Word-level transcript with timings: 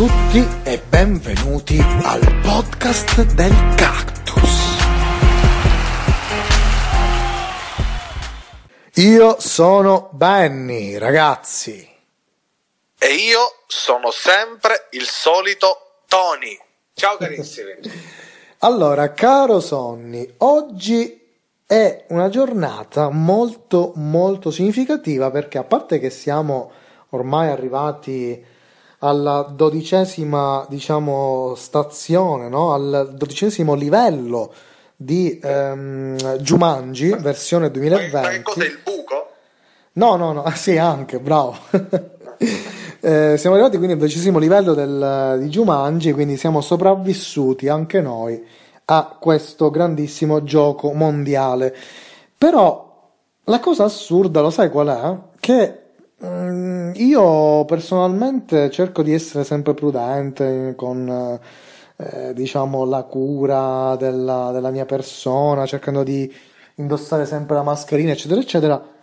tutti 0.00 0.42
e 0.64 0.80
benvenuti 0.88 1.78
al 2.04 2.40
podcast 2.40 3.22
del 3.34 3.52
cactus. 3.76 4.78
Io 8.94 9.36
sono 9.38 10.08
Benny, 10.12 10.96
ragazzi. 10.96 11.86
E 12.98 13.06
io 13.08 13.40
sono 13.66 14.10
sempre 14.10 14.86
il 14.92 15.04
solito 15.04 15.98
Tony. 16.08 16.58
Ciao 16.94 17.18
carissimi. 17.18 17.74
Allora, 18.60 19.12
caro 19.12 19.60
Sonny, 19.60 20.36
oggi 20.38 21.28
è 21.66 22.06
una 22.08 22.30
giornata 22.30 23.10
molto 23.10 23.92
molto 23.96 24.50
significativa 24.50 25.30
perché 25.30 25.58
a 25.58 25.64
parte 25.64 25.98
che 25.98 26.08
siamo 26.08 26.72
ormai 27.10 27.50
arrivati 27.50 28.49
alla 29.00 29.50
dodicesima 29.50 30.66
diciamo 30.68 31.54
stazione, 31.56 32.48
no? 32.48 32.72
al 32.72 33.14
dodicesimo 33.16 33.74
livello 33.74 34.52
di 34.96 35.38
ehm, 35.42 36.36
Jumanji 36.38 37.14
versione 37.18 37.70
2020. 37.70 38.52
Ma 38.58 38.64
il 38.64 38.78
buco? 38.84 39.30
No, 39.92 40.16
no, 40.16 40.32
no, 40.32 40.50
sì, 40.54 40.76
anche, 40.76 41.18
bravo. 41.18 41.56
Eh, 43.02 43.38
siamo 43.38 43.54
arrivati 43.54 43.78
quindi 43.78 43.94
al 43.94 43.98
dodicesimo 43.98 44.38
livello 44.38 44.74
del, 44.74 45.38
di 45.40 45.48
Jumanji, 45.48 46.12
quindi 46.12 46.36
siamo 46.36 46.60
sopravvissuti 46.60 47.66
anche 47.66 48.02
noi 48.02 48.44
a 48.84 49.16
questo 49.18 49.70
grandissimo 49.70 50.44
gioco 50.44 50.92
mondiale. 50.92 51.74
Però 52.36 53.10
la 53.44 53.58
cosa 53.58 53.84
assurda, 53.84 54.42
lo 54.42 54.50
sai 54.50 54.68
qual 54.68 54.88
è? 54.88 55.18
Che 55.40 55.79
mm, 56.24 56.92
io 56.94 57.64
personalmente 57.64 58.70
cerco 58.70 59.02
di 59.02 59.12
essere 59.12 59.44
sempre 59.44 59.74
prudente 59.74 60.74
con 60.76 61.38
eh, 61.96 62.32
diciamo 62.32 62.84
la 62.84 63.02
cura 63.02 63.96
della, 63.96 64.50
della 64.52 64.70
mia 64.70 64.86
persona, 64.86 65.66
cercando 65.66 66.02
di 66.02 66.32
indossare 66.76 67.26
sempre 67.26 67.56
la 67.56 67.62
mascherina, 67.62 68.12
eccetera, 68.12 68.40
eccetera. 68.40 68.98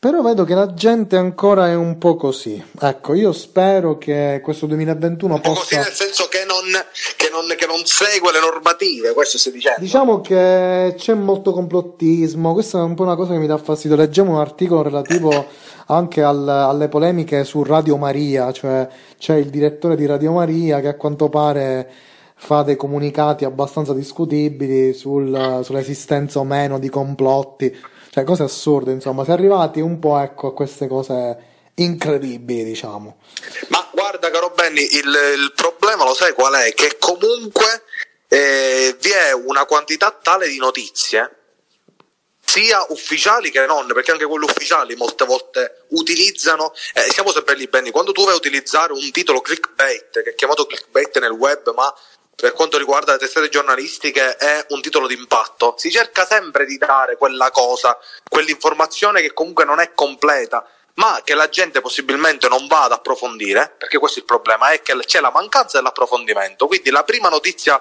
Però 0.00 0.22
vedo 0.22 0.44
che 0.44 0.54
la 0.54 0.72
gente 0.72 1.16
ancora 1.16 1.68
è 1.68 1.74
un 1.74 1.98
po' 1.98 2.16
così. 2.16 2.64
Ecco, 2.80 3.12
io 3.12 3.32
spero 3.32 3.98
che 3.98 4.40
questo 4.42 4.64
2021 4.64 5.34
Un 5.34 5.40
po' 5.42 5.50
così 5.50 5.74
possa. 5.74 5.80
nel 5.82 5.92
senso 5.92 6.26
che 6.28 6.46
non, 6.46 6.64
che, 7.18 7.28
non, 7.30 7.46
che 7.54 7.66
non 7.66 7.84
segue 7.84 8.32
le 8.32 8.40
normative, 8.40 9.12
questo 9.12 9.36
stai 9.36 9.52
dicendo. 9.52 9.78
Diciamo 9.78 10.22
che 10.22 10.94
c'è 10.96 11.12
molto 11.12 11.52
complottismo, 11.52 12.54
questa 12.54 12.78
è 12.78 12.80
un 12.82 12.94
po' 12.94 13.02
una 13.02 13.14
cosa 13.14 13.32
che 13.32 13.40
mi 13.40 13.46
dà 13.46 13.58
fastidio. 13.58 13.94
Leggevo 13.94 14.30
un 14.30 14.38
articolo 14.38 14.80
relativo 14.80 15.48
anche 15.90 16.22
al- 16.22 16.48
alle 16.48 16.88
polemiche 16.88 17.44
su 17.44 17.62
Radio 17.64 17.96
Maria, 17.96 18.52
cioè 18.52 18.88
c'è 19.18 19.34
il 19.34 19.50
direttore 19.50 19.96
di 19.96 20.06
Radio 20.06 20.32
Maria 20.32 20.80
che 20.80 20.88
a 20.88 20.94
quanto 20.94 21.28
pare 21.28 21.90
fa 22.36 22.62
dei 22.62 22.76
comunicati 22.76 23.44
abbastanza 23.44 23.92
discutibili 23.92 24.94
sul- 24.94 25.60
sull'esistenza 25.62 26.38
o 26.38 26.44
meno 26.44 26.78
di 26.78 26.88
complotti, 26.88 27.76
cioè 28.10 28.24
cose 28.24 28.44
assurde, 28.44 28.92
insomma, 28.92 29.24
si 29.24 29.30
è 29.30 29.32
arrivati 29.32 29.80
un 29.80 29.98
po' 29.98 30.18
ecco 30.18 30.48
a 30.48 30.54
queste 30.54 30.86
cose 30.86 31.36
incredibili, 31.74 32.64
diciamo. 32.64 33.16
Ma 33.68 33.86
guarda, 33.92 34.30
caro 34.30 34.52
Benny, 34.54 34.82
il, 34.82 35.08
il 35.08 35.52
problema 35.54 36.04
lo 36.04 36.14
sai 36.14 36.32
qual 36.32 36.54
è? 36.54 36.72
Che 36.72 36.96
comunque 36.98 37.82
eh, 38.28 38.96
vi 39.00 39.10
è 39.10 39.32
una 39.32 39.64
quantità 39.64 40.16
tale 40.22 40.48
di 40.48 40.58
notizie, 40.58 41.39
sia 42.50 42.84
ufficiali 42.88 43.52
che 43.52 43.64
non, 43.64 43.86
perché 43.86 44.10
anche 44.10 44.26
quelle 44.26 44.44
ufficiali 44.44 44.96
molte 44.96 45.24
volte 45.24 45.84
utilizzano, 45.90 46.72
eh, 46.94 47.02
siamo 47.02 47.30
sempre 47.30 47.54
lì, 47.54 47.68
Benny, 47.68 47.92
quando 47.92 48.10
tu 48.10 48.24
vai 48.24 48.32
a 48.32 48.36
utilizzare 48.36 48.92
un 48.92 49.10
titolo 49.12 49.40
clickbait, 49.40 50.22
che 50.24 50.30
è 50.30 50.34
chiamato 50.34 50.66
clickbait 50.66 51.20
nel 51.20 51.30
web, 51.30 51.72
ma 51.74 51.94
per 52.34 52.52
quanto 52.52 52.76
riguarda 52.76 53.12
le 53.12 53.18
testate 53.18 53.48
giornalistiche 53.48 54.34
è 54.34 54.66
un 54.70 54.80
titolo 54.80 55.06
d'impatto, 55.06 55.76
si 55.78 55.92
cerca 55.92 56.26
sempre 56.26 56.64
di 56.64 56.76
dare 56.76 57.16
quella 57.16 57.52
cosa, 57.52 57.96
quell'informazione 58.28 59.20
che 59.20 59.32
comunque 59.32 59.64
non 59.64 59.78
è 59.78 59.92
completa, 59.94 60.66
ma 60.94 61.20
che 61.22 61.34
la 61.34 61.48
gente 61.48 61.80
possibilmente 61.80 62.48
non 62.48 62.66
va 62.66 62.82
ad 62.82 62.92
approfondire, 62.92 63.76
perché 63.78 63.98
questo 63.98 64.18
è 64.18 64.22
il 64.22 64.26
problema, 64.26 64.70
è 64.70 64.82
che 64.82 64.96
c'è 64.96 65.20
la 65.20 65.30
mancanza 65.30 65.76
dell'approfondimento. 65.76 66.66
Quindi 66.66 66.90
la 66.90 67.04
prima 67.04 67.28
notizia 67.28 67.80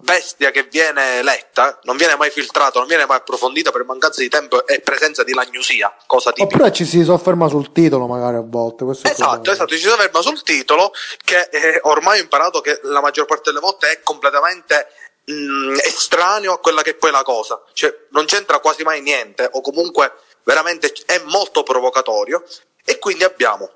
bestia 0.00 0.50
che 0.50 0.64
viene 0.64 1.22
letta 1.22 1.78
non 1.82 1.96
viene 1.96 2.16
mai 2.16 2.30
filtrata, 2.30 2.78
non 2.78 2.88
viene 2.88 3.06
mai 3.06 3.18
approfondita 3.18 3.70
per 3.70 3.84
mancanza 3.84 4.20
di 4.20 4.28
tempo 4.28 4.66
e 4.66 4.80
presenza 4.80 5.22
di 5.22 5.32
lagnosia, 5.32 5.94
cosa 6.06 6.32
tipica. 6.32 6.56
Oppure 6.56 6.72
ci 6.72 6.84
si 6.84 7.02
sofferma 7.04 7.48
sul 7.48 7.72
titolo 7.72 8.06
magari 8.06 8.36
a 8.36 8.44
volte, 8.44 8.84
Esatto, 8.90 9.50
esatto, 9.50 9.72
ci 9.74 9.78
si 9.78 9.88
sofferma 9.88 10.20
sul 10.22 10.42
titolo 10.42 10.92
che 11.24 11.48
eh, 11.50 11.80
ormai 11.84 12.18
ho 12.18 12.22
imparato 12.22 12.60
che 12.60 12.80
la 12.84 13.00
maggior 13.00 13.26
parte 13.26 13.50
delle 13.50 13.60
volte 13.60 13.90
è 13.90 14.00
completamente 14.02 14.88
mh, 15.24 15.78
estraneo 15.84 16.54
a 16.54 16.58
quella 16.58 16.82
che 16.82 16.90
è 16.90 16.94
poi 16.94 17.10
la 17.10 17.22
cosa, 17.22 17.62
cioè 17.72 17.94
non 18.10 18.24
c'entra 18.24 18.58
quasi 18.58 18.82
mai 18.82 19.00
niente 19.00 19.48
o 19.52 19.60
comunque 19.60 20.12
veramente 20.44 20.92
è 21.06 21.20
molto 21.26 21.62
provocatorio. 21.62 22.44
E 22.82 22.98
quindi 22.98 23.24
abbiamo 23.24 23.70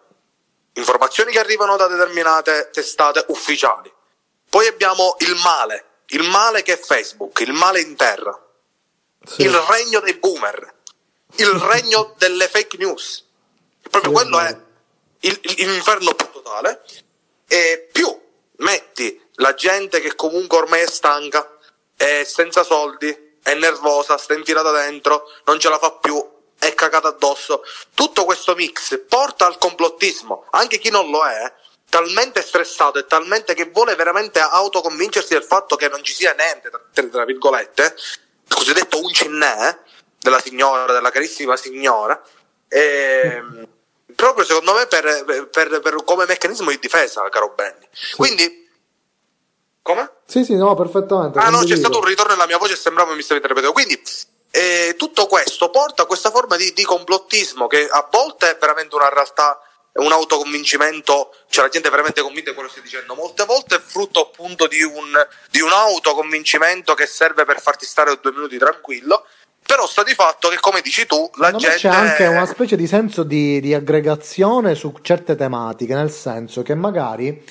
informazioni 0.72 1.30
che 1.30 1.38
arrivano 1.38 1.76
da 1.76 1.86
determinate 1.86 2.70
testate 2.72 3.24
ufficiali, 3.28 3.92
poi 4.48 4.66
abbiamo 4.66 5.14
il 5.18 5.34
male, 5.42 5.84
il 6.08 6.22
male 6.22 6.62
che 6.62 6.74
è 6.74 6.78
Facebook, 6.78 7.40
il 7.40 7.52
male 7.52 7.80
in 7.80 7.96
terra, 7.96 8.38
Sì. 9.26 9.42
il 9.42 9.54
regno 9.56 10.00
dei 10.00 10.14
boomer, 10.14 10.74
il 11.36 11.50
regno 11.50 12.14
delle 12.18 12.48
fake 12.48 12.76
news. 12.76 13.24
Proprio 13.90 14.10
Sì, 14.10 14.16
quello 14.16 14.38
è 14.40 14.58
l'inferno 15.56 16.14
più 16.14 16.30
totale. 16.30 16.84
E 17.46 17.88
più 17.92 18.20
metti 18.56 19.20
la 19.34 19.54
gente 19.54 20.00
che 20.00 20.14
comunque 20.14 20.58
ormai 20.58 20.82
è 20.82 20.86
stanca, 20.86 21.58
è 21.96 22.24
senza 22.24 22.62
soldi, 22.62 23.36
è 23.42 23.54
nervosa, 23.54 24.16
sta 24.16 24.34
infilata 24.34 24.70
dentro, 24.72 25.30
non 25.44 25.58
ce 25.60 25.68
la 25.68 25.78
fa 25.78 25.92
più 25.92 26.32
è 26.58 26.74
cagato 26.74 27.08
addosso. 27.08 27.62
Tutto 27.94 28.24
questo 28.24 28.54
mix 28.54 28.98
porta 29.06 29.46
al 29.46 29.58
complottismo, 29.58 30.46
anche 30.50 30.78
chi 30.78 30.90
non 30.90 31.10
lo 31.10 31.24
è, 31.26 31.52
talmente 31.94 32.42
stressato 32.42 32.98
e 32.98 33.06
talmente 33.06 33.54
che 33.54 33.70
vuole 33.72 33.94
veramente 33.94 34.40
autoconvincersi 34.40 35.34
del 35.34 35.44
fatto 35.44 35.76
che 35.76 35.88
non 35.88 36.02
ci 36.02 36.12
sia 36.12 36.34
niente, 36.36 36.68
tra, 36.68 37.06
tra 37.08 37.24
virgolette, 37.24 37.94
il 38.48 38.54
cosiddetto 38.54 39.00
uncinè 39.00 39.78
della 40.18 40.40
signora, 40.40 40.92
della 40.92 41.10
carissima 41.10 41.56
signora, 41.56 42.20
e, 42.66 43.40
proprio 44.12 44.44
secondo 44.44 44.74
me 44.74 44.86
per, 44.86 45.48
per, 45.52 45.80
per, 45.80 46.02
come 46.04 46.24
meccanismo 46.26 46.70
di 46.70 46.80
difesa, 46.80 47.28
caro 47.28 47.52
Benny. 47.54 47.86
Quindi 48.16 48.68
come? 49.80 50.10
Sì, 50.24 50.44
sì, 50.44 50.56
no, 50.56 50.74
perfettamente. 50.74 51.38
Ah, 51.38 51.50
no, 51.50 51.62
c'è 51.62 51.76
stato 51.76 51.98
un 51.98 52.04
ritorno 52.04 52.32
nella 52.32 52.46
mia 52.46 52.58
voce 52.58 52.72
e 52.72 52.76
sembrava 52.76 53.14
mi 53.14 53.22
stavi 53.22 53.40
ripetendo. 53.40 53.70
Quindi, 53.70 54.02
eh, 54.50 54.96
tutto 54.98 55.28
questo 55.28 55.70
porta 55.70 56.02
a 56.02 56.06
questa 56.06 56.30
forma 56.30 56.56
di, 56.56 56.72
di, 56.72 56.82
complottismo 56.82 57.68
che 57.68 57.86
a 57.86 58.08
volte 58.10 58.50
è 58.50 58.58
veramente 58.58 58.96
una 58.96 59.10
realtà, 59.10 59.60
un 59.94 60.10
autoconvincimento, 60.10 61.34
cioè 61.48 61.64
la 61.64 61.70
gente 61.70 61.88
è 61.88 61.90
veramente 61.90 62.20
convinta 62.20 62.50
di 62.50 62.56
quello 62.56 62.68
che 62.68 62.80
stai 62.80 62.90
dicendo, 62.90 63.14
molte 63.14 63.44
volte 63.44 63.76
è 63.76 63.80
frutto 63.80 64.20
appunto 64.20 64.66
di 64.66 64.82
un, 64.82 65.12
di 65.50 65.60
un 65.60 65.70
autoconvincimento 65.70 66.94
che 66.94 67.06
serve 67.06 67.44
per 67.44 67.60
farti 67.60 67.86
stare 67.86 68.18
due 68.20 68.32
minuti 68.32 68.58
tranquillo. 68.58 69.24
Però 69.66 69.86
sta 69.86 70.02
di 70.02 70.12
fatto 70.12 70.48
che, 70.50 70.58
come 70.60 70.82
dici 70.82 71.06
tu, 71.06 71.30
la 71.36 71.50
no, 71.50 71.56
gente. 71.56 71.78
C'è 71.78 71.88
anche 71.88 72.26
una 72.26 72.44
specie 72.44 72.76
di 72.76 72.86
senso 72.86 73.22
di, 73.22 73.60
di 73.60 73.72
aggregazione 73.72 74.74
su 74.74 74.92
certe 75.00 75.36
tematiche, 75.36 75.94
nel 75.94 76.10
senso 76.10 76.60
che 76.60 76.74
magari 76.74 77.42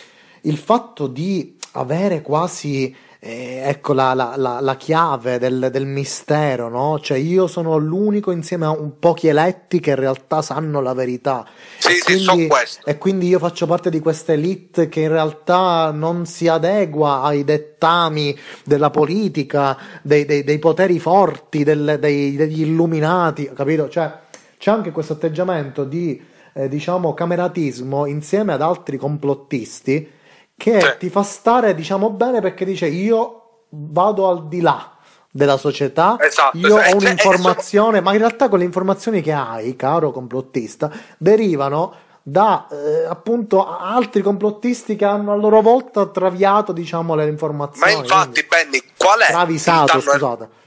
il 0.42 0.57
fatto 0.60 1.07
di 1.07 1.57
avere 1.72 2.22
quasi 2.22 2.96
eh, 3.25 3.62
ecco 3.64 3.94
la, 3.94 4.14
la, 4.14 4.34
la, 4.36 4.60
la 4.60 4.75
chiave 4.75 5.40
del, 5.40 5.70
del, 5.72 5.86
mistero, 5.86 6.68
no? 6.68 7.00
Cioè 7.00 7.18
io 7.18 7.48
sono 7.48 7.78
l'unico 7.78 8.31
insieme 8.31 8.66
a 8.66 8.72
un 8.72 9.00
pochi 9.00 9.30
eletti 9.30 9.80
che 9.80 9.92
in 9.92 9.96
realtà 9.96 10.42
sanno 10.42 10.81
la 10.81 10.94
verità. 10.94 11.46
Sì, 11.78 11.94
e, 11.94 12.18
sì, 12.18 12.25
quindi, 12.25 12.50
e 12.84 12.98
quindi 12.98 13.28
io 13.30 13.40
faccio 13.40 13.66
parte 13.66 13.90
di 13.90 14.02
questa 14.02 14.34
elite 14.34 14.90
che 14.90 15.00
in 15.00 15.08
realtà 15.08 15.92
non 15.92 16.25
si 16.25 16.50
adegua 16.50 17.22
ai 17.22 17.46
dettami 17.46 18.38
della 18.66 18.90
politica, 18.90 19.78
dei, 20.02 20.25
dei, 20.25 20.44
dei 20.44 20.60
poteri 20.60 21.00
forti, 21.00 21.64
del, 21.64 22.00
dei, 22.02 22.36
degli 22.36 22.64
illuminati, 22.64 23.50
capito? 23.56 23.88
Cioè 23.88 24.12
c'è 24.58 24.70
anche 24.70 24.92
questo 24.92 25.14
atteggiamento 25.14 25.86
di, 25.86 26.22
eh, 26.52 26.68
diciamo, 26.68 27.14
cameratismo 27.14 28.06
insieme 28.06 28.52
ad 28.52 28.62
altri 28.62 28.98
complottisti 28.98 30.22
che 30.63 30.80
sì. 30.80 30.95
ti 30.98 31.10
fa 31.10 31.24
stare, 31.24 31.75
diciamo, 31.75 32.10
bene 32.10 32.39
perché 32.39 32.63
dice 32.63 32.86
io 32.86 33.65
vado 33.68 34.30
al 34.30 34.48
di 34.48 34.62
là 34.62 34.95
della 35.30 35.57
società, 35.57 36.15
esatto, 36.18 36.57
io 36.57 36.77
esatto. 36.80 36.95
ho 36.95 37.00
un'informazione, 37.00 38.00
ma 38.00 38.13
in 38.13 38.19
realtà 38.19 38.48
quelle 38.48 38.63
informazioni 38.63 39.21
che 39.21 39.33
hai, 39.33 39.75
caro 39.75 40.12
complottista, 40.12 40.89
derivano 41.18 41.94
da 42.21 42.69
eh, 42.71 43.04
appunto 43.04 43.68
altri 43.68 44.21
complottisti 44.21 44.95
che 44.95 45.04
hanno 45.04 45.33
a 45.33 45.36
loro 45.36 45.60
volta 45.60 46.06
traviato, 46.06 46.71
diciamo, 46.71 47.13
le 47.13 47.27
informazioni. 47.27 47.92
Ma 47.92 48.00
infatti, 48.00 48.45
Benny, 48.48 48.81
qual 48.95 49.19
è 49.19 49.31
travisato, 49.31 50.00
scusate. 50.00 50.62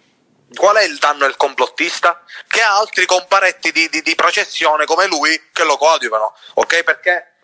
Qual 0.55 0.77
è 0.77 0.85
il 0.85 0.99
danno 0.99 1.21
del 1.21 1.37
complottista? 1.39 2.21
Che 2.47 2.61
ha 2.61 2.77
altri 2.77 3.07
comparetti 3.07 3.73
di, 3.73 3.89
di, 3.91 4.03
di 4.03 4.15
processione 4.15 4.85
come 4.85 5.07
lui 5.07 5.41
che 5.55 5.65
lo 5.65 5.79
coadiuvano, 5.79 6.35
ok? 6.53 6.85
Perché 6.85 7.36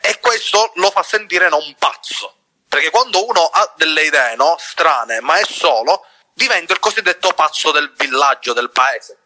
e 0.00 0.18
questo 0.20 0.72
lo 0.76 0.90
fa 0.90 1.02
sentire 1.02 1.48
non 1.48 1.62
pazzo. 1.78 2.34
Perché 2.68 2.90
quando 2.90 3.26
uno 3.26 3.44
ha 3.44 3.72
delle 3.76 4.02
idee 4.02 4.36
no, 4.36 4.56
strane, 4.58 5.20
ma 5.20 5.38
è 5.38 5.44
solo, 5.44 6.04
diventa 6.34 6.72
il 6.72 6.78
cosiddetto 6.78 7.32
pazzo 7.34 7.72
del 7.72 7.92
villaggio, 7.96 8.52
del 8.52 8.70
paese. 8.70 9.16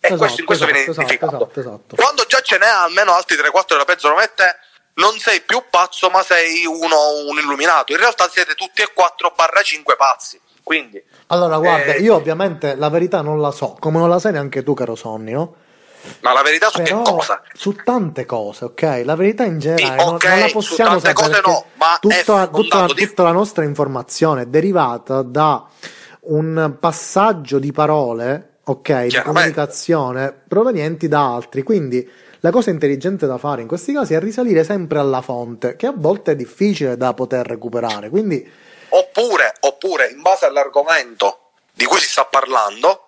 E 0.00 0.06
esatto, 0.06 0.16
questo 0.16 0.40
in 0.40 0.46
questo 0.46 0.64
esatto, 0.64 0.78
viene 0.78 0.90
esatto, 0.90 1.06
identificato. 1.06 1.50
Esatto, 1.50 1.60
esatto, 1.60 1.96
Quando 1.96 2.24
già 2.26 2.40
ce 2.40 2.58
n'è 2.58 2.66
almeno 2.66 3.12
altri 3.12 3.36
3-4 3.36 3.64
della 3.68 3.84
peggio 3.84 4.10
come 4.10 4.32
te, 4.34 4.56
non 4.94 5.18
sei 5.18 5.40
più 5.42 5.62
pazzo, 5.70 6.08
ma 6.08 6.22
sei 6.22 6.64
uno, 6.66 7.26
un 7.26 7.38
illuminato. 7.38 7.92
In 7.92 7.98
realtà 7.98 8.28
siete 8.28 8.54
tutti 8.54 8.82
e 8.82 8.92
4-5 8.94 9.96
pazzi. 9.96 10.40
Quindi, 10.62 11.02
allora, 11.28 11.56
guarda, 11.58 11.94
eh... 11.94 12.00
io 12.00 12.14
ovviamente 12.14 12.74
la 12.74 12.90
verità 12.90 13.22
non 13.22 13.40
la 13.40 13.50
so, 13.50 13.76
come 13.80 13.98
non 13.98 14.08
la 14.08 14.18
sai 14.18 14.32
neanche 14.32 14.62
tu, 14.62 14.74
caro 14.74 14.94
Sonny, 14.94 15.32
no? 15.32 15.54
Ma 16.20 16.32
la 16.32 16.42
verità 16.42 16.68
su 16.68 16.82
Però, 16.82 17.02
che 17.02 17.10
cosa? 17.10 17.42
Su 17.52 17.74
tante 17.74 18.24
cose, 18.24 18.64
ok? 18.66 19.02
La 19.04 19.14
verità 19.14 19.44
in 19.44 19.58
generale 19.58 20.00
sì, 20.00 20.08
okay, 20.08 20.38
non, 20.38 20.46
la 20.46 20.52
possiamo 20.52 20.98
sapere. 20.98 21.12
Cose 21.14 21.40
no, 21.44 21.64
ma 21.74 21.98
tutta, 22.00 22.48
tutta, 22.48 22.86
di... 22.86 23.06
tutta 23.06 23.22
la 23.22 23.32
nostra 23.32 23.64
informazione 23.64 24.42
è 24.42 24.46
derivata 24.46 25.22
da 25.22 25.66
un 26.20 26.76
passaggio 26.78 27.58
di 27.58 27.72
parole, 27.72 28.58
ok, 28.64 29.06
di 29.06 29.22
comunicazione 29.22 30.32
provenienti 30.46 31.08
da 31.08 31.34
altri. 31.34 31.62
Quindi 31.62 32.08
la 32.40 32.50
cosa 32.50 32.70
intelligente 32.70 33.26
da 33.26 33.38
fare 33.38 33.62
in 33.62 33.68
questi 33.68 33.92
casi 33.92 34.14
è 34.14 34.20
risalire 34.20 34.62
sempre 34.64 34.98
alla 34.98 35.22
fonte, 35.22 35.76
che 35.76 35.86
a 35.86 35.94
volte 35.94 36.32
è 36.32 36.36
difficile 36.36 36.96
da 36.96 37.14
poter 37.14 37.46
recuperare. 37.46 38.10
Quindi... 38.10 38.48
Oppure, 38.90 39.54
oppure, 39.60 40.08
in 40.08 40.22
base 40.22 40.46
all'argomento 40.46 41.50
di 41.72 41.84
cui 41.84 41.98
si 41.98 42.08
sta 42.08 42.24
parlando, 42.24 43.06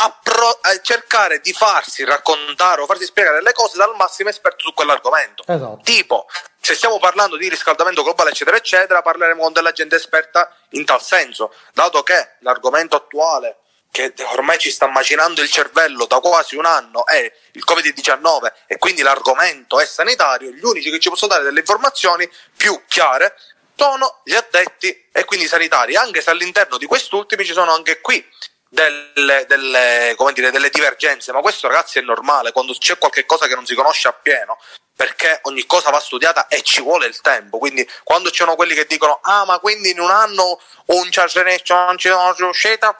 a, 0.00 0.18
pro- 0.22 0.58
a, 0.60 0.80
cercare 0.80 1.40
di 1.40 1.52
farsi 1.52 2.04
raccontare 2.04 2.82
o 2.82 2.86
farsi 2.86 3.04
spiegare 3.04 3.42
le 3.42 3.52
cose 3.52 3.76
dal 3.76 3.94
massimo 3.96 4.28
esperto 4.28 4.64
su 4.64 4.74
quell'argomento. 4.74 5.44
Esatto. 5.46 5.80
Tipo, 5.82 6.26
se 6.60 6.74
stiamo 6.74 6.98
parlando 6.98 7.36
di 7.36 7.48
riscaldamento 7.48 8.02
globale, 8.02 8.30
eccetera, 8.30 8.56
eccetera, 8.56 9.02
parleremo 9.02 9.42
con 9.42 9.52
della 9.52 9.72
gente 9.72 9.96
esperta 9.96 10.54
in 10.70 10.84
tal 10.84 11.02
senso, 11.02 11.52
dato 11.72 12.02
che 12.02 12.36
l'argomento 12.40 12.96
attuale 12.96 13.58
che 13.90 14.12
ormai 14.32 14.58
ci 14.58 14.70
sta 14.70 14.86
macinando 14.86 15.40
il 15.40 15.50
cervello 15.50 16.04
da 16.04 16.20
quasi 16.20 16.56
un 16.56 16.66
anno 16.66 17.06
è 17.06 17.32
il 17.52 17.64
Covid-19 17.66 18.52
e 18.66 18.76
quindi 18.76 19.00
l'argomento 19.00 19.80
è 19.80 19.86
sanitario, 19.86 20.50
gli 20.50 20.62
unici 20.62 20.90
che 20.90 21.00
ci 21.00 21.08
possono 21.08 21.32
dare 21.32 21.44
delle 21.44 21.60
informazioni 21.60 22.30
più 22.54 22.82
chiare 22.86 23.34
sono 23.74 24.20
gli 24.24 24.34
addetti 24.34 25.08
e 25.10 25.24
quindi 25.24 25.46
sanitari, 25.46 25.96
anche 25.96 26.20
se 26.20 26.30
all'interno 26.30 26.76
di 26.78 26.86
quest'ultimi 26.86 27.44
ci 27.44 27.52
sono 27.52 27.72
anche 27.72 28.00
qui 28.00 28.24
delle, 28.68 29.46
delle, 29.46 30.14
dire, 30.34 30.50
delle, 30.50 30.70
divergenze, 30.70 31.32
ma 31.32 31.40
questo 31.40 31.68
ragazzi 31.68 31.98
è 31.98 32.02
normale 32.02 32.52
quando 32.52 32.74
c'è 32.74 32.98
qualcosa 32.98 33.46
che 33.46 33.54
non 33.54 33.64
si 33.64 33.74
conosce 33.74 34.08
appieno, 34.08 34.58
perché 34.94 35.40
ogni 35.42 35.64
cosa 35.64 35.90
va 35.90 36.00
studiata 36.00 36.48
e 36.48 36.62
ci 36.62 36.82
vuole 36.82 37.06
il 37.06 37.20
tempo, 37.20 37.58
quindi 37.58 37.88
quando 38.04 38.30
c'erano 38.30 38.56
quelli 38.56 38.74
che 38.74 38.86
dicono 38.86 39.20
ah 39.22 39.44
ma 39.46 39.58
quindi 39.58 39.90
in 39.90 40.00
un 40.00 40.10
anno 40.10 40.60
un 40.86 41.08
non 41.12 41.98
ci 41.98 42.08
sono 42.08 42.34
riuscita, 42.36 42.96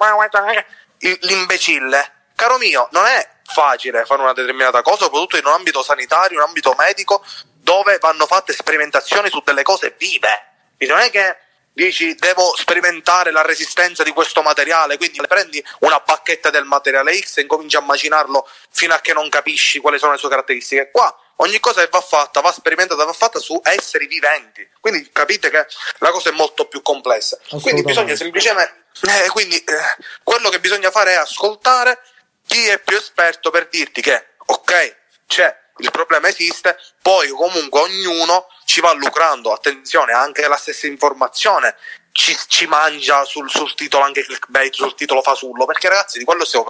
l'imbecille, 0.98 2.12
caro 2.34 2.56
mio, 2.58 2.88
non 2.92 3.04
è 3.06 3.28
facile 3.44 4.04
fare 4.04 4.22
una 4.22 4.32
determinata 4.32 4.82
cosa, 4.82 5.04
soprattutto 5.04 5.36
in 5.36 5.46
un 5.46 5.52
ambito 5.52 5.82
sanitario, 5.82 6.36
in 6.36 6.42
un 6.42 6.48
ambito 6.48 6.74
medico, 6.78 7.22
dove 7.56 7.98
vanno 7.98 8.26
fatte 8.26 8.52
sperimentazioni 8.52 9.28
su 9.28 9.42
delle 9.44 9.62
cose 9.62 9.94
vive, 9.98 10.46
quindi 10.76 10.94
non 10.94 11.02
è 11.02 11.10
che 11.10 11.36
dici 11.84 12.14
devo 12.16 12.54
sperimentare 12.56 13.30
la 13.30 13.42
resistenza 13.42 14.02
di 14.02 14.10
questo 14.10 14.42
materiale, 14.42 14.96
quindi 14.96 15.20
prendi 15.28 15.64
una 15.80 16.00
bacchetta 16.00 16.50
del 16.50 16.64
materiale 16.64 17.16
X 17.16 17.36
e 17.36 17.42
incominci 17.42 17.76
a 17.76 17.80
macinarlo 17.80 18.48
fino 18.70 18.94
a 18.94 19.00
che 19.00 19.12
non 19.12 19.28
capisci 19.28 19.78
quali 19.78 19.98
sono 19.98 20.12
le 20.12 20.18
sue 20.18 20.28
caratteristiche. 20.28 20.90
Qua 20.90 21.16
ogni 21.36 21.60
cosa 21.60 21.82
che 21.82 21.88
va 21.90 22.00
fatta, 22.00 22.40
va 22.40 22.50
sperimentata, 22.50 23.04
va 23.04 23.12
fatta 23.12 23.38
su 23.38 23.60
esseri 23.62 24.08
viventi. 24.08 24.68
Quindi 24.80 25.08
capite 25.12 25.50
che 25.50 25.66
la 25.98 26.10
cosa 26.10 26.30
è 26.30 26.32
molto 26.32 26.66
più 26.66 26.82
complessa. 26.82 27.38
Quindi 27.62 27.82
bisogna 27.82 28.16
semplicemente, 28.16 28.86
eh, 29.02 29.28
quindi 29.28 29.56
eh, 29.56 30.04
quello 30.24 30.48
che 30.48 30.58
bisogna 30.58 30.90
fare 30.90 31.12
è 31.12 31.16
ascoltare 31.16 32.00
chi 32.44 32.66
è 32.66 32.80
più 32.80 32.96
esperto 32.96 33.50
per 33.50 33.68
dirti 33.68 34.00
che, 34.00 34.30
ok, 34.46 34.96
c'è 35.28 35.56
il 35.78 35.90
problema 35.90 36.28
esiste, 36.28 36.78
poi 37.00 37.28
comunque 37.28 37.80
ognuno 37.80 38.46
ci 38.64 38.80
va 38.80 38.92
lucrando, 38.92 39.52
attenzione, 39.52 40.12
anche 40.12 40.46
la 40.46 40.56
stessa 40.56 40.86
informazione 40.86 41.76
ci, 42.18 42.36
ci 42.48 42.66
mangia 42.66 43.24
sul, 43.24 43.48
sul, 43.48 43.74
titolo 43.74 44.02
anche 44.02 44.24
clickbait, 44.24 44.74
sul 44.74 44.96
titolo 44.96 45.22
fasullo, 45.22 45.66
perché 45.66 45.88
ragazzi 45.88 46.18
di 46.18 46.24
quello, 46.24 46.44
stiamo, 46.44 46.66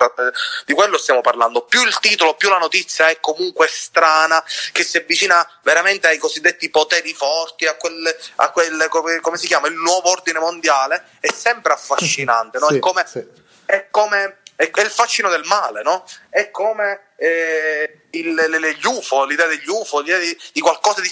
di 0.66 0.74
quello 0.74 0.98
stiamo 0.98 1.22
parlando, 1.22 1.62
più 1.62 1.82
il 1.84 1.98
titolo, 2.00 2.34
più 2.34 2.50
la 2.50 2.58
notizia 2.58 3.08
è 3.08 3.18
comunque 3.18 3.66
strana, 3.66 4.44
che 4.72 4.84
si 4.84 4.98
avvicina 4.98 5.48
veramente 5.62 6.06
ai 6.06 6.18
cosiddetti 6.18 6.68
poteri 6.68 7.14
forti, 7.14 7.64
a 7.66 7.76
quel, 7.76 8.14
a 8.36 8.50
quel 8.50 8.88
come, 8.90 9.38
si 9.38 9.46
chiama, 9.46 9.68
il 9.68 9.74
nuovo 9.74 10.10
ordine 10.10 10.38
mondiale, 10.38 11.12
è 11.18 11.32
sempre 11.32 11.72
affascinante, 11.72 12.58
no? 12.58 12.68
Sì, 12.68 12.76
è 12.76 12.78
come... 12.78 13.06
Sì. 13.06 13.46
È 13.68 13.88
come 13.90 14.38
è, 14.58 14.80
il 14.80 14.90
fascino 14.90 15.28
del 15.28 15.44
male, 15.44 15.82
no? 15.82 16.04
È 16.28 16.50
come 16.50 17.12
eh, 17.16 18.06
il, 18.10 18.34
le, 18.34 18.48
le, 18.48 18.74
gli 18.74 18.86
UFO, 18.86 19.24
l'idea 19.24 19.46
degli 19.46 19.68
UFO, 19.68 20.00
l'idea 20.00 20.18
di, 20.18 20.36
di, 20.52 20.60
qualcosa 20.60 21.00
di 21.00 21.10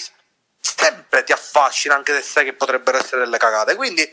sempre 0.59 1.23
ti 1.23 1.31
affascina, 1.31 1.95
anche 1.95 2.13
se 2.15 2.21
sai 2.23 2.43
che 2.43 2.53
potrebbero 2.53 2.97
essere 2.97 3.23
delle 3.23 3.37
cagate. 3.37 3.75
Quindi 3.75 4.05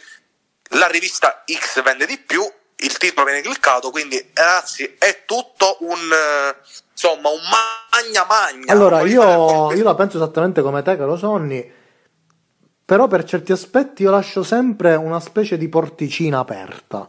la 0.70 0.86
rivista 0.86 1.42
X 1.52 1.82
vende 1.82 2.06
di 2.06 2.16
più, 2.16 2.48
il 2.76 2.96
titolo 2.96 3.26
viene 3.26 3.42
cliccato, 3.42 3.90
quindi 3.90 4.30
ragazzi 4.34 4.94
è 5.00 5.24
tutto 5.24 5.78
un 5.80 5.98
insomma 6.92 7.30
un 7.30 7.40
magna 7.90 8.24
magna. 8.28 8.72
Allora 8.72 9.00
io, 9.00 9.72
io 9.72 9.82
la 9.82 9.96
penso 9.96 10.18
esattamente 10.18 10.62
come 10.62 10.82
te, 10.82 10.96
caro 10.96 11.16
Sonny. 11.16 11.82
Però 12.84 13.08
per 13.08 13.24
certi 13.24 13.50
aspetti 13.50 14.02
io 14.02 14.12
lascio 14.12 14.44
sempre 14.44 14.94
una 14.94 15.18
specie 15.18 15.58
di 15.58 15.68
porticina 15.68 16.38
aperta 16.38 17.08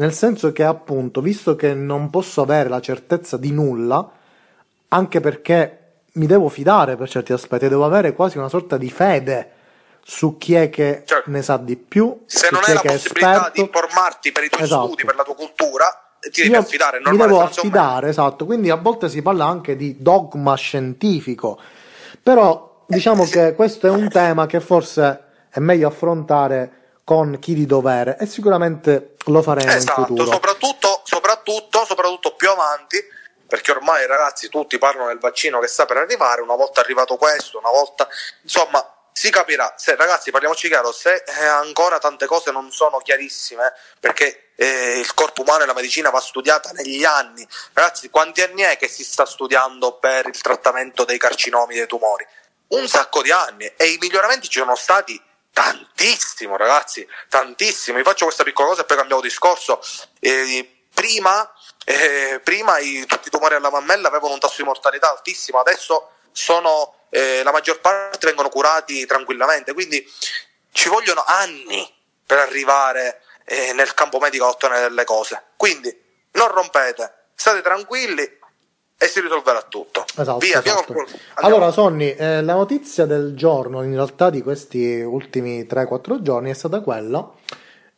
nel 0.00 0.12
senso 0.14 0.50
che 0.52 0.64
appunto, 0.64 1.20
visto 1.20 1.54
che 1.56 1.74
non 1.74 2.08
posso 2.08 2.40
avere 2.40 2.70
la 2.70 2.80
certezza 2.80 3.36
di 3.36 3.50
nulla, 3.52 4.10
anche 4.88 5.20
perché 5.20 5.76
mi 6.12 6.26
devo 6.26 6.48
fidare 6.48 6.96
per 6.96 7.08
certi 7.08 7.32
aspetti, 7.34 7.68
devo 7.68 7.84
avere 7.84 8.14
quasi 8.14 8.38
una 8.38 8.48
sorta 8.48 8.76
di 8.78 8.90
fede 8.90 9.50
su 10.02 10.38
chi 10.38 10.54
è 10.54 10.70
che 10.70 11.02
Certo. 11.04 11.30
ne 11.30 11.42
sa 11.42 11.58
di 11.58 11.76
più, 11.76 12.22
Se 12.24 12.48
non 12.50 12.62
hai 12.64 12.72
la 12.74 12.80
possibilità 12.80 13.30
esperto. 13.32 13.50
di 13.54 13.60
informarti 13.60 14.32
per 14.32 14.44
i 14.44 14.48
tuoi 14.48 14.62
Esatto. 14.62 14.86
studi, 14.86 15.04
per 15.04 15.14
la 15.16 15.22
tua 15.22 15.34
cultura, 15.34 15.86
ti 16.18 16.40
devi 16.42 16.54
Io 16.54 16.58
affidare. 16.60 16.96
è 16.96 17.00
mi 17.00 17.04
normale, 17.16 17.28
devo 17.28 17.38
sei 17.40 17.46
un 17.46 17.52
affidare, 17.58 18.08
esatto. 18.08 18.44
Quindi 18.46 18.70
a 18.70 18.76
volte 18.76 19.08
si 19.10 19.20
parla 19.20 19.44
anche 19.44 19.76
di 19.76 19.96
dogma 20.00 20.54
scientifico. 20.54 21.58
Però 22.22 22.84
diciamo 22.86 23.24
che 23.24 23.54
questo 23.54 23.86
è 23.86 23.90
un 23.90 24.08
tema 24.08 24.46
che 24.46 24.60
forse 24.60 25.24
è 25.50 25.60
meglio 25.60 25.88
affrontare 25.88 26.72
con 27.10 27.40
chi 27.40 27.54
di 27.54 27.66
dovere 27.66 28.16
e 28.20 28.26
sicuramente 28.26 29.16
lo 29.26 29.42
faremo 29.42 29.72
in 29.72 29.78
Esatto, 29.78 30.02
futuro. 30.02 30.30
soprattutto, 30.30 31.00
soprattutto, 31.02 31.84
soprattutto 31.84 32.36
più 32.36 32.48
avanti, 32.48 33.04
perché 33.48 33.72
ormai 33.72 34.06
ragazzi 34.06 34.48
tutti 34.48 34.78
parlano 34.78 35.08
del 35.08 35.18
vaccino 35.18 35.58
che 35.58 35.66
sta 35.66 35.86
per 35.86 35.96
arrivare, 35.96 36.40
una 36.40 36.54
volta 36.54 36.80
arrivato 36.80 37.16
questo, 37.16 37.58
una 37.58 37.70
volta, 37.70 38.06
insomma, 38.42 39.08
si 39.10 39.28
capirà. 39.28 39.74
Se, 39.76 39.96
ragazzi, 39.96 40.30
parliamoci 40.30 40.68
chiaro, 40.68 40.92
se 40.92 41.24
eh, 41.26 41.44
ancora 41.46 41.98
tante 41.98 42.26
cose 42.26 42.52
non 42.52 42.70
sono 42.70 42.98
chiarissime, 42.98 43.72
perché 43.98 44.52
eh, 44.54 45.00
il 45.00 45.12
corpo 45.12 45.42
umano 45.42 45.64
e 45.64 45.66
la 45.66 45.74
medicina 45.74 46.10
va 46.10 46.20
studiata 46.20 46.70
negli 46.70 47.02
anni. 47.02 47.44
Ragazzi, 47.72 48.08
quanti 48.08 48.42
anni 48.42 48.62
è 48.62 48.76
che 48.76 48.86
si 48.86 49.02
sta 49.02 49.26
studiando 49.26 49.98
per 49.98 50.28
il 50.28 50.40
trattamento 50.40 51.04
dei 51.04 51.18
carcinomi 51.18 51.74
dei 51.74 51.88
tumori? 51.88 52.24
Un 52.68 52.86
sacco 52.86 53.20
di 53.20 53.32
anni 53.32 53.66
e 53.66 53.86
i 53.86 53.98
miglioramenti 53.98 54.48
ci 54.48 54.60
sono 54.60 54.76
stati 54.76 55.20
tantissimo, 55.52 56.56
ragazzi, 56.56 57.06
tantissimo. 57.28 57.96
Vi 57.96 58.02
faccio 58.04 58.24
questa 58.24 58.44
piccola 58.44 58.68
cosa 58.68 58.82
e 58.82 58.84
poi 58.84 58.96
cambiamo 58.96 59.20
discorso. 59.22 59.80
Eh, 60.20 60.84
prima, 60.92 61.52
eh, 61.84 62.40
prima 62.42 62.78
i- 62.78 63.04
tutti 63.06 63.28
i 63.28 63.30
tumori 63.30 63.54
alla 63.54 63.70
mammella 63.70 64.08
avevano 64.08 64.34
un 64.34 64.40
tasso 64.40 64.56
di 64.58 64.64
mortalità 64.64 65.10
altissimo, 65.10 65.58
adesso 65.58 66.12
sono, 66.32 67.06
eh, 67.10 67.42
la 67.42 67.52
maggior 67.52 67.80
parte 67.80 68.26
vengono 68.26 68.48
curati 68.48 69.06
tranquillamente, 69.06 69.72
quindi 69.72 70.04
ci 70.72 70.88
vogliono 70.88 71.24
anni 71.26 71.92
per 72.24 72.38
arrivare 72.38 73.22
eh, 73.44 73.72
nel 73.72 73.94
campo 73.94 74.18
medico 74.20 74.44
a 74.44 74.48
ottenere 74.48 74.82
delle 74.82 75.04
cose. 75.04 75.42
Quindi 75.56 75.92
non 76.32 76.48
rompete, 76.52 77.30
state 77.34 77.62
tranquilli 77.62 78.38
e 79.02 79.06
si 79.06 79.20
risolverà 79.20 79.62
tutto. 79.66 80.04
Esatto, 80.14 80.38
via, 80.38 80.62
esatto. 80.62 80.92
andiamo. 80.92 81.08
Allora, 81.36 81.70
Sonny, 81.70 82.10
eh, 82.10 82.42
la 82.42 82.52
notizia 82.52 83.06
del 83.06 83.34
giorno, 83.34 83.82
in 83.82 83.94
realtà 83.94 84.28
di 84.28 84.42
questi 84.42 85.00
ultimi 85.00 85.62
3-4 85.64 86.20
giorni, 86.20 86.50
è 86.50 86.54
stata 86.54 86.80
quella 86.80 87.30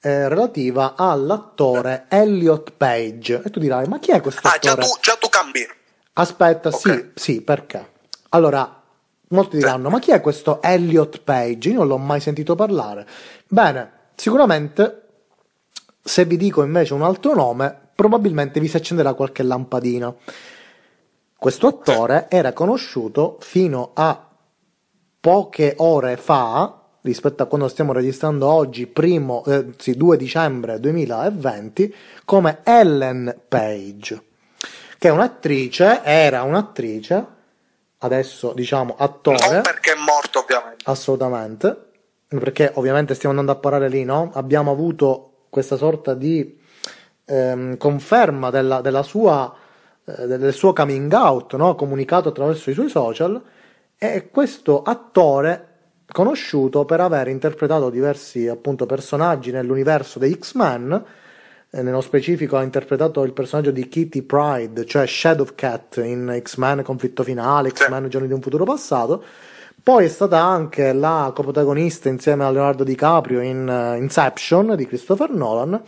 eh, 0.01 0.29
relativa 0.29 0.95
all'attore 0.97 2.07
Elliot 2.09 2.73
Page. 2.77 3.43
E 3.45 3.51
tu 3.51 3.59
dirai, 3.59 3.89
ma 3.89 3.99
chi 3.99 4.13
è 4.13 4.21
questo 4.21 4.47
Ah, 4.47 4.57
già 4.61 4.73
attore? 4.73 4.87
tu, 4.87 4.99
già 5.01 5.17
tu 5.17 5.29
cambi. 5.29 5.67
Aspetta, 6.15 6.69
Ok. 6.69 6.77
sì, 6.79 7.11
sì, 7.15 7.41
perché? 7.41 7.91
Allora, 8.29 8.81
molti 9.29 9.57
diranno, 9.57 9.89
ma 9.91 9.99
chi 9.99 10.13
è 10.13 10.21
questo 10.21 10.63
Elliot 10.63 11.21
Page? 11.23 11.71
Io 11.71 11.79
non 11.79 11.89
l'ho 11.89 11.99
mai 11.99 12.21
sentito 12.21 12.55
parlare. 12.55 13.07
Bene, 13.49 13.91
sicuramente, 14.15 15.03
se 16.01 16.25
vi 16.27 16.37
dico 16.37 16.63
invece 16.63 16.95
un 16.95 17.03
altro 17.03 17.35
nome, 17.35 17.77
probabilmente 17.95 18.61
vi 18.61 18.69
si 18.69 18.77
accenderà 18.77 19.15
qualche 19.15 19.43
lampadina. 19.43 20.15
Questo 21.43 21.67
attore 21.67 22.27
era 22.29 22.53
conosciuto 22.53 23.37
fino 23.41 23.91
a 23.95 24.29
poche 25.19 25.75
ore 25.79 26.17
fa, 26.17 26.83
rispetto 27.01 27.43
a 27.43 27.47
quando 27.47 27.67
stiamo 27.67 27.93
registrando 27.93 28.47
oggi, 28.47 28.87
primo, 28.87 29.43
eh, 29.47 29.73
sì, 29.77 29.97
2 29.97 30.17
dicembre 30.17 30.79
2020, 30.79 31.93
come 32.25 32.61
Ellen 32.63 33.41
Page, 33.49 34.23
che 34.97 35.09
è 35.09 35.11
un'attrice, 35.11 36.03
era 36.05 36.43
un'attrice, 36.45 37.27
adesso 37.99 38.53
diciamo 38.53 38.95
attore, 38.97 39.51
Non 39.51 39.63
perché 39.63 39.95
è 39.95 39.97
morto, 39.97 40.39
ovviamente. 40.39 40.85
assolutamente, 40.85 41.77
perché 42.29 42.71
ovviamente 42.75 43.15
stiamo 43.15 43.37
andando 43.37 43.59
a 43.59 43.61
parare 43.61 43.89
lì, 43.89 44.05
no? 44.05 44.31
Abbiamo 44.35 44.71
avuto 44.71 45.47
questa 45.51 45.75
sorta 45.75 46.15
di 46.15 46.57
ehm, 47.25 47.79
conferma 47.79 48.51
della, 48.51 48.81
della 48.81 49.03
sua, 49.03 49.53
eh, 50.05 50.27
del 50.27 50.53
suo 50.53 50.73
coming 50.73 51.13
out, 51.13 51.55
no? 51.55 51.75
Comunicato 51.75 52.29
attraverso 52.29 52.71
i 52.71 52.75
suoi 52.75 52.89
social, 52.89 53.43
e 53.99 54.31
questo 54.31 54.83
attore 54.83 55.69
conosciuto 56.07 56.85
per 56.85 57.01
aver 57.01 57.29
interpretato 57.29 57.89
diversi 57.89 58.49
appunto 58.49 58.85
personaggi 58.85 59.51
nell'universo 59.51 60.19
dei 60.19 60.37
X-Men 60.39 61.05
eh, 61.75 61.83
nello 61.83 62.03
specifico 62.03 62.59
ha 62.59 62.63
interpretato 62.63 63.23
il 63.23 63.33
personaggio 63.33 63.71
di 63.71 63.89
Kitty 63.89 64.23
Pride, 64.23 64.85
cioè 64.85 65.07
Shadow 65.07 65.47
Cat 65.55 66.03
in 66.05 66.39
X-Men 66.43 66.83
Conflitto 66.83 67.23
Finale, 67.23 67.71
X-Men 67.71 68.09
Giorni 68.09 68.27
di 68.27 68.35
un 68.35 68.43
futuro 68.43 68.65
passato. 68.65 69.25
Poi 69.83 70.05
è 70.05 70.09
stata 70.09 70.39
anche 70.39 70.93
la 70.93 71.33
coprotagonista 71.35 72.11
insieme 72.11 72.45
a 72.45 72.51
Leonardo 72.51 72.85
DiCaprio 72.85 73.41
in 73.41 73.67
eh, 73.67 73.97
Inception 73.97 74.77
di 74.77 74.87
Christopher 74.87 75.31
Nolan 75.31 75.81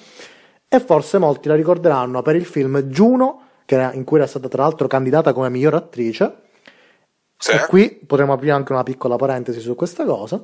e 0.66 0.80
forse 0.80 1.18
molti 1.18 1.48
la 1.48 1.54
ricorderanno 1.54 2.22
per 2.22 2.34
il 2.34 2.46
film 2.46 2.80
Juno, 2.84 3.43
era- 3.66 3.92
in 3.92 4.04
cui 4.04 4.18
era 4.18 4.26
stata 4.26 4.48
tra 4.48 4.62
l'altro 4.62 4.86
candidata 4.86 5.32
come 5.32 5.48
miglior 5.48 5.74
attrice. 5.74 6.42
Sì. 7.36 7.52
E 7.52 7.66
qui 7.66 7.90
potremmo 7.90 8.32
aprire 8.32 8.52
anche 8.52 8.72
una 8.72 8.82
piccola 8.82 9.16
parentesi 9.16 9.60
su 9.60 9.74
questa 9.74 10.04
cosa. 10.04 10.42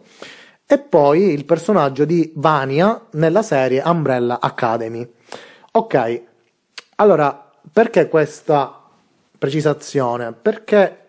E 0.66 0.78
poi 0.78 1.32
il 1.32 1.44
personaggio 1.44 2.04
di 2.04 2.32
Vania 2.36 3.06
nella 3.12 3.42
serie 3.42 3.82
Umbrella 3.84 4.38
Academy. 4.40 5.08
Ok, 5.72 6.22
allora 6.96 7.50
perché 7.72 8.08
questa 8.08 8.80
precisazione? 9.38 10.32
Perché 10.32 11.08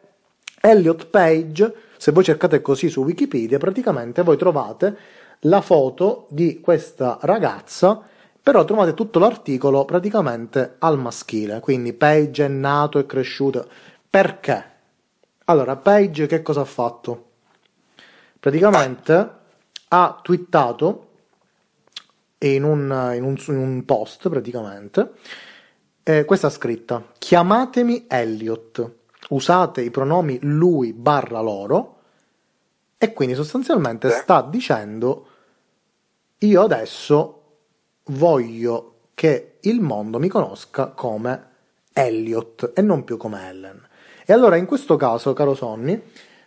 Elliot 0.62 1.08
Page, 1.08 1.74
se 1.98 2.12
voi 2.12 2.24
cercate 2.24 2.62
così 2.62 2.90
su 2.90 3.04
Wikipedia, 3.04 3.58
praticamente 3.58 4.24
voi 4.24 4.38
trovate 4.38 4.98
la 5.42 5.62
foto 5.62 6.28
di 6.30 6.60
questa 6.60 7.18
ragazza, 7.22 8.04
però 8.44 8.66
trovate 8.66 8.94
tutto 8.94 9.20
l'articolo 9.20 9.86
praticamente 9.86 10.76
al 10.80 10.98
maschile, 10.98 11.60
quindi 11.60 11.94
Page 11.94 12.46
è 12.46 12.48
nato 12.48 12.98
e 12.98 13.06
cresciuto. 13.06 13.68
Perché? 14.10 14.66
Allora, 15.46 15.76
Page 15.76 16.26
che 16.26 16.42
cosa 16.42 16.62
ha 16.62 16.66
fatto? 16.66 17.30
Praticamente 18.40 19.30
ha 19.90 20.20
twittato 20.22 21.08
in 22.40 22.64
un, 22.64 23.12
in 23.16 23.24
un- 23.24 23.38
in 23.48 23.58
un 23.58 23.86
post, 23.86 24.28
praticamente, 24.30 25.12
eh, 26.04 26.26
questa 26.26 26.50
scritta: 26.50 27.04
Chiamatemi 27.20 28.06
Elliot, 28.08 28.92
usate 29.30 29.82
i 29.82 29.92
pronomi 29.92 30.40
lui 30.42 30.94
barra 30.94 31.42
loro, 31.42 31.98
e 32.98 33.14
quindi 33.14 33.36
sostanzialmente 33.36 34.10
sta 34.10 34.42
dicendo: 34.42 35.28
Io 36.40 36.62
adesso 36.64 37.41
voglio 38.06 38.96
che 39.14 39.58
il 39.62 39.82
mondo 39.82 40.20
mi 40.20 40.28
conosca 40.28 40.88
come 40.88 41.50
Elliot 41.94 42.72
e 42.74 42.82
non 42.82 43.04
più 43.04 43.18
come 43.18 43.48
Ellen. 43.48 43.88
E 44.26 44.34
allora 44.34 44.56
in 44.56 44.66
questo 44.66 44.96
caso, 44.96 45.34
caro 45.34 45.54
Sonny, 45.54 46.02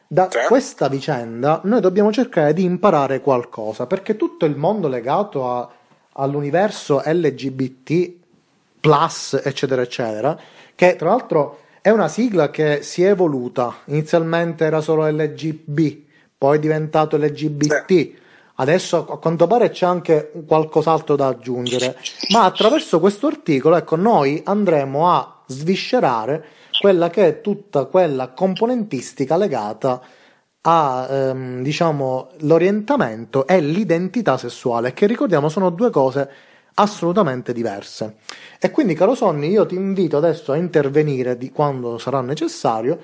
da 0.06 0.28
questa 0.46 0.88
vicenda 0.88 1.60
noi 1.64 1.80
dobbiamo 1.80 2.12
cercare 2.12 2.52
di 2.52 2.64
imparare 2.64 3.20
qualcosa, 3.20 3.86
perché 3.86 4.16
tutto 4.16 4.44
il 4.44 4.56
mondo 4.56 4.88
legato 4.88 5.50
a- 5.50 5.68
all'universo 6.12 7.02
LGBT, 7.04 8.12
plus, 8.80 9.40
eccetera, 9.42 9.82
eccetera, 9.82 10.38
che 10.74 10.96
tra 10.96 11.08
l'altro 11.08 11.60
è 11.80 11.90
una 11.90 12.08
sigla 12.08 12.50
che 12.50 12.82
si 12.82 13.02
è 13.02 13.10
evoluta. 13.10 13.74
Inizialmente 13.86 14.64
era 14.64 14.80
solo 14.80 15.06
LGB, 15.08 16.02
poi 16.36 16.56
è 16.56 16.60
diventato 16.60 17.16
LGBT. 17.16 18.22
Adesso 18.56 19.06
a 19.08 19.18
quanto 19.18 19.46
pare 19.48 19.70
c'è 19.70 19.84
anche 19.84 20.30
qualcos'altro 20.46 21.16
da 21.16 21.26
aggiungere, 21.26 21.96
ma 22.30 22.44
attraverso 22.44 23.00
questo 23.00 23.26
articolo, 23.26 23.74
ecco, 23.74 23.96
noi 23.96 24.40
andremo 24.44 25.10
a 25.10 25.42
sviscerare 25.46 26.44
quella 26.80 27.10
che 27.10 27.26
è 27.26 27.40
tutta 27.40 27.86
quella 27.86 28.28
componentistica 28.28 29.36
legata 29.36 30.00
a, 30.60 31.06
ehm, 31.10 31.62
diciamo, 31.62 32.30
l'orientamento 32.40 33.46
e 33.46 33.60
l'identità 33.60 34.38
sessuale, 34.38 34.94
che 34.94 35.06
ricordiamo 35.06 35.48
sono 35.48 35.70
due 35.70 35.90
cose 35.90 36.30
assolutamente 36.74 37.52
diverse. 37.52 38.16
E 38.60 38.70
quindi, 38.70 38.94
caro 38.94 39.14
Sonny, 39.14 39.50
io 39.50 39.66
ti 39.66 39.74
invito 39.74 40.16
adesso 40.16 40.52
a 40.52 40.56
intervenire 40.56 41.36
di 41.36 41.50
quando 41.50 41.98
sarà 41.98 42.20
necessario, 42.20 42.98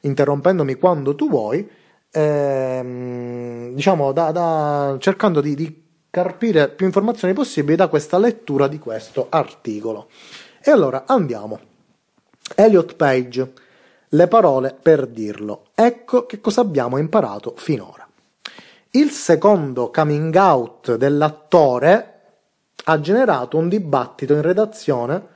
interrompendomi 0.00 0.74
quando 0.74 1.14
tu 1.14 1.28
vuoi, 1.28 1.68
ehm, 2.12 3.74
diciamo, 3.74 4.12
da, 4.12 4.30
da- 4.30 4.96
cercando 5.00 5.40
di, 5.40 5.54
di 5.54 5.82
carpire 6.10 6.68
più 6.68 6.86
informazioni 6.86 7.32
possibili 7.32 7.74
da 7.74 7.88
questa 7.88 8.18
lettura 8.18 8.68
di 8.68 8.78
questo 8.78 9.26
articolo. 9.30 10.08
E 10.62 10.70
allora 10.70 11.04
andiamo. 11.06 11.58
Elliot 12.54 12.94
Page, 12.96 13.52
le 14.08 14.28
parole 14.28 14.76
per 14.80 15.06
dirlo. 15.06 15.68
Ecco 15.74 16.26
che 16.26 16.40
cosa 16.40 16.60
abbiamo 16.60 16.98
imparato 16.98 17.54
finora. 17.56 18.06
Il 18.90 19.10
secondo 19.10 19.90
coming 19.90 20.34
out 20.34 20.96
dell'attore, 20.96 22.08
ha 22.84 23.00
generato 23.00 23.56
un 23.56 23.68
dibattito 23.68 24.34
in 24.34 24.42
redazione 24.42 25.31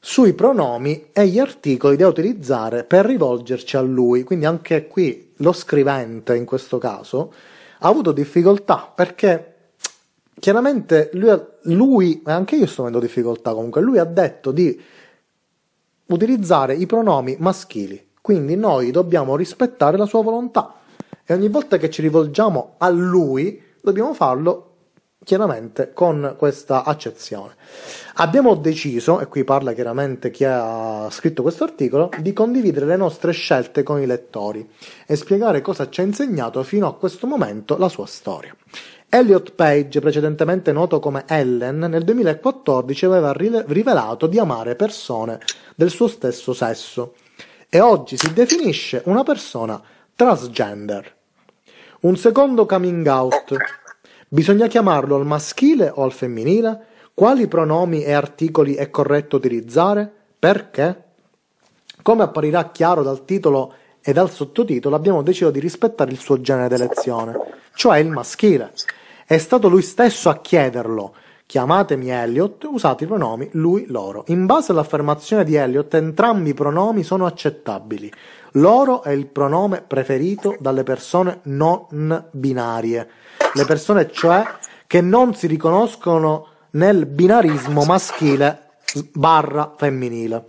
sui 0.00 0.32
pronomi 0.32 1.08
e 1.12 1.26
gli 1.26 1.38
articoli 1.38 1.96
da 1.96 2.06
utilizzare 2.06 2.84
per 2.84 3.04
rivolgerci 3.04 3.76
a 3.76 3.80
lui. 3.80 4.22
Quindi 4.22 4.46
anche 4.46 4.86
qui 4.86 5.32
lo 5.36 5.52
scrivente, 5.52 6.36
in 6.36 6.44
questo 6.44 6.78
caso, 6.78 7.32
ha 7.80 7.88
avuto 7.88 8.12
difficoltà 8.12 8.90
perché 8.94 9.54
chiaramente 10.38 11.10
lui, 11.14 11.40
lui 11.62 12.22
anche 12.24 12.56
io 12.56 12.66
sto 12.66 12.82
avendo 12.82 13.00
difficoltà 13.00 13.52
comunque, 13.52 13.80
lui 13.80 13.98
ha 13.98 14.04
detto 14.04 14.50
di 14.52 14.80
utilizzare 16.06 16.74
i 16.74 16.86
pronomi 16.86 17.36
maschili, 17.38 18.10
quindi 18.20 18.56
noi 18.56 18.90
dobbiamo 18.90 19.36
rispettare 19.36 19.96
la 19.96 20.06
sua 20.06 20.22
volontà 20.22 20.74
e 21.24 21.34
ogni 21.34 21.48
volta 21.48 21.76
che 21.76 21.90
ci 21.90 22.00
rivolgiamo 22.00 22.74
a 22.78 22.88
lui 22.88 23.62
dobbiamo 23.82 24.14
farlo 24.14 24.67
chiaramente 25.28 25.92
con 25.92 26.36
questa 26.38 26.84
accezione. 26.84 27.52
Abbiamo 28.14 28.54
deciso, 28.54 29.20
e 29.20 29.26
qui 29.26 29.44
parla 29.44 29.74
chiaramente 29.74 30.30
chi 30.30 30.44
ha 30.44 31.06
scritto 31.10 31.42
questo 31.42 31.64
articolo, 31.64 32.08
di 32.18 32.32
condividere 32.32 32.86
le 32.86 32.96
nostre 32.96 33.32
scelte 33.32 33.82
con 33.82 34.00
i 34.00 34.06
lettori 34.06 34.66
e 35.06 35.16
spiegare 35.16 35.60
cosa 35.60 35.90
ci 35.90 36.00
ha 36.00 36.04
insegnato 36.04 36.62
fino 36.62 36.86
a 36.86 36.94
questo 36.94 37.26
momento 37.26 37.76
la 37.76 37.90
sua 37.90 38.06
storia. 38.06 38.56
Elliot 39.10 39.52
Page, 39.52 40.00
precedentemente 40.00 40.72
noto 40.72 40.98
come 40.98 41.24
Ellen, 41.28 41.78
nel 41.78 42.04
2014 42.04 43.04
aveva 43.04 43.34
rivelato 43.34 44.26
di 44.26 44.38
amare 44.38 44.76
persone 44.76 45.40
del 45.74 45.90
suo 45.90 46.08
stesso 46.08 46.54
sesso 46.54 47.16
e 47.68 47.80
oggi 47.80 48.16
si 48.16 48.32
definisce 48.32 49.02
una 49.04 49.24
persona 49.24 49.78
transgender. 50.14 51.16
Un 52.00 52.16
secondo 52.16 52.64
coming 52.64 53.06
out 53.06 53.56
Bisogna 54.30 54.66
chiamarlo 54.66 55.16
al 55.16 55.24
maschile 55.24 55.90
o 55.94 56.02
al 56.02 56.12
femminile? 56.12 56.84
Quali 57.14 57.48
pronomi 57.48 58.04
e 58.04 58.12
articoli 58.12 58.74
è 58.74 58.90
corretto 58.90 59.36
utilizzare? 59.36 60.12
Perché? 60.38 61.04
Come 62.02 62.24
apparirà 62.24 62.70
chiaro 62.70 63.02
dal 63.02 63.24
titolo 63.24 63.72
e 64.02 64.12
dal 64.12 64.30
sottotitolo, 64.30 64.94
abbiamo 64.96 65.22
deciso 65.22 65.50
di 65.50 65.60
rispettare 65.60 66.10
il 66.10 66.18
suo 66.18 66.42
genere 66.42 66.68
d'elezione, 66.68 67.38
cioè 67.74 68.00
il 68.00 68.10
maschile. 68.10 68.72
È 69.24 69.38
stato 69.38 69.70
lui 69.70 69.80
stesso 69.80 70.28
a 70.28 70.36
chiederlo. 70.42 71.14
Chiamatemi 71.46 72.10
Elliot, 72.10 72.64
usate 72.64 73.04
i 73.04 73.06
pronomi 73.06 73.48
lui, 73.52 73.86
loro. 73.88 74.24
In 74.26 74.44
base 74.44 74.72
all'affermazione 74.72 75.44
di 75.44 75.54
Elliot, 75.54 75.94
entrambi 75.94 76.50
i 76.50 76.54
pronomi 76.54 77.02
sono 77.02 77.24
accettabili. 77.24 78.12
Loro 78.52 79.02
è 79.02 79.10
il 79.10 79.26
pronome 79.26 79.82
preferito 79.86 80.54
dalle 80.60 80.82
persone 80.82 81.40
non 81.44 82.26
binarie 82.30 83.08
le 83.52 83.64
persone 83.64 84.10
cioè 84.10 84.46
che 84.86 85.00
non 85.00 85.34
si 85.34 85.46
riconoscono 85.46 86.48
nel 86.70 87.06
binarismo 87.06 87.84
maschile 87.84 88.76
barra 89.12 89.74
femminile, 89.76 90.44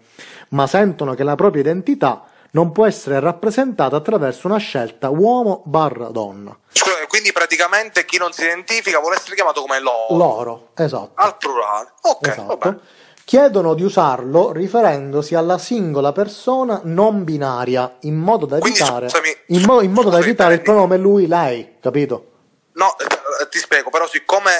ma 0.49 0.67
sentono 0.67 1.13
che 1.13 1.23
la 1.23 1.35
propria 1.35 1.61
identità 1.61 2.23
non 2.51 2.71
può 2.71 2.85
essere 2.85 3.19
rappresentata 3.19 3.95
attraverso 3.95 4.47
una 4.47 4.57
scelta 4.57 5.09
uomo 5.09 5.61
barra 5.65 6.07
donna. 6.07 6.57
Scusa, 6.69 6.95
quindi 7.07 7.31
praticamente 7.31 8.05
chi 8.05 8.17
non 8.17 8.31
si 8.31 8.43
identifica 8.43 8.99
vuole 8.99 9.17
essere 9.17 9.35
chiamato 9.35 9.61
come 9.61 9.79
loro. 9.79 10.17
Loro, 10.17 10.69
esatto. 10.75 11.11
Al 11.15 11.37
plurale. 11.37 11.93
Ok, 12.01 12.27
esatto. 12.27 12.81
Chiedono 13.23 13.75
di 13.75 13.83
usarlo 13.83 14.51
riferendosi 14.51 15.35
alla 15.35 15.59
singola 15.59 16.11
persona 16.11 16.81
non 16.85 17.23
binaria 17.23 17.97
in 18.01 18.15
modo 18.15 18.47
da 18.47 18.57
evitare, 18.57 19.07
quindi, 19.07 19.37
scusami, 19.37 19.59
in, 19.59 19.63
mo- 19.67 19.81
in 19.81 19.91
modo 19.91 20.09
da 20.09 20.17
evitare 20.17 20.55
il 20.55 20.61
pronome 20.61 20.97
lui, 20.97 21.27
lei, 21.27 21.75
capito? 21.79 22.28
No, 22.79 22.95
eh, 22.97 23.49
ti 23.49 23.57
spiego, 23.57 23.89
però 23.89 24.07
siccome 24.07 24.51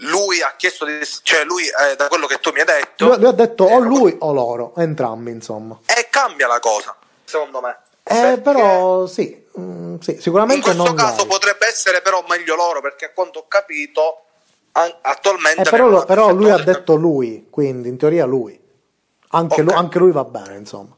lui 0.00 0.42
ha 0.42 0.54
chiesto 0.56 0.84
di... 0.84 0.98
cioè 1.22 1.44
lui, 1.44 1.62
eh, 1.62 1.94
da 1.94 2.08
quello 2.08 2.26
che 2.26 2.40
tu 2.40 2.50
mi 2.50 2.58
hai 2.58 2.66
detto... 2.66 3.06
Lui, 3.06 3.18
lui 3.18 3.28
ha 3.28 3.32
detto 3.32 3.62
o 3.62 3.78
lui 3.78 4.16
o 4.18 4.32
loro, 4.32 4.74
entrambi 4.76 5.30
insomma. 5.30 5.78
E 5.86 6.08
cambia 6.10 6.48
la 6.48 6.58
cosa, 6.58 6.96
secondo 7.24 7.60
me. 7.60 7.78
Eh, 8.02 8.40
però 8.42 9.06
sì, 9.06 9.46
mm, 9.56 9.98
sì, 10.00 10.18
sicuramente 10.20 10.68
in 10.68 10.76
questo 10.76 10.94
caso 10.94 11.18
lei. 11.18 11.26
potrebbe 11.26 11.68
essere 11.68 12.02
però 12.02 12.24
meglio 12.28 12.56
loro 12.56 12.80
perché 12.80 13.06
a 13.06 13.10
quanto 13.14 13.38
ho 13.38 13.46
capito 13.46 14.24
an- 14.72 14.96
attualmente... 15.02 15.62
Eh, 15.62 15.70
però, 15.70 16.04
però 16.04 16.32
lui 16.32 16.50
ha 16.50 16.58
detto 16.58 16.96
lui, 16.96 17.46
quindi 17.50 17.88
in 17.88 17.96
teoria 17.96 18.24
lui. 18.24 18.60
Anche, 19.28 19.54
okay. 19.54 19.64
lui, 19.64 19.74
anche 19.74 19.98
lui 20.00 20.10
va 20.10 20.24
bene, 20.24 20.56
insomma. 20.56 20.96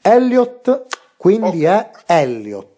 Elliot, 0.00 0.86
quindi 1.16 1.64
okay. 1.64 1.90
è 2.06 2.20
Elliot 2.22 2.71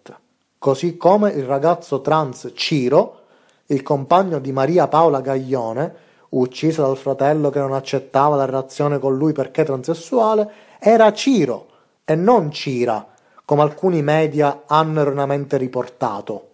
così 0.64 0.96
come 0.96 1.30
il 1.32 1.44
ragazzo 1.44 2.00
trans 2.00 2.50
Ciro, 2.54 3.24
il 3.66 3.82
compagno 3.82 4.38
di 4.38 4.50
Maria 4.50 4.88
Paola 4.88 5.20
Gaglione, 5.20 5.94
uccisa 6.30 6.80
dal 6.80 6.96
fratello 6.96 7.50
che 7.50 7.58
non 7.58 7.74
accettava 7.74 8.34
la 8.34 8.46
relazione 8.46 8.98
con 8.98 9.14
lui 9.14 9.32
perché 9.32 9.62
transessuale, 9.62 10.50
era 10.78 11.12
Ciro 11.12 11.66
e 12.06 12.14
non 12.14 12.50
Cira, 12.50 13.06
come 13.44 13.60
alcuni 13.60 14.00
media 14.00 14.62
hanno 14.64 15.02
erroneamente 15.02 15.58
riportato. 15.58 16.52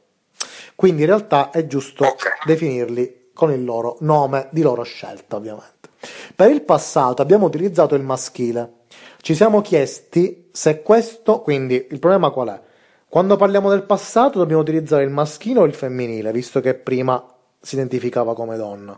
Quindi 0.74 1.02
in 1.02 1.06
realtà 1.06 1.50
è 1.50 1.68
giusto 1.68 2.04
okay. 2.04 2.32
definirli 2.44 3.28
con 3.32 3.52
il 3.52 3.64
loro 3.64 3.96
nome 4.00 4.48
di 4.50 4.62
loro 4.62 4.82
scelta, 4.82 5.36
ovviamente. 5.36 5.88
Per 6.34 6.50
il 6.50 6.62
passato 6.62 7.22
abbiamo 7.22 7.46
utilizzato 7.46 7.94
il 7.94 8.02
maschile. 8.02 8.72
Ci 9.20 9.36
siamo 9.36 9.60
chiesti 9.60 10.48
se 10.50 10.82
questo, 10.82 11.42
quindi 11.42 11.86
il 11.88 12.00
problema 12.00 12.30
qual 12.30 12.48
è? 12.48 12.68
Quando 13.10 13.36
parliamo 13.36 13.68
del 13.68 13.82
passato 13.82 14.38
dobbiamo 14.38 14.62
utilizzare 14.62 15.02
il 15.02 15.10
maschile 15.10 15.58
o 15.58 15.64
il 15.64 15.74
femminile, 15.74 16.30
visto 16.30 16.60
che 16.60 16.74
prima 16.74 17.20
si 17.60 17.74
identificava 17.74 18.34
come 18.34 18.56
donna. 18.56 18.96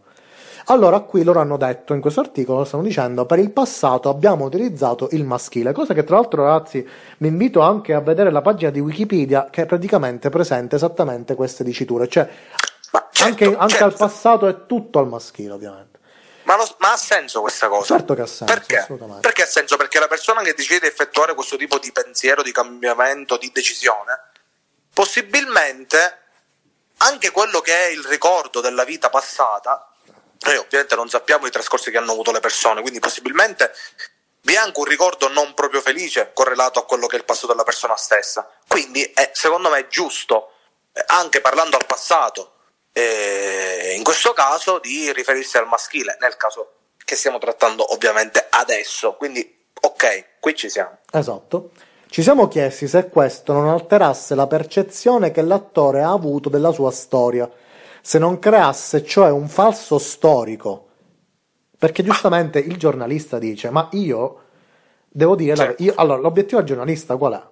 Allora 0.67 1.01
qui 1.01 1.25
loro 1.25 1.41
hanno 1.41 1.57
detto 1.57 1.95
in 1.95 2.03
questo 2.03 2.21
articolo, 2.21 2.65
stanno 2.65 2.83
dicendo, 2.83 3.25
per 3.25 3.39
il 3.39 3.51
passato 3.53 4.11
abbiamo 4.11 4.45
utilizzato 4.45 5.09
il 5.13 5.25
maschile, 5.25 5.73
cosa 5.73 5.95
che 5.95 6.05
tra 6.05 6.17
l'altro 6.17 6.45
ragazzi 6.45 6.87
vi 7.17 7.27
invito 7.27 7.61
anche 7.63 7.95
a 7.95 8.01
vedere 8.01 8.31
la 8.31 8.43
pagina 8.43 8.71
di 8.71 8.81
Wikipedia 8.81 9.49
che 9.49 9.65
praticamente 9.65 10.29
presenta 10.29 10.77
esattamente 10.77 11.35
queste 11.35 11.65
diciture, 11.65 12.07
cioè 12.07 12.29
certo, 12.83 13.25
anche, 13.25 13.45
anche 13.47 13.69
certo. 13.69 13.85
al 13.85 13.95
passato 13.97 14.47
è 14.47 14.67
tutto 14.67 14.99
al 14.99 15.09
maschile 15.09 15.53
ovviamente. 15.53 15.92
Ma, 16.45 16.57
lo, 16.57 16.77
ma, 16.79 16.93
ha 16.93 16.97
senso 16.97 17.41
questa 17.41 17.69
cosa? 17.69 17.97
Certo 17.97 18.15
che 18.15 18.23
ha 18.23 18.27
senso. 18.27 18.53
Perché? 18.53 18.87
Perché 19.21 19.43
ha 19.43 19.47
senso? 19.47 19.77
Perché 19.77 19.99
la 19.99 20.09
persona 20.09 20.43
che 20.43 20.55
decide 20.55 20.81
di 20.81 20.87
effettuare 20.87 21.35
questo 21.35 21.57
tipo 21.57 21.79
di 21.79 21.93
pensiero, 21.93 22.43
di 22.43 22.53
cambiamento, 22.53 23.37
di 23.37 23.51
decisione, 23.53 24.31
possibilmente 24.93 26.19
anche 26.99 27.31
quello 27.31 27.61
che 27.61 27.75
è 27.75 27.91
il 27.91 28.05
ricordo 28.05 28.61
della 28.61 28.85
vita 28.85 29.11
passata, 29.11 29.89
noi 30.41 30.57
ovviamente 30.57 30.95
non 30.97 31.09
sappiamo 31.09 31.47
i 31.47 31.51
trascorsi 31.51 31.91
che 31.91 31.99
hanno 31.99 32.13
avuto 32.13 32.33
le 32.33 32.41
persone, 32.41 32.81
quindi 32.81 32.99
possibilmente 32.99 33.73
vi 34.43 34.55
è 34.55 34.57
anche 34.57 34.79
un 34.79 34.87
ricordo 34.87 35.29
non 35.29 35.55
proprio 35.55 35.81
felice 35.81 36.33
correlato 36.33 36.81
a 36.81 36.85
quello 36.85 37.07
che 37.07 37.17
è 37.17 37.19
il 37.19 37.25
passato 37.25 37.49
della 37.49 37.63
persona 37.63 37.97
stessa. 37.97 38.49
Quindi 38.67 39.03
è, 39.15 39.31
secondo 39.35 39.71
me 39.71 39.81
è 39.81 39.87
giusto, 39.87 40.55
eh, 40.93 41.05
anche 41.07 41.41
parlando 41.41 41.77
al 41.77 41.87
passato, 41.87 42.55
eh, 42.93 43.95
in 43.97 44.03
questo 44.05 44.33
caso 44.33 44.79
di 44.79 45.13
riferirsi 45.13 45.57
al 45.57 45.67
maschile, 45.67 46.17
nel 46.21 46.37
caso 46.37 46.73
che 47.05 47.17
stiamo 47.17 47.39
trattando 47.39 47.93
ovviamente 47.93 48.47
adesso. 48.51 49.15
Quindi, 49.15 49.65
ok, 49.81 50.39
qui 50.41 50.55
ci 50.55 50.69
siamo. 50.69 50.99
Esatto. 51.11 51.71
Ci 52.09 52.23
siamo 52.23 52.47
chiesti 52.47 52.87
se 52.89 53.09
questo 53.09 53.55
non 53.55 53.69
alterasse 53.69 54.35
la 54.35 54.47
percezione 54.47 55.31
che 55.31 55.41
l'attore 55.41 56.03
ha 56.03 56.13
avuto 56.13 56.51
della 56.51 56.71
sua 56.71 56.91
storia, 56.91 57.51
se 58.03 58.19
non 58.19 58.39
creasse 58.39 59.03
cioè 59.05 59.31
un 59.31 59.49
falso 59.49 59.99
storico. 59.99 60.89
Perché 61.79 62.03
giustamente 62.03 62.59
il 62.59 62.77
giornalista 62.77 63.39
dice: 63.39 63.71
Ma 63.71 63.89
io 63.93 64.41
devo 65.09 65.35
dire, 65.35 65.57
certo. 65.57 65.75
la, 65.79 65.85
io, 65.85 65.93
allora 65.97 66.21
l'obiettivo 66.21 66.59
del 66.59 66.69
giornalista 66.69 67.17
qual 67.17 67.33
è? 67.33 67.43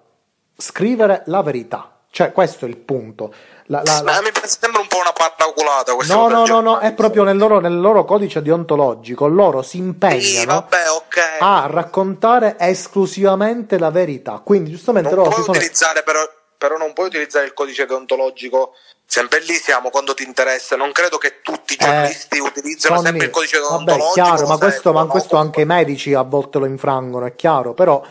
Scrivere 0.55 1.23
la 1.25 1.41
verità. 1.41 2.01
Cioè, 2.11 2.31
questo 2.31 2.65
è 2.65 2.69
il 2.69 2.77
punto. 2.77 3.33
La, 3.65 3.81
la, 3.83 4.01
la... 4.01 4.21
Mi 4.21 4.29
sembra 4.43 4.80
paraculata 5.29 5.93
No, 6.07 6.27
no, 6.27 6.45
no, 6.45 6.61
no, 6.61 6.79
è 6.79 6.93
proprio 6.93 7.23
nel 7.23 7.37
loro, 7.37 7.59
nel 7.59 7.79
loro, 7.79 8.05
codice 8.05 8.41
deontologico. 8.41 9.27
Loro 9.27 9.61
si 9.61 9.77
impegnano 9.77 10.19
sì, 10.21 10.45
vabbè, 10.45 10.89
okay. 10.89 11.37
a 11.39 11.67
raccontare 11.67 12.55
esclusivamente 12.59 13.77
la 13.77 13.91
verità. 13.91 14.41
Quindi, 14.43 14.71
giustamente, 14.71 15.09
non 15.09 15.19
loro 15.19 15.29
puoi 15.29 15.41
si 15.41 15.45
sono. 15.45 15.57
Utilizzare 15.57 16.03
però, 16.03 16.19
però 16.57 16.77
non 16.77 16.93
puoi 16.93 17.07
utilizzare 17.07 17.45
il 17.45 17.53
codice 17.53 17.85
deontologico 17.85 18.73
sempre 19.11 19.41
lì 19.41 19.55
siamo 19.55 19.89
quando 19.89 20.13
ti 20.13 20.23
interessa. 20.23 20.77
Non 20.77 20.93
credo 20.93 21.17
che 21.17 21.41
tutti 21.41 21.73
i 21.73 21.77
eh, 21.79 21.83
giornalisti 21.83 22.37
eh, 22.37 22.41
utilizzino 22.41 22.95
Tony, 22.95 23.07
sempre 23.07 23.25
il 23.25 23.31
codice 23.31 23.57
deontologico. 23.57 23.97
Vabbè, 23.97 24.13
chiaro, 24.13 24.47
ma 24.47 24.57
questo, 24.57 24.93
ma 24.93 25.05
questo 25.05 25.35
anche 25.35 25.61
i 25.61 25.65
medici 25.65 26.13
a 26.13 26.21
volte 26.21 26.59
lo 26.59 26.65
infrangono, 26.65 27.25
è 27.25 27.35
chiaro, 27.35 27.73
però 27.73 28.01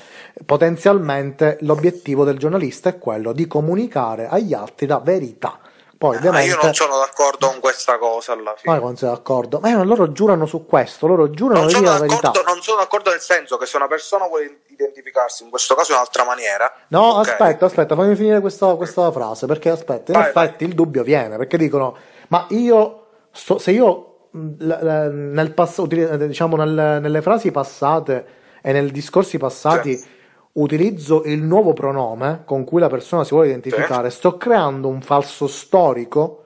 potenzialmente 0.44 1.56
l'obiettivo 1.60 2.24
del 2.24 2.38
giornalista 2.38 2.90
è 2.90 2.98
quello 2.98 3.32
di 3.32 3.46
comunicare 3.46 4.28
agli 4.28 4.52
altri 4.52 4.86
la 4.86 4.98
verità. 4.98 5.59
Poi, 6.00 6.16
ovviamente, 6.16 6.48
io 6.48 6.58
non 6.62 6.72
sono 6.72 6.96
d'accordo 6.96 7.48
con 7.48 7.60
questa 7.60 7.98
cosa 7.98 8.32
alla 8.32 8.54
fine. 8.56 8.72
Ma 8.72 8.80
non 8.80 8.96
sei 8.96 9.10
d'accordo? 9.10 9.60
Ma 9.60 9.84
loro 9.84 10.12
giurano 10.12 10.46
su 10.46 10.64
questo, 10.64 11.06
loro 11.06 11.28
giurano 11.28 11.66
di 11.66 11.74
la 11.74 11.98
verità. 11.98 12.32
Non 12.46 12.62
sono 12.62 12.78
d'accordo 12.78 13.10
nel 13.10 13.20
senso 13.20 13.58
che 13.58 13.66
se 13.66 13.76
una 13.76 13.86
persona 13.86 14.26
vuole 14.26 14.60
identificarsi, 14.68 15.42
in 15.42 15.50
questo 15.50 15.74
caso 15.74 15.90
in 15.92 15.98
un'altra 15.98 16.24
maniera... 16.24 16.72
No, 16.88 17.18
okay. 17.18 17.32
aspetta, 17.32 17.66
aspetta, 17.66 17.94
fammi 17.96 18.16
finire 18.16 18.40
questa, 18.40 18.76
questa 18.76 19.12
frase, 19.12 19.44
perché 19.44 19.68
aspetta, 19.68 20.12
in 20.12 20.18
vai, 20.18 20.28
effetti 20.30 20.64
vai. 20.64 20.68
il 20.68 20.74
dubbio 20.74 21.02
viene, 21.02 21.36
perché 21.36 21.58
dicono, 21.58 21.94
ma 22.28 22.46
io, 22.48 23.08
sto, 23.30 23.58
se 23.58 23.70
io 23.70 24.28
nel 24.30 25.52
pass- 25.52 25.82
diciamo 25.82 26.56
nel, 26.56 27.00
nelle 27.02 27.20
frasi 27.20 27.50
passate 27.50 28.26
e 28.62 28.72
nei 28.72 28.90
discorsi 28.90 29.36
passati 29.36 29.98
sì. 29.98 30.08
Utilizzo 30.52 31.24
il 31.24 31.40
nuovo 31.42 31.72
pronome 31.72 32.42
con 32.44 32.64
cui 32.64 32.80
la 32.80 32.88
persona 32.88 33.24
si 33.24 33.30
vuole 33.30 33.48
identificare, 33.48 34.10
sì. 34.10 34.16
sto 34.16 34.36
creando 34.36 34.88
un 34.88 35.00
falso 35.02 35.46
storico, 35.46 36.44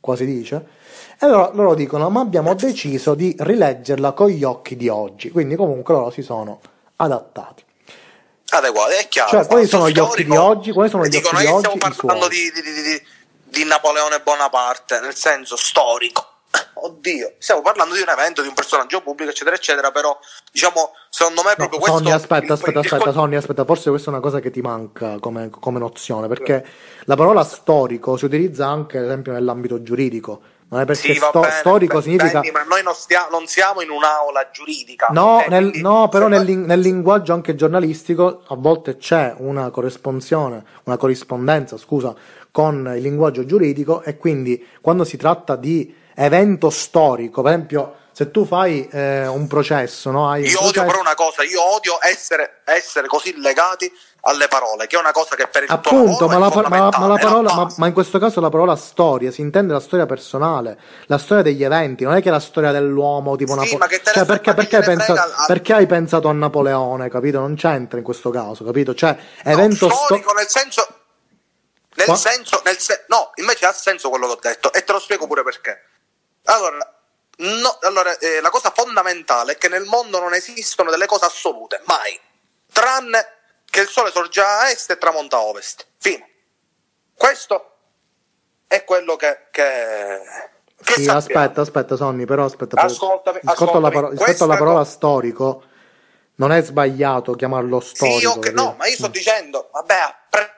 quasi 0.00 0.24
dice, 0.24 0.66
e 1.18 1.26
allora 1.26 1.50
loro 1.52 1.74
dicono 1.74 2.10
ma 2.10 2.20
abbiamo 2.20 2.54
deciso 2.54 3.14
di 3.14 3.34
rileggerla 3.38 4.12
con 4.12 4.28
gli 4.28 4.44
occhi 4.44 4.76
di 4.76 4.88
oggi, 4.88 5.30
quindi 5.30 5.54
comunque 5.56 5.94
loro 5.94 6.10
si 6.10 6.22
sono 6.22 6.60
adattati. 6.96 7.64
Adeguati, 8.48 8.94
è 8.94 9.08
chiaro. 9.08 9.30
Cioè, 9.30 9.46
quali 9.46 9.66
sono 9.66 9.90
gli 9.90 9.98
occhi 9.98 10.24
di 10.24 10.36
oggi? 10.36 10.72
Quali 10.72 10.88
sono 10.88 11.04
gli 11.04 11.08
dico, 11.08 11.28
occhi 11.28 11.38
di 11.38 11.46
oggi? 11.46 11.68
Stiamo 11.78 11.94
parlando 11.96 12.28
di, 12.28 12.50
di, 12.52 12.62
di, 12.62 13.02
di 13.42 13.64
Napoleone 13.64 14.20
Bonaparte, 14.20 15.00
nel 15.00 15.14
senso 15.14 15.56
storico 15.56 16.35
oddio, 16.74 17.34
stiamo 17.38 17.62
parlando 17.62 17.94
di 17.94 18.00
un 18.00 18.08
evento, 18.08 18.42
di 18.42 18.48
un 18.48 18.54
personaggio 18.54 19.00
pubblico, 19.00 19.30
eccetera, 19.30 19.56
eccetera, 19.56 19.90
però 19.90 20.18
diciamo, 20.50 20.92
secondo 21.08 21.42
me 21.42 21.54
proprio 21.54 21.78
no, 21.78 21.84
questo... 21.84 21.98
Sonny, 21.98 22.10
aspetta, 22.12 22.52
aspetta, 22.52 22.80
aspetta, 22.80 22.96
discor- 22.96 23.12
Sonny, 23.14 23.36
aspetta, 23.36 23.64
forse 23.64 23.90
questa 23.90 24.10
è 24.10 24.12
una 24.12 24.22
cosa 24.22 24.40
che 24.40 24.50
ti 24.50 24.60
manca 24.60 25.18
come, 25.18 25.50
come 25.50 25.78
nozione, 25.78 26.28
perché 26.28 26.66
la 27.04 27.16
parola 27.16 27.44
storico 27.44 28.16
si 28.16 28.24
utilizza 28.24 28.66
anche, 28.66 28.98
ad 28.98 29.04
esempio, 29.04 29.32
nell'ambito 29.32 29.82
giuridico. 29.82 30.40
Non 30.68 30.80
è 30.80 30.84
perché 30.84 31.12
sì, 31.12 31.14
sto- 31.14 31.38
bene, 31.38 31.52
storico 31.60 32.00
significa. 32.00 32.40
Benny, 32.40 32.50
ma 32.50 32.64
noi 32.64 32.82
non, 32.82 32.92
stia- 32.92 33.28
non, 33.30 33.46
siamo 33.46 33.82
in 33.82 33.90
un'aula 33.90 34.50
giuridica. 34.50 35.06
No, 35.10 35.44
eh, 35.44 35.48
nel, 35.48 35.70
no 35.74 36.08
però 36.08 36.26
nel, 36.26 36.44
nel, 36.44 36.80
linguaggio 36.80 37.32
anche 37.32 37.54
giornalistico 37.54 38.42
a 38.48 38.56
volte 38.56 38.96
c'è 38.96 39.32
una 39.38 39.70
corrispondenza, 39.70 40.36
una 40.82 40.96
corrispondenza, 40.96 41.76
scusa, 41.76 42.12
con 42.50 42.92
il 42.96 43.02
linguaggio 43.02 43.44
giuridico 43.44 44.02
e 44.02 44.16
quindi 44.16 44.66
quando 44.80 45.04
si 45.04 45.16
tratta 45.16 45.54
di 45.54 45.94
evento 46.16 46.70
storico, 46.70 47.42
per 47.42 47.52
esempio 47.52 47.96
se 48.16 48.30
tu 48.30 48.46
fai 48.46 48.88
eh, 48.90 49.26
un 49.26 49.46
processo, 49.46 50.10
no? 50.10 50.30
Hai 50.30 50.46
io 50.46 50.64
odio 50.64 50.86
però 50.86 51.00
una 51.00 51.14
cosa, 51.14 51.42
io 51.42 51.62
odio 51.62 51.98
essere, 52.00 52.62
essere, 52.64 53.08
così 53.08 53.38
legati 53.38 53.92
alle 54.22 54.48
parole, 54.48 54.86
che 54.86 54.96
è 54.96 54.98
una 54.98 55.12
cosa 55.12 55.36
che 55.36 55.46
per 55.48 55.64
il 55.64 55.70
Appunto, 55.70 56.26
ma 56.26 56.38
la, 56.38 56.48
ma, 56.48 56.88
ma, 56.96 57.06
la 57.08 57.18
parola, 57.18 57.52
ma, 57.52 57.70
ma, 57.76 57.86
in 57.86 57.92
questo 57.92 58.18
caso 58.18 58.40
la 58.40 58.48
parola 58.48 58.74
storia 58.74 59.30
si 59.30 59.42
intende 59.42 59.74
la 59.74 59.80
storia 59.80 60.06
personale, 60.06 60.78
la 61.08 61.18
storia 61.18 61.42
degli 61.42 61.62
eventi, 61.62 62.04
non 62.04 62.14
è 62.14 62.22
che 62.22 62.30
la 62.30 62.40
storia 62.40 62.72
dell'uomo 62.72 63.36
tipo 63.36 63.52
sì, 63.52 63.76
Napoleone. 63.76 64.00
Cioè, 64.02 64.24
perché, 64.24 64.54
perché, 64.54 64.78
pensa, 64.80 65.12
al... 65.12 65.44
perché, 65.46 65.74
hai 65.74 65.86
pensato 65.86 66.28
a 66.28 66.32
Napoleone, 66.32 67.10
capito? 67.10 67.40
Non 67.40 67.54
c'entra 67.54 67.98
in 67.98 68.04
questo 68.04 68.30
caso, 68.30 68.64
capito? 68.64 68.94
Cioè, 68.94 69.14
evento 69.44 69.88
no, 69.88 69.94
storico 69.94 70.30
sto... 70.30 70.38
nel 70.38 70.48
senso 70.48 70.88
nel 71.96 72.06
Qua? 72.06 72.16
senso, 72.16 72.60
nel 72.64 72.78
se... 72.78 73.04
no, 73.08 73.30
invece 73.36 73.66
ha 73.66 73.72
senso 73.72 74.10
quello 74.10 74.26
che 74.26 74.32
ho 74.32 74.38
detto 74.40 74.72
e 74.72 74.84
te 74.84 74.92
lo 74.92 74.98
spiego 74.98 75.26
pure 75.26 75.42
perché. 75.42 75.85
Allora, 76.46 77.00
no, 77.38 77.78
allora 77.82 78.16
eh, 78.18 78.40
la 78.40 78.50
cosa 78.50 78.70
fondamentale 78.70 79.52
è 79.52 79.58
che 79.58 79.68
nel 79.68 79.84
mondo 79.84 80.20
non 80.20 80.34
esistono 80.34 80.90
delle 80.90 81.06
cose 81.06 81.24
assolute, 81.24 81.82
mai. 81.86 82.18
Tranne 82.72 83.34
che 83.64 83.80
il 83.80 83.88
sole 83.88 84.10
sorge 84.10 84.40
a 84.40 84.70
est 84.70 84.90
e 84.90 84.98
tramonta 84.98 85.36
a 85.36 85.42
ovest. 85.42 85.86
Fine. 85.98 86.28
Questo 87.14 87.72
è 88.66 88.84
quello 88.84 89.16
che... 89.16 89.48
che, 89.50 90.20
che 90.82 90.92
sì, 90.94 91.08
aspetta, 91.08 91.62
aspetta, 91.62 91.96
Sonny, 91.96 92.26
però 92.26 92.44
aspetta. 92.44 92.80
Ascoltami, 92.80 93.40
rispetto, 93.42 93.76
alla, 93.76 93.90
paro- 93.90 94.10
rispetto 94.10 94.44
alla 94.44 94.56
parola 94.56 94.78
co- 94.78 94.84
storico, 94.84 95.64
non 96.36 96.52
è 96.52 96.62
sbagliato 96.62 97.34
chiamarlo 97.34 97.80
storico. 97.80 98.18
Sì, 98.18 98.26
okay, 98.26 98.52
no, 98.52 98.76
ma 98.78 98.86
io 98.86 98.94
sto 98.94 99.08
mm. 99.08 99.12
dicendo, 99.12 99.68
vabbè, 99.72 100.14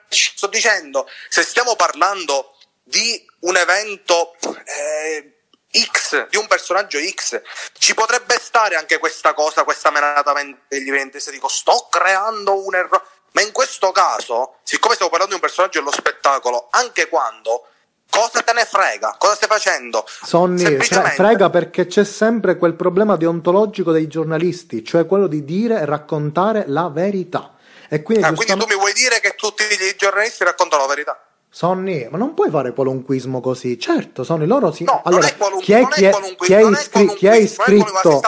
sto 0.07 0.47
dicendo, 0.47 1.07
se 1.29 1.41
stiamo 1.41 1.75
parlando 1.75 2.55
di 2.83 3.25
un 3.39 3.57
evento... 3.57 4.35
Eh, 4.65 5.33
X, 5.71 6.27
di 6.29 6.37
un 6.37 6.47
personaggio 6.47 6.97
X. 6.99 7.41
Ci 7.77 7.93
potrebbe 7.93 8.39
stare 8.39 8.75
anche 8.75 8.97
questa 8.97 9.33
cosa, 9.33 9.63
questa 9.63 9.91
menata 9.91 10.33
degli 10.67 10.87
eventi, 10.87 11.19
se 11.19 11.31
dico 11.31 11.47
sto 11.47 11.87
creando 11.89 12.65
un 12.65 12.75
errore. 12.75 13.03
Ma 13.31 13.41
in 13.41 13.51
questo 13.51 13.91
caso, 13.91 14.55
siccome 14.63 14.95
stiamo 14.95 15.11
parlando 15.11 15.35
di 15.35 15.41
un 15.41 15.47
personaggio 15.47 15.79
dello 15.79 15.91
spettacolo, 15.91 16.67
anche 16.71 17.07
quando 17.07 17.67
cosa 18.09 18.41
te 18.41 18.53
ne 18.53 18.65
frega? 18.65 19.15
Cosa 19.19 19.35
stai 19.35 19.47
facendo? 19.47 20.03
Sonny, 20.23 20.63
Semplicemente... 20.63 21.15
frega 21.15 21.49
perché 21.51 21.85
c'è 21.85 22.03
sempre 22.03 22.57
quel 22.57 22.73
problema 22.73 23.15
deontologico 23.17 23.91
dei 23.91 24.07
giornalisti, 24.07 24.83
cioè 24.83 25.05
quello 25.05 25.27
di 25.27 25.45
dire 25.45 25.79
e 25.79 25.85
raccontare 25.85 26.63
la 26.67 26.89
verità. 26.89 27.53
E 27.87 28.01
quindi, 28.01 28.23
ah, 28.23 28.33
quindi 28.33 28.57
tu 28.57 28.65
mi 28.67 28.75
vuoi 28.75 28.93
dire 28.93 29.19
che 29.19 29.35
tutti 29.35 29.63
i 29.63 29.95
giornalisti 29.95 30.43
raccontano 30.43 30.83
la 30.83 30.87
verità? 30.87 31.28
Sonny, 31.51 32.07
ma 32.11 32.17
non 32.17 32.35
puoi 32.35 32.49
fare 32.51 32.73
qualunquismo 32.73 33.41
così. 33.41 33.79
Certo, 33.79 34.23
Sonny, 34.23 34.45
loro 34.45 34.71
si. 34.71 34.83
No, 34.83 35.01
allora, 35.03 35.27
qualun... 35.35 35.59
chi 35.59 35.73
è, 35.73 35.87
chi 35.87 36.05
è, 36.05 36.11
chi 36.37 36.53
è, 36.53 36.61
iscri... 36.61 37.07
chi 37.15 37.25
è 37.25 37.35
iscritto. 37.35 38.21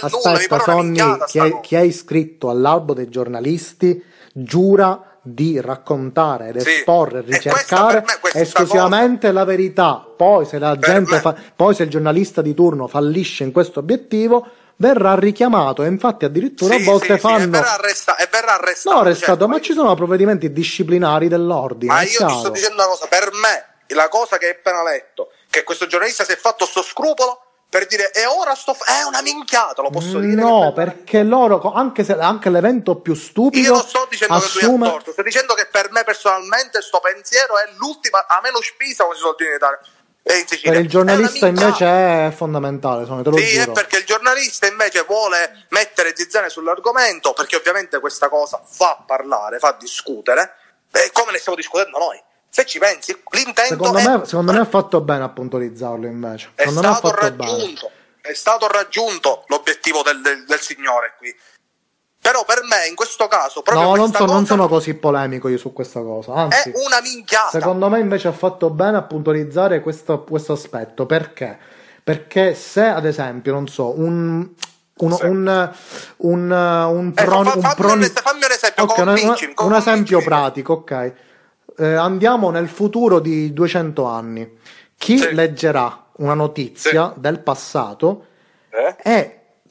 Aspetta, 0.00 0.60
Sonny, 0.60 1.00
chi 1.26 1.38
è, 1.38 1.60
chi 1.60 1.74
è 1.74 1.80
iscritto 1.80 2.50
all'albo 2.50 2.94
dei 2.94 3.08
giornalisti 3.08 4.00
giura 4.32 5.02
di 5.20 5.60
raccontare 5.60 6.48
ed 6.48 6.56
esporre, 6.56 7.24
sì. 7.26 7.32
ricercare 7.32 8.04
esclusivamente 8.32 9.26
cosa... 9.26 9.38
la 9.38 9.44
verità. 9.44 10.06
Poi 10.16 10.46
se 10.46 10.58
la 10.58 10.78
gente 10.78 11.18
fa... 11.18 11.34
poi 11.54 11.74
se 11.74 11.82
il 11.82 11.90
giornalista 11.90 12.42
di 12.42 12.54
turno 12.54 12.86
fallisce 12.86 13.42
in 13.42 13.50
questo 13.50 13.80
obiettivo, 13.80 14.46
verrà 14.80 15.14
richiamato 15.14 15.82
e 15.82 15.88
infatti 15.88 16.24
addirittura 16.24 16.74
sì, 16.74 16.82
a 16.82 16.84
volte 16.84 17.14
sì, 17.14 17.20
fanno... 17.20 17.38
Sì, 17.38 17.44
e 17.44 17.48
verrà, 17.48 17.72
arresta- 17.74 18.16
e 18.16 18.28
verrà 18.30 18.54
arrestato. 18.54 18.96
No, 18.96 19.02
arrestato, 19.02 19.38
cioè, 19.38 19.48
ma 19.48 19.60
ci 19.60 19.72
sono 19.72 19.94
provvedimenti 19.94 20.52
disciplinari 20.52 21.28
dell'ordine. 21.28 21.92
Ma 21.92 22.02
io 22.02 22.08
chiaro. 22.10 22.32
ti 22.32 22.38
sto 22.38 22.48
dicendo 22.50 22.74
una 22.74 22.86
cosa, 22.86 23.06
per 23.06 23.30
me, 23.32 23.66
la 23.94 24.08
cosa 24.08 24.38
che 24.38 24.46
hai 24.46 24.52
appena 24.52 24.82
letto, 24.82 25.30
che 25.50 25.64
questo 25.64 25.86
giornalista 25.86 26.24
si 26.24 26.32
è 26.32 26.36
fatto 26.36 26.64
sto 26.64 26.82
scrupolo, 26.82 27.42
per 27.68 27.86
dire 27.86 28.12
e 28.12 28.24
ora 28.24 28.54
sto 28.54 28.72
f- 28.72 28.86
è 28.86 29.02
una 29.02 29.20
minchiata 29.20 29.82
lo 29.82 29.90
posso 29.90 30.20
dire 30.20 30.40
no 30.40 30.72
perché 30.72 31.22
loro 31.22 31.60
anche 31.70 32.02
se 32.02 32.14
anche 32.14 32.48
l'evento 32.48 32.96
più 32.96 33.12
stupido 33.12 33.62
io 33.62 33.72
non 33.74 33.82
sto 33.82 34.06
dicendo 34.08 34.32
assume... 34.32 34.60
che 34.60 34.66
lui 34.66 34.86
ha 34.86 34.90
torto 34.90 35.12
sto 35.12 35.22
dicendo 35.22 35.52
che 35.52 35.66
per 35.66 35.90
me 35.90 36.02
personalmente 36.02 36.80
sto 36.80 36.98
pensiero 37.00 37.58
è 37.58 37.68
l'ultima 37.76 38.26
a 38.26 38.40
meno 38.42 38.62
spisa 38.62 39.02
come 39.02 39.16
si 39.16 39.20
suol 39.20 39.34
dire 39.36 39.50
in 39.50 39.56
Italia 39.56 39.80
per 40.62 40.76
il 40.76 40.88
giornalista 40.88 41.46
invece 41.46 41.86
è 41.86 42.32
fondamentale, 42.34 43.06
sono, 43.06 43.22
te 43.22 43.30
lo 43.30 43.38
sì, 43.38 43.46
giuro. 43.46 43.70
è 43.70 43.74
perché 43.74 43.98
il 43.98 44.04
giornalista 44.04 44.66
invece 44.66 45.04
vuole 45.06 45.66
mettere 45.70 46.12
zizzane 46.14 46.50
sull'argomento, 46.50 47.32
perché 47.32 47.56
ovviamente 47.56 47.98
questa 47.98 48.28
cosa 48.28 48.62
fa 48.62 49.02
parlare, 49.06 49.58
fa 49.58 49.74
discutere, 49.78 50.54
e 50.92 51.10
come 51.12 51.32
ne 51.32 51.38
stiamo 51.38 51.56
discutendo 51.56 51.98
noi. 51.98 52.22
Se 52.50 52.66
ci 52.66 52.78
pensi, 52.78 53.18
l'intento 53.30 53.74
secondo, 53.74 53.98
è... 53.98 54.06
me, 54.06 54.24
secondo 54.26 54.52
me 54.52 54.58
ha 54.58 54.64
fatto 54.66 55.00
bene 55.00 55.24
a 55.24 55.28
puntualizzarlo 55.28 56.06
invece. 56.06 56.52
È 56.54 56.68
stato, 56.68 57.14
raggiunto, 57.14 57.90
è 58.20 58.34
stato 58.34 58.66
raggiunto 58.68 59.44
l'obiettivo 59.46 60.02
del, 60.02 60.20
del, 60.20 60.44
del 60.44 60.60
signore 60.60 61.14
qui 61.18 61.34
però 62.20 62.44
per 62.44 62.62
me 62.62 62.86
in 62.88 62.94
questo 62.94 63.26
caso 63.28 63.62
proprio 63.62 63.86
no 63.86 63.94
non, 63.94 64.12
so, 64.12 64.18
cosa... 64.18 64.32
non, 64.32 64.46
sono 64.46 64.68
così 64.68 64.94
polemico 64.94 65.48
io 65.48 65.58
su 65.58 65.72
questa 65.72 66.00
cosa 66.00 66.32
anzi 66.34 66.70
è 66.70 66.72
una 66.74 67.00
minchiata 67.00 67.50
secondo 67.50 67.88
me 67.88 68.00
invece 68.00 68.28
ha 68.28 68.32
fatto 68.32 68.70
bene 68.70 68.96
a 68.96 69.02
puntualizzare 69.02 69.80
questo, 69.80 70.24
questo 70.24 70.52
aspetto 70.52 71.06
perché 71.06 71.58
perché 72.02 72.54
se 72.54 72.84
ad 72.84 73.04
esempio 73.04 73.52
non 73.52 73.66
so 73.68 73.98
un 73.98 74.48
un, 74.98 75.12
sì. 75.12 75.24
un, 75.26 75.72
un, 76.16 76.50
un, 76.50 77.12
eh, 77.16 77.24
pro, 77.24 77.42
fa, 77.44 77.50
fa, 77.50 77.68
un 77.68 77.74
proni... 77.76 78.04
fammi 78.04 78.44
un 78.44 78.50
esempio, 78.50 78.84
okay, 78.84 79.04
convincimi, 79.04 79.54
un, 79.58 79.74
esempio 79.74 80.22
pratico, 80.22 80.72
ok. 80.74 81.12
Eh, 81.78 81.94
andiamo 81.94 82.50
nel 82.50 82.68
futuro 82.68 83.20
di 83.20 83.52
200 83.52 84.04
anni. 84.04 84.58
Chi 84.96 85.18
sì. 85.18 85.32
leggerà 85.34 86.06
una 86.16 86.34
notizia 86.34 87.12
sì. 87.14 87.20
del 87.20 87.38
passato 87.38 88.26
eh? 88.70 88.96
e 89.02 89.37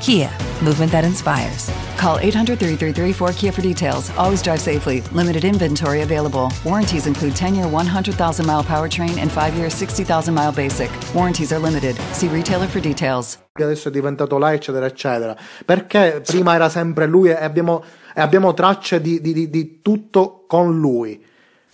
Kia, 0.00 0.30
movement 0.62 0.92
that 0.92 1.04
inspires. 1.04 1.70
Call 1.96 2.18
800 2.18 2.58
333 2.58 3.12
4KIA 3.12 3.52
for 3.52 3.60
details. 3.62 4.10
Always 4.16 4.42
drive 4.42 4.60
safely. 4.60 5.00
Limited 5.12 5.44
inventory 5.44 6.02
available. 6.02 6.52
Warranties 6.64 7.06
include 7.06 7.34
10 7.34 7.56
year 7.56 7.66
100,000 7.66 8.46
mile 8.46 8.62
powertrain 8.62 9.18
and 9.18 9.30
5 9.30 9.54
year 9.56 9.68
60,000 9.68 10.32
mile 10.32 10.52
basic. 10.52 10.90
Warranties 11.14 11.52
are 11.52 11.58
limited. 11.58 11.96
See 12.12 12.28
retailer 12.28 12.68
for 12.68 12.80
details. 12.80 13.38
Adesso 13.52 13.88
è 13.88 13.90
diventato 13.90 14.38
là, 14.38 14.52
eccetera, 14.52 14.86
eccetera. 14.86 15.36
Perché 15.64 16.22
prima 16.24 16.54
era 16.54 16.68
sempre 16.68 17.06
lui 17.06 17.30
e 17.30 17.34
abbiamo, 17.34 17.82
e 18.14 18.20
abbiamo 18.20 18.54
tracce 18.54 19.00
di, 19.00 19.20
di, 19.20 19.32
di, 19.32 19.50
di 19.50 19.80
tutto 19.82 20.44
con 20.46 20.78
lui. 20.78 21.20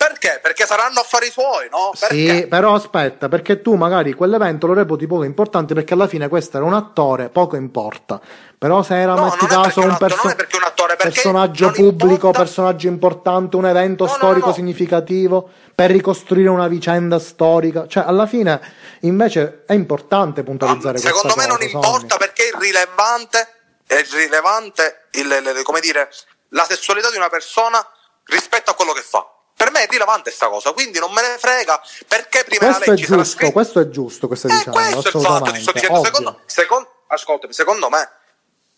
Perché? 0.08 0.38
Perché 0.42 0.66
saranno 0.66 1.00
affari 1.00 1.30
suoi, 1.30 1.68
no? 1.70 1.92
Perché? 1.98 2.14
Sì, 2.40 2.46
però 2.46 2.74
aspetta, 2.74 3.28
perché 3.28 3.62
tu 3.62 3.74
magari 3.74 4.12
quell'evento 4.12 4.66
lo 4.66 4.74
reputi 4.74 5.06
poco 5.06 5.24
importante 5.24 5.74
perché 5.74 5.94
alla 5.94 6.06
fine 6.08 6.28
questo 6.28 6.56
era 6.58 6.66
un 6.66 6.74
attore, 6.74 7.28
poco 7.28 7.56
importa. 7.56 8.20
Però 8.58 8.82
se 8.82 8.98
era, 8.98 9.14
No, 9.14 9.24
metti 9.24 9.46
non 9.46 9.62
caso, 9.62 9.80
un, 9.80 9.86
un 9.86 9.92
attore, 9.92 10.08
perso- 10.08 10.22
non 10.24 10.32
è 10.32 10.36
perché 10.36 10.56
un 10.56 10.62
attore, 10.62 10.96
personaggio 10.96 11.64
non 11.66 11.74
pubblico, 11.74 12.12
importa- 12.14 12.38
personaggio 12.38 12.88
importante, 12.88 13.56
un 13.56 13.66
evento 13.66 14.04
No, 14.04 14.10
storico 14.10 14.46
no. 14.48 14.52
significativo 14.54 15.50
per 15.74 15.90
ricostruire 15.90 16.48
una 16.48 16.68
vicenda 16.68 17.18
storica. 17.18 17.86
Cioè, 17.86 18.04
alla 18.06 18.26
fine, 18.26 18.60
invece, 19.00 19.64
è 19.66 19.74
importante 19.74 20.42
puntualizzare 20.42 20.98
questa 21.00 21.08
Secondo 21.10 21.34
me 21.36 21.46
non 21.46 21.56
cosa, 21.56 21.68
importa 21.70 21.98
Sonny. 21.98 22.16
perché 22.18 22.44
è 22.44 22.56
irrilevante, 22.56 23.48
è 23.86 23.94
irrilevante 23.96 25.06
il, 25.12 25.26
il- 25.56 25.62
come 25.62 25.80
dire, 25.80 26.08
la 26.50 26.64
sessualità 26.64 27.10
di 27.10 27.16
una 27.16 27.28
persona 27.28 27.84
rispetto 28.24 28.70
a 28.70 28.74
quello 28.74 28.92
che 28.92 29.02
fa. 29.02 29.26
Per 29.64 29.72
me 29.72 29.84
è 29.84 29.86
rilevante 29.88 30.30
sta 30.30 30.48
cosa, 30.48 30.72
quindi 30.72 30.98
non 30.98 31.10
me 31.12 31.22
ne 31.22 31.36
frega 31.38 31.80
perché 32.06 32.44
prima 32.44 32.66
Questo 32.66 32.80
la 32.80 32.84
è 32.84 32.88
legge 32.90 33.06
sarà 33.06 33.22
giusto, 33.22 33.50
questo 33.50 33.80
è 33.80 33.88
giusto 33.88 34.28
che 34.28 34.36
stai 34.36 34.50
Eh, 34.50 34.54
dicendo, 34.56 34.78
questo 34.78 34.98
è 34.98 35.20
il 35.20 35.26
fatto, 35.26 35.50
ti 35.52 35.60
sto 35.62 35.72
dicendo, 35.72 36.04
secondo, 36.04 36.40
secondo, 36.44 36.88
ascoltami, 37.06 37.52
secondo 37.54 37.88
me 37.88 38.10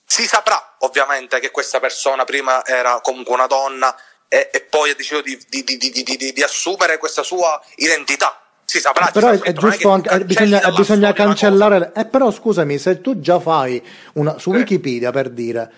si 0.07 0.27
saprà 0.29 0.77
ovviamente 0.81 1.41
che 1.41 1.51
questa 1.51 1.81
persona 1.81 2.23
prima 2.25 2.65
era 2.65 3.01
comunque 3.03 3.35
una 3.35 3.47
donna 3.49 3.93
e, 4.29 4.49
e 4.53 4.61
poi 4.61 4.91
ha 4.91 4.95
deciso 4.95 5.21
di, 5.23 5.37
di- 5.49 5.65
di- 5.65 6.33
di- 6.33 6.43
assumere 6.45 6.99
questa 6.99 7.25
sua 7.25 7.61
identità. 7.75 8.41
Si 8.65 8.79
saprà. 8.79 9.07
ci 9.07 9.13
Però 9.13 9.31
è, 9.31 9.41
è 9.41 9.53
giusto 9.53 9.79
che 9.79 9.89
anche, 9.89 10.09
eh, 10.11 10.25
bisogna, 10.25 10.61
eh, 10.61 10.71
bisogna 10.71 11.13
cancellare. 11.13 11.93
Eh, 11.97 12.07
però 12.07 12.31
scusami, 12.31 12.79
se 12.79 13.01
tu 13.01 13.19
già 13.19 13.41
fai 13.41 13.85
una 14.15 14.39
su 14.39 14.53
Sì. 14.53 14.59
Wikipedia 14.59 15.11
per 15.11 15.31
dire 15.31 15.73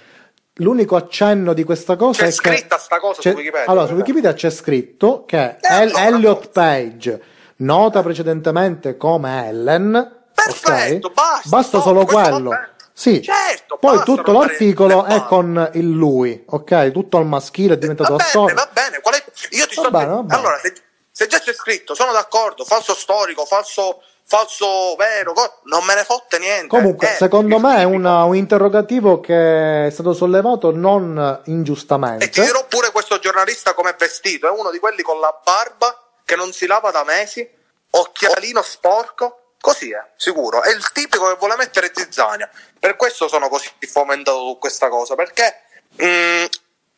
l'unico 0.58 0.96
accenno 0.96 1.52
di 1.52 1.64
questa 1.64 1.96
cosa 1.96 2.20
C'è 2.20 2.26
è 2.26 2.28
che. 2.28 2.32
scritta 2.34 2.78
sta 2.78 2.98
cosa 3.00 3.20
su 3.20 3.28
Wikipedia, 3.28 3.66
Allora, 3.66 3.86
su 3.86 3.92
per 3.94 4.00
Wikipedia 4.02 4.32
c'è 4.34 4.50
scritto 4.50 5.24
che 5.26 5.56
Eh, 5.60 5.82
El- 5.82 5.92
Elliot. 5.96 6.48
Page, 6.50 7.22
nota 7.56 8.02
precedentemente 8.02 8.96
come 8.96 9.48
Ellen. 9.48 10.16
Perfetto, 10.34 11.08
ok? 11.08 11.12
basta, 11.48 11.80
solo 11.80 12.04
questo 12.04 12.20
va 12.20 12.28
quello. 12.30 12.50
Sì, 12.92 13.22
Certo, 13.22 13.76
poi 13.78 13.94
basta 13.96 14.12
tutto 14.12 14.32
l'articolo 14.32 15.04
è 15.04 15.08
palle. 15.08 15.24
con 15.26 15.70
il 15.74 15.88
lui, 15.90 16.42
ok? 16.46 16.90
Tutto 16.90 17.16
al 17.18 17.26
maschile 17.26 17.74
è 17.74 17.78
diventato 17.78 18.16
Va 18.16 18.24
attore. 18.24 18.54
bene, 18.54 18.66
va 18.66 18.70
bene. 18.72 19.00
Qual 19.00 19.14
è- 19.14 19.24
Io 19.50 19.66
ti 19.68 19.74
Va 19.76 19.82
sto 19.82 19.90
bene, 19.90 20.06
bene. 20.22 20.34
Allora, 20.34 20.58
se, 20.60 20.72
se 21.10 21.26
già 21.28 21.38
c'è 21.38 21.52
scritto, 21.52 21.94
sono 21.94 22.10
d'accordo, 22.12 22.64
falso 22.64 22.94
storico, 22.94 23.44
falso, 23.44 24.02
falso 24.30 24.94
vero, 24.96 25.32
non 25.64 25.82
me 25.86 25.94
ne 25.94 26.04
fotte 26.04 26.38
niente. 26.38 26.66
Comunque, 26.68 27.12
Eh, 27.12 27.16
secondo 27.16 27.58
me 27.58 27.78
è 27.78 27.84
una- 27.84 28.24
un 28.24 28.36
interrogativo 28.36 29.20
che 29.20 29.86
è 29.86 29.90
stato 29.90 30.12
sollevato 30.12 30.70
non 30.70 31.38
E 31.40 31.44
ti 31.44 31.50
ingiustamente. 31.50 32.28
dirò 32.42 32.66
pure 32.66 32.90
questo 32.90 33.18
giornalista 33.18 33.72
come 33.72 33.90
è 33.90 33.96
vestito, 33.98 34.46
è 34.46 34.50
uno 34.50 34.70
di 34.70 34.78
quelli 34.78 35.00
con 35.00 35.18
la 35.18 35.34
barba 35.42 35.98
che 36.26 36.36
non 36.36 36.52
si 36.52 36.66
lava 36.66 36.90
da 36.90 37.04
mesi, 37.04 37.48
occhialino 37.90 38.60
sporco, 38.60 39.52
così 39.62 39.90
è, 39.92 40.04
sicuro. 40.16 40.60
È 40.62 40.68
il 40.70 40.92
tipico 40.92 41.26
che 41.28 41.36
vuole 41.38 41.56
mettere 41.56 41.90
zizzania. 41.94 42.50
Per 42.78 42.96
questo 42.96 43.28
sono 43.28 43.48
così 43.48 43.70
fomentato 43.88 44.38
su 44.40 44.58
questa 44.58 44.88
cosa, 44.90 45.14
perché 45.14 45.62
mm, 46.02 46.44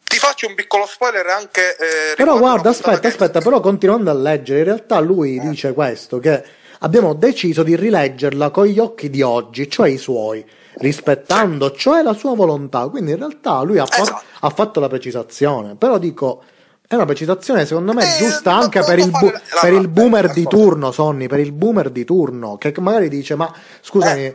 ti 0.03 0.19
faccio 0.19 0.49
un 0.49 0.57
piccolo 0.57 0.85
spoiler 0.85 1.29
anche... 1.29 1.77
eh, 1.77 2.15
Però 2.17 2.37
guarda, 2.37 2.63
puntata 2.63 2.69
aspetta, 2.71 2.99
che- 2.99 3.07
aspetta, 3.07 3.41
però 3.41 3.61
continuando 3.61 4.11
a 4.11 4.15
leggere, 4.15 4.59
in 4.59 4.65
realtà 4.65 4.99
lui 4.99 5.37
Eh. 5.37 5.41
dice 5.49 5.73
questo, 5.73 6.19
che 6.19 6.43
abbiamo 6.81 7.15
deciso 7.15 7.63
di 7.63 7.77
rileggerla 7.77 8.51
con 8.51 8.67
gli 8.67 8.79
occhi 8.79 9.09
di 9.11 9.23
oggi, 9.23 9.69
cioè 9.71 9.89
i 9.89 9.97
suoi, 9.99 10.45
rispettando 10.75 11.71
cioè 11.73 12.03
la 12.03 12.13
sua 12.13 12.35
volontà. 12.35 12.87
Quindi 12.89 13.13
in 13.13 13.19
realtà 13.19 13.63
lui 13.63 13.79
ha, 13.79 13.87
fa- 13.87 14.03
Esatto. 14.03 14.23
ha 14.41 14.51
fatto 14.51 14.81
la 14.81 14.89
precisazione, 14.89 15.75
però 15.77 15.99
dico... 15.99 16.43
È 16.91 16.97
una 16.97 17.05
precisazione 17.05 17.67
secondo 17.67 17.93
me 17.93 18.03
Eh, 18.03 18.19
giusta 18.19 18.53
anche 18.57 18.81
per 18.83 18.99
il, 18.99 19.11
bu- 19.11 19.19
fare 19.31 19.33
la- 19.55 19.61
per 19.61 19.73
il 19.75 19.83
la- 19.83 19.87
boomer 19.89 20.25
la- 20.27 20.33
di 20.33 20.45
turno, 20.49 20.91
Sonny, 20.91 21.29
per 21.29 21.39
il 21.39 21.53
boomer 21.53 21.89
di 21.91 22.05
turno, 22.05 22.57
che 22.59 22.75
magari 22.81 23.09
dice, 23.09 23.37
ma 23.37 23.49
scusami, 23.81 24.25
Eh. 24.25 24.35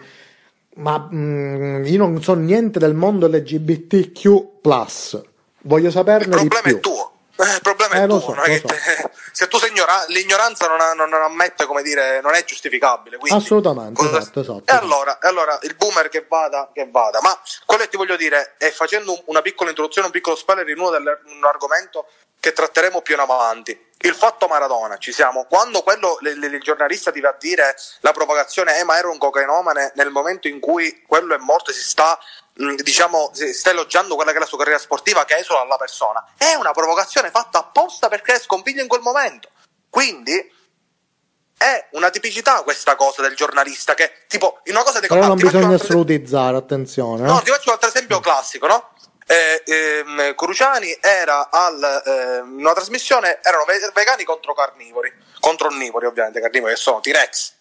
ma 0.76 1.10
mm, 1.14 1.84
io 1.84 1.98
non 1.98 2.22
so 2.24 2.34
niente 2.34 2.80
del 2.80 2.94
mondo 2.94 3.28
LGBTQ+, 3.28 4.42
voglio 5.64 5.88
Il 5.88 5.92
saperne 5.92 6.38
di 6.42 6.48
problema 6.48 6.62
più. 6.64 6.78
è 6.78 6.80
tuo. 6.80 7.12
Eh, 7.38 7.44
il 7.56 7.62
problema 7.62 7.96
Eh, 7.96 8.04
è 8.04 8.08
tuo, 8.08 8.20
so, 8.22 8.34
non 8.34 8.46
è 8.46 8.58
so. 8.60 8.68
te- 8.68 9.12
se 9.34 9.48
tu 9.50 9.58
sei 9.58 9.70
ignoranza, 9.70 10.06
l'ignoranza 10.08 10.68
non, 10.68 10.80
ha- 10.80 10.94
non- 10.94 11.10
non 11.10 11.22
ammette, 11.22 11.66
come 11.66 11.82
dire, 11.84 12.22
non 12.22 12.34
è 12.34 12.44
giustificabile. 12.46 13.18
quindi- 13.18 13.38
Assolutamente, 13.38 13.94
cosa- 14.02 14.18
esatto, 14.20 14.40
esatto. 14.40 14.64
E 14.72 14.76
allora, 14.76 15.18
allora 15.22 15.60
il 15.64 15.76
boomer 15.76 16.08
che 16.10 16.26
vada, 16.30 16.70
che 16.74 16.88
vada. 16.90 17.20
Ma 17.22 17.38
quello 17.66 17.84
che 17.84 17.90
ti 17.90 17.98
voglio 17.98 18.16
dire 18.16 18.56
è 18.58 18.72
facendo 18.72 19.12
un- 19.12 19.22
una 19.26 19.42
piccola 19.42 19.70
introduzione, 19.70 20.08
un 20.08 20.14
piccolo 20.14 20.36
spoiler 20.38 20.68
in 20.70 20.80
uno 20.80 21.48
argomento 21.48 22.08
che 22.40 22.54
tratteremo 22.54 23.02
più 23.02 23.16
in 23.16 23.20
avanti. 23.20 23.85
Il 24.00 24.14
fatto 24.14 24.48
Maradona, 24.48 24.98
ci 24.98 25.12
siamo. 25.12 25.46
Quando 25.46 25.82
quello, 25.82 26.18
l- 26.20 26.28
l- 26.30 26.54
il 26.54 26.62
giornalista 26.62 27.12
ti 27.12 27.22
va 27.22 27.30
a 27.30 27.36
dire 27.40 27.76
la 28.02 28.12
provocazione, 28.12 28.78
eh, 28.78 28.84
ma 28.84 28.98
era 28.98 29.10
un 29.10 29.18
cocainomane 29.18 29.94
nel 29.96 30.10
momento 30.12 30.48
in 30.48 30.60
cui 30.60 31.04
quello 31.08 31.34
è 31.34 31.38
morto 31.38 31.72
e 31.72 31.74
si 31.74 31.82
sta 31.84 32.20
mh, 32.54 32.76
diciamo, 32.76 33.32
si 33.34 33.54
sta 33.54 33.72
elogiando 33.72 34.16
quella 34.16 34.32
che 34.32 34.38
è 34.38 34.40
la 34.42 34.46
sua 34.46 34.58
carriera 34.58 34.80
sportiva 34.80 35.26
che 35.26 35.38
esula 35.38 35.62
alla 35.62 35.78
persona. 35.78 36.24
È 36.38 36.54
una 36.54 36.72
provocazione 36.72 37.32
fatta 37.32 37.60
apposta 37.60 38.08
perché 38.08 38.34
è 38.36 38.40
sconfiglio 38.40 38.82
in 38.82 38.88
quel 38.88 39.02
momento. 39.02 39.50
Quindi 39.90 40.54
è 41.58 41.88
una 41.94 42.10
tipicità 42.10 42.62
questa 42.64 42.96
cosa 42.98 43.22
del 43.22 43.34
giornalista 43.36 43.94
che, 43.94 44.26
tipo, 44.28 44.60
in 44.66 44.76
una 44.76 44.84
cosa 44.84 45.00
dico, 45.00 45.14
Però 45.16 45.26
non 45.28 45.38
bisogna 45.38 45.74
assolutizzare, 45.76 46.58
attenzione. 46.58 47.24
eh. 47.24 47.28
No, 47.28 47.40
ti 47.42 47.50
faccio 47.50 47.70
un 47.70 47.74
altro 47.74 47.90
esempio 47.90 48.20
classico, 48.20 48.68
no? 48.68 48.90
Eh, 49.28 49.64
ehm, 49.66 50.36
Cruciani 50.36 50.96
era 51.02 51.50
al, 51.50 52.44
in 52.46 52.60
una 52.60 52.74
trasmissione, 52.74 53.40
erano 53.42 53.66
ve- 53.66 53.92
vegani 53.94 54.24
contro 54.24 54.54
carnivori, 54.54 55.12
contro 55.40 55.68
onnivori 55.68 56.06
ovviamente, 56.06 56.40
carnivori 56.40 56.74
che 56.74 56.80
sono 56.80 57.00
T-Rex. 57.00 57.54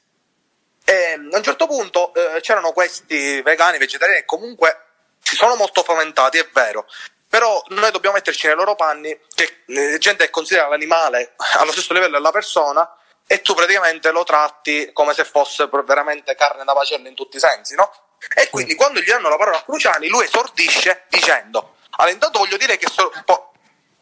E 0.84 1.12
a 1.12 1.36
un 1.36 1.42
certo 1.42 1.66
punto 1.66 2.12
eh, 2.12 2.40
c'erano 2.42 2.72
questi 2.72 3.40
vegani, 3.40 3.78
vegetariani 3.78 4.20
che 4.20 4.26
comunque 4.26 4.84
si 5.22 5.34
sono 5.34 5.56
molto 5.56 5.82
fomentati, 5.82 6.38
è 6.38 6.46
vero. 6.52 6.86
Però 7.28 7.64
noi 7.68 7.90
dobbiamo 7.90 8.16
metterci 8.16 8.46
nei 8.46 8.54
loro 8.54 8.76
panni 8.76 9.18
che 9.34 9.64
eh, 9.66 9.98
gente 9.98 10.26
che 10.26 10.30
considera 10.30 10.68
l'animale 10.68 11.34
allo 11.58 11.72
stesso 11.72 11.94
livello 11.94 12.16
della 12.16 12.30
persona 12.30 12.88
e 13.26 13.40
tu 13.40 13.54
praticamente 13.54 14.10
lo 14.10 14.22
tratti 14.22 14.90
come 14.92 15.14
se 15.14 15.24
fosse 15.24 15.68
veramente 15.84 16.34
carne 16.34 16.64
da 16.64 16.74
macello 16.74 17.08
in 17.08 17.14
tutti 17.14 17.38
i 17.38 17.40
sensi, 17.40 17.74
no? 17.74 17.90
E 18.34 18.48
quindi 18.50 18.74
quando 18.74 19.00
gli 19.00 19.06
danno 19.06 19.28
la 19.28 19.36
parola 19.36 19.58
a 19.58 19.62
Cruciani, 19.62 20.08
lui 20.08 20.24
esordisce 20.24 21.04
dicendo: 21.08 21.74
Allora, 21.96 22.12
intanto 22.14 22.38
voglio 22.38 22.56
dire 22.56 22.76
che 22.76 22.86
so- 22.90 23.10
un 23.14 23.22
po'. 23.24 23.52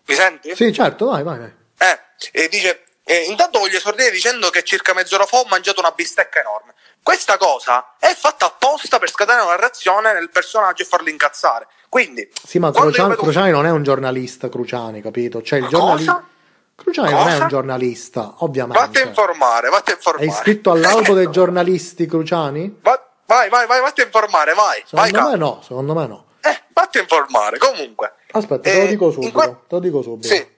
Mi 0.06 0.14
senti? 0.14 0.54
Sì, 0.54 0.72
certo, 0.72 1.06
vai, 1.06 1.22
vai. 1.22 1.38
vai. 1.38 1.52
Eh, 1.78 1.98
e 2.32 2.48
dice, 2.48 2.84
eh, 3.04 3.24
intanto 3.24 3.58
voglio 3.58 3.76
esordire 3.76 4.10
dicendo 4.10 4.50
che 4.50 4.62
circa 4.64 4.94
mezz'ora 4.94 5.26
fa 5.26 5.38
ho 5.38 5.44
mangiato 5.48 5.80
una 5.80 5.90
bistecca 5.92 6.40
enorme. 6.40 6.74
Questa 7.02 7.36
cosa 7.36 7.94
è 7.98 8.14
fatta 8.14 8.46
apposta 8.46 8.98
per 8.98 9.10
scatenare 9.10 9.44
una 9.44 9.56
reazione 9.56 10.12
nel 10.12 10.30
personaggio 10.30 10.82
e 10.82 10.86
farlo 10.86 11.08
incazzare. 11.08 11.66
Quindi, 11.88 12.28
Sì, 12.46 12.58
ma 12.58 12.70
Cruciani, 12.70 13.10
vedo- 13.10 13.22
Cruciani 13.22 13.50
non 13.50 13.66
è 13.66 13.70
un 13.70 13.82
giornalista, 13.82 14.48
Cruciani, 14.48 15.02
capito? 15.02 15.42
Cioè 15.42 15.58
il 15.58 15.64
Cosa? 15.66 15.76
giornalista... 15.78 16.26
Cruciani 16.74 17.10
non 17.10 17.20
è 17.20 17.24
Cosa? 17.32 17.42
un 17.42 17.48
giornalista, 17.48 18.20
Vatti 18.20 18.34
a 18.40 18.44
ovviamente. 18.44 19.00
informare, 19.02 19.68
vatti 19.68 19.90
a 19.90 19.94
informare. 19.94 20.26
È 20.26 20.30
iscritto 20.30 20.70
all'albo 20.70 21.14
dei 21.14 21.30
giornalisti 21.30 22.06
Cruciani? 22.06 22.78
Va- 22.82 23.11
vai, 23.34 23.48
vai, 23.48 23.66
vai, 23.66 23.80
vatti 23.80 24.00
a 24.00 24.04
informare, 24.04 24.54
vai. 24.54 24.84
vai 24.90 25.08
Secondo 25.08 25.30
me 25.30 25.38
capo. 25.38 25.44
no, 25.54 25.62
secondo 25.62 25.94
me 25.94 26.06
no. 26.06 26.26
Eh, 26.40 26.62
vatti 26.72 26.98
a 26.98 27.00
informare, 27.02 27.58
comunque. 27.58 28.14
Aspetta, 28.32 28.60
te 28.62 28.72
Eh, 28.72 28.78
lo 28.84 28.86
dico 28.86 29.06
in 29.06 29.12
subito. 29.12 29.38
que- 29.38 29.48
Te 29.68 29.74
lo 29.74 29.78
dico 29.80 30.02
subito. 30.02 30.28
Sì. 30.28 30.50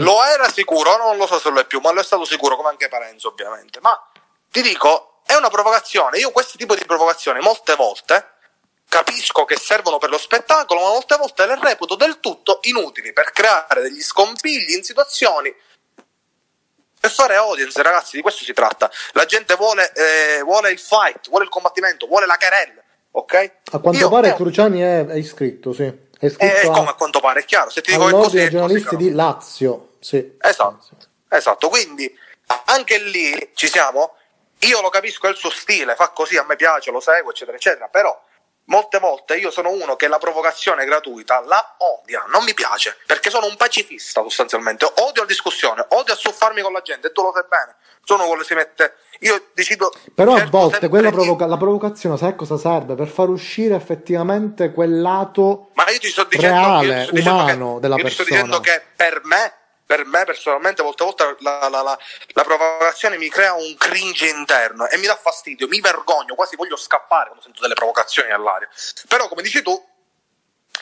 Lo 0.00 0.24
era 0.24 0.48
sicuro, 0.50 0.96
non 0.96 1.16
lo 1.16 1.26
so 1.26 1.38
se 1.38 1.50
lo 1.50 1.58
è 1.60 1.66
più, 1.66 1.80
ma 1.80 1.90
lo 1.90 2.00
è 2.00 2.04
stato 2.04 2.24
sicuro, 2.24 2.56
come 2.56 2.68
anche 2.68 2.88
Parenzo, 2.88 3.28
ovviamente. 3.28 3.80
Ma 3.80 4.00
ti 4.50 4.62
dico, 4.62 5.20
è 5.26 5.34
una 5.34 5.48
provocazione. 5.50 6.18
Io 6.18 6.30
questo 6.30 6.56
tipo 6.56 6.74
di 6.76 6.84
provocazioni 6.84 7.40
molte 7.40 7.74
volte 7.74 8.32
capisco 8.88 9.44
che 9.44 9.56
servono 9.58 9.98
per 9.98 10.08
lo 10.10 10.16
spettacolo, 10.18 10.80
ma 10.80 10.88
molte 10.88 11.16
volte 11.16 11.46
le 11.46 11.58
reputo 11.60 11.94
del 11.96 12.20
tutto 12.20 12.60
inutili 12.62 13.12
per 13.12 13.32
creare 13.32 13.82
degli 13.82 14.00
scompigli 14.00 14.74
in 14.76 14.82
situazioni 14.84 15.54
per 17.08 17.10
fare 17.10 17.34
audience, 17.36 17.82
ragazzi, 17.82 18.16
di 18.16 18.22
questo 18.22 18.44
si 18.44 18.52
tratta. 18.52 18.90
La 19.12 19.24
gente 19.24 19.54
vuole, 19.56 19.92
eh, 19.94 20.42
vuole 20.42 20.70
il 20.70 20.78
fight, 20.78 21.28
vuole 21.28 21.44
il 21.44 21.50
combattimento, 21.50 22.06
vuole 22.06 22.26
la 22.26 22.36
querella, 22.36 22.82
ok? 23.12 23.52
A 23.72 23.78
quanto 23.78 23.98
Io- 24.00 24.08
pare 24.08 24.28
eh, 24.28 24.34
Cruciani 24.34 24.80
è, 24.80 25.06
è 25.06 25.14
iscritto, 25.16 25.72
sì. 25.72 25.84
È 25.84 26.26
iscritto 26.26 26.54
eh, 26.66 26.66
a- 26.68 26.70
come 26.70 26.90
a 26.90 26.94
quanto 26.94 27.20
pare, 27.20 27.40
è 27.40 27.44
chiaro. 27.44 27.70
Se 27.70 27.80
ti 27.80 27.92
dico 27.92 28.06
che 28.06 28.12
così 28.12 28.36
è 28.38 28.40
così, 28.42 28.50
giornalisti 28.50 28.88
però. 28.96 29.00
di 29.00 29.12
Lazio, 29.12 29.88
sì. 30.00 30.36
Esatto, 30.40 30.86
esatto, 31.28 31.68
quindi 31.68 32.12
anche 32.66 32.98
lì 32.98 33.50
ci 33.54 33.68
siamo. 33.68 34.14
Io 34.62 34.80
lo 34.80 34.88
capisco, 34.88 35.28
è 35.28 35.30
il 35.30 35.36
suo 35.36 35.50
stile, 35.50 35.94
fa 35.94 36.08
così, 36.08 36.36
a 36.36 36.44
me 36.44 36.56
piace, 36.56 36.90
lo 36.90 36.98
seguo, 37.00 37.30
eccetera, 37.30 37.56
eccetera. 37.56 37.86
Però 37.88 38.20
molte 38.68 38.98
volte 38.98 39.36
io 39.36 39.50
sono 39.50 39.70
uno 39.70 39.96
che 39.96 40.08
la 40.08 40.18
provocazione 40.18 40.84
gratuita 40.84 41.40
la 41.46 41.76
odia, 41.78 42.24
non 42.28 42.44
mi 42.44 42.54
piace, 42.54 42.96
perché 43.06 43.30
sono 43.30 43.46
un 43.46 43.56
pacifista 43.56 44.22
sostanzialmente. 44.22 44.84
Odio 44.84 45.22
la 45.22 45.28
discussione, 45.28 45.84
odio 45.90 46.14
assuffarmi 46.14 46.62
con 46.62 46.72
la 46.72 46.80
gente, 46.80 47.08
e 47.08 47.12
tu 47.12 47.22
lo 47.22 47.32
sai 47.32 47.44
bene. 47.48 47.76
Sono 48.04 48.24
quello 48.26 48.40
che 48.40 48.46
si 48.46 48.54
mette. 48.54 48.94
Io 49.20 49.48
decido. 49.52 49.92
Però 50.14 50.34
a 50.34 50.46
volte 50.46 50.88
quella 50.88 51.10
provoca- 51.10 51.46
la 51.46 51.56
provocazione, 51.56 52.16
sai 52.16 52.30
a 52.30 52.34
cosa 52.34 52.56
serve? 52.56 52.94
Per 52.94 53.08
far 53.08 53.28
uscire 53.28 53.74
effettivamente 53.74 54.72
quel 54.72 55.00
lato 55.00 55.70
Ma 55.74 55.90
io 55.90 55.98
ti 55.98 56.08
sto 56.08 56.24
dicendo, 56.24 56.56
io 56.56 56.78
ti 56.80 56.86
reale, 56.86 57.02
sto 57.04 57.14
dicendo 57.14 57.40
umano 57.42 57.74
che, 57.74 57.80
della 57.80 57.96
io 57.96 58.04
ti 58.04 58.10
sto 58.10 58.22
persona. 58.24 58.42
dicendo 58.42 58.60
che 58.60 58.82
per 58.96 59.20
me 59.24 59.52
per 59.88 60.04
me 60.04 60.22
personalmente 60.24 60.82
molte 60.82 61.02
volte 61.02 61.36
la, 61.38 61.66
la, 61.70 61.80
la, 61.80 61.98
la, 62.34 62.44
provocazione 62.44 63.16
mi 63.16 63.30
crea 63.30 63.54
un 63.54 63.74
cringe 63.78 64.28
interno 64.28 64.86
e 64.86 64.98
mi 64.98 65.06
dà 65.06 65.16
fastidio, 65.16 65.66
mi 65.66 65.80
vergogno, 65.80 66.34
quasi 66.34 66.56
voglio 66.56 66.76
scappare 66.76 67.28
quando 67.28 67.42
sento 67.42 67.62
delle 67.62 67.72
provocazioni 67.72 68.30
all'aria. 68.30 68.68
Però 69.08 69.28
come 69.28 69.40
dici 69.40 69.62
tu, 69.62 69.82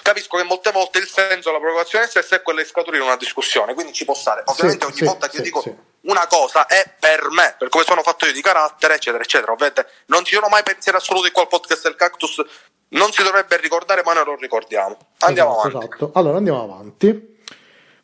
capisco 0.02 0.36
che 0.36 0.42
molte 0.42 0.72
volte 0.72 0.98
il 0.98 1.06
senso 1.06 1.50
della 1.50 1.60
provocazione 1.60 2.08
stessa 2.08 2.34
è 2.34 2.42
quello 2.42 2.60
di 2.60 2.66
scaturire 2.66 3.04
una 3.04 3.14
discussione, 3.14 3.74
quindi 3.74 3.92
ci 3.92 4.04
può 4.04 4.14
stare. 4.14 4.42
Ovviamente 4.46 4.84
sì, 4.86 4.90
ogni 4.90 4.98
sì, 4.98 5.04
volta 5.04 5.26
che 5.28 5.36
sì, 5.36 5.38
io 5.38 5.44
dico 5.44 5.76
una 6.00 6.26
cosa 6.26 6.66
è 6.66 6.92
per 6.98 7.30
me, 7.30 7.54
per 7.56 7.68
come 7.68 7.84
sono 7.84 8.02
fatto 8.02 8.26
io 8.26 8.32
di 8.32 8.42
carattere, 8.42 8.94
eccetera, 8.94 9.22
eccetera. 9.22 9.52
Ovviamente 9.52 9.88
non 10.06 10.24
ci 10.24 10.34
sono 10.34 10.48
mai 10.48 10.64
pensieri 10.64 10.98
assoluti 10.98 11.30
qua 11.30 11.42
al 11.42 11.48
podcast 11.48 11.84
del 11.84 11.94
cactus, 11.94 12.44
non 12.88 13.12
si 13.12 13.22
dovrebbe 13.22 13.56
ricordare, 13.58 14.02
ma 14.02 14.14
noi 14.14 14.24
lo 14.24 14.34
ricordiamo. 14.34 14.98
Andiamo 15.18 15.60
esatto, 15.60 15.76
avanti. 15.76 15.94
Esatto. 15.94 16.10
Allora 16.18 16.38
andiamo 16.38 16.62
avanti. 16.64 17.34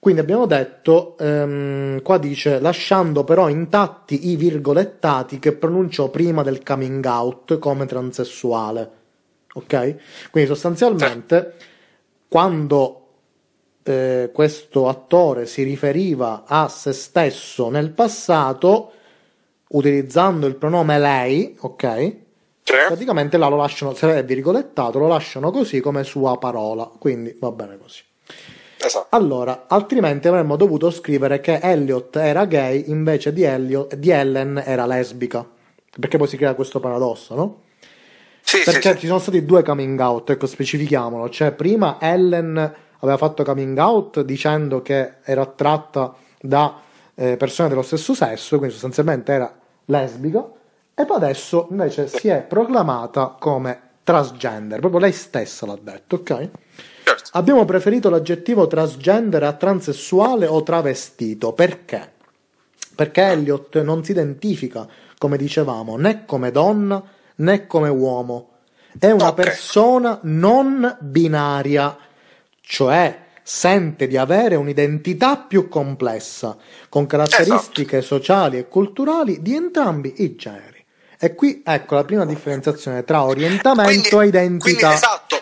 Quindi 0.03 0.21
abbiamo 0.21 0.47
detto, 0.47 1.17
ehm, 1.17 2.03
qua 2.03 2.19
dice, 2.19 2.59
lasciando 2.59 3.23
però 3.23 3.49
intatti 3.49 4.31
i 4.31 4.35
virgolettati 4.35 5.39
che 5.39 5.53
pronunciò 5.53 6.09
prima 6.09 6.43
del 6.43 6.65
coming 6.65 7.05
out 7.05 7.57
come 7.61 7.87
transessuale. 7.87 8.91
Ok? 9.53 9.95
Quindi 10.33 10.51
sostanzialmente, 10.51 11.55
quando 12.27 13.07
eh, 13.85 14.31
questo 14.35 14.89
attore 14.89 15.47
si 15.47 15.63
riferiva 15.63 16.43
a 16.49 16.67
se 16.67 16.93
stesso 16.93 17.71
nel 17.71 17.93
passato, 17.93 18.93
utilizzando 19.69 20.49
il 20.49 20.57
pronome 20.57 20.99
lei, 20.99 21.57
ok? 21.61 22.17
Sì. 22.65 22.75
Praticamente 22.89 23.37
là 23.37 23.47
lo 23.47 23.55
lasciano, 23.55 23.95
se 23.95 24.13
è 24.13 24.25
virgolettato, 24.25 24.99
lo 24.99 25.07
lasciano 25.07 25.53
così 25.53 25.79
come 25.79 26.03
sua 26.03 26.39
parola. 26.39 26.91
Quindi 26.99 27.37
va 27.39 27.53
bene 27.53 27.79
così. 27.79 28.03
Esatto. 28.85 29.07
Allora, 29.11 29.65
altrimenti 29.69 30.29
avremmo 30.29 30.57
dovuto 30.57 30.91
scrivere 30.91 31.41
che 31.41 31.61
Elliot 31.63 32.17
era 32.17 32.45
gay 32.47 32.85
invece 32.89 33.33
di, 33.33 33.43
Elliot, 33.43 33.95
di 33.95 34.11
Ellen 34.11 34.61
era 34.65 34.87
lesbica. 34.87 35.47
Perché 35.99 36.17
poi 36.17 36.27
si 36.27 36.37
crea 36.37 36.55
questo 36.55 36.81
paradosso, 36.81 37.35
no? 37.35 37.61
Sì, 38.41 38.63
Perché 38.65 38.89
sì, 38.91 38.95
sì. 38.95 38.99
ci 39.01 39.07
sono 39.07 39.19
stati 39.19 39.45
due 39.45 39.63
coming 39.63 39.99
out, 40.01 40.31
ecco, 40.31 40.47
specifichiamolo. 40.47 41.29
Cioè, 41.29 41.53
prima 41.53 41.99
Ellen 42.01 42.75
aveva 42.99 43.17
fatto 43.17 43.45
coming 43.45 43.77
out 43.79 44.21
dicendo 44.23 44.83
che 44.83 45.15
era 45.23 45.43
attratta 45.43 46.15
da 46.41 46.81
eh, 47.15 47.37
persone 47.37 47.69
dello 47.69 47.83
stesso 47.83 48.15
sesso, 48.15 48.57
quindi 48.57 48.75
sostanzialmente 48.75 49.33
era 49.33 49.55
lesbica, 49.87 50.45
e 50.95 51.05
poi 51.05 51.17
adesso 51.17 51.69
invece 51.71 52.09
si 52.09 52.29
è 52.29 52.43
proclamata 52.43 53.37
come 53.39 53.81
transgender, 54.03 54.81
proprio 54.81 55.01
lei 55.01 55.13
stessa 55.13 55.67
l'ha 55.67 55.79
detto, 55.81 56.17
ok? 56.17 56.49
Certo. 57.05 57.31
Abbiamo 57.33 57.65
preferito 57.65 58.09
l'aggettivo 58.11 58.67
transgender 58.67 59.43
a 59.43 59.53
transessuale 59.53 60.47
o 60.47 60.63
travestito, 60.63 61.53
perché? 61.53 62.13
Perché 62.95 63.23
Elliot 63.23 63.81
non 63.83 64.05
si 64.05 64.11
identifica, 64.13 64.87
come 65.19 65.37
dicevamo, 65.37 65.97
né 65.97 66.25
come 66.25 66.51
donna 66.51 67.03
né 67.37 67.67
come 67.67 67.89
uomo. 67.89 68.49
È 68.99 69.11
una 69.11 69.29
Ok. 69.29 69.35
persona 69.35 70.19
non 70.23 70.97
binaria, 71.01 71.97
cioè 72.61 73.21
sente 73.43 74.07
di 74.07 74.17
avere 74.17 74.55
un'identità 74.55 75.37
più 75.39 75.69
complessa, 75.69 76.57
con 76.89 77.07
caratteristiche 77.07 78.03
sociali 78.03 78.59
e 78.59 78.69
culturali 78.69 79.41
di 79.43 79.55
entrambi 79.55 80.15
i 80.19 80.37
generi. 80.37 80.85
E 81.19 81.35
qui 81.35 81.63
ecco 81.65 81.95
la 81.95 82.05
prima 82.05 82.27
differenziazione 82.27 83.05
tra 83.05 83.25
orientamento 83.25 84.21
e 84.21 84.27
identità. 84.27 84.89
Quindi 84.89 84.95
esatto, 84.95 85.42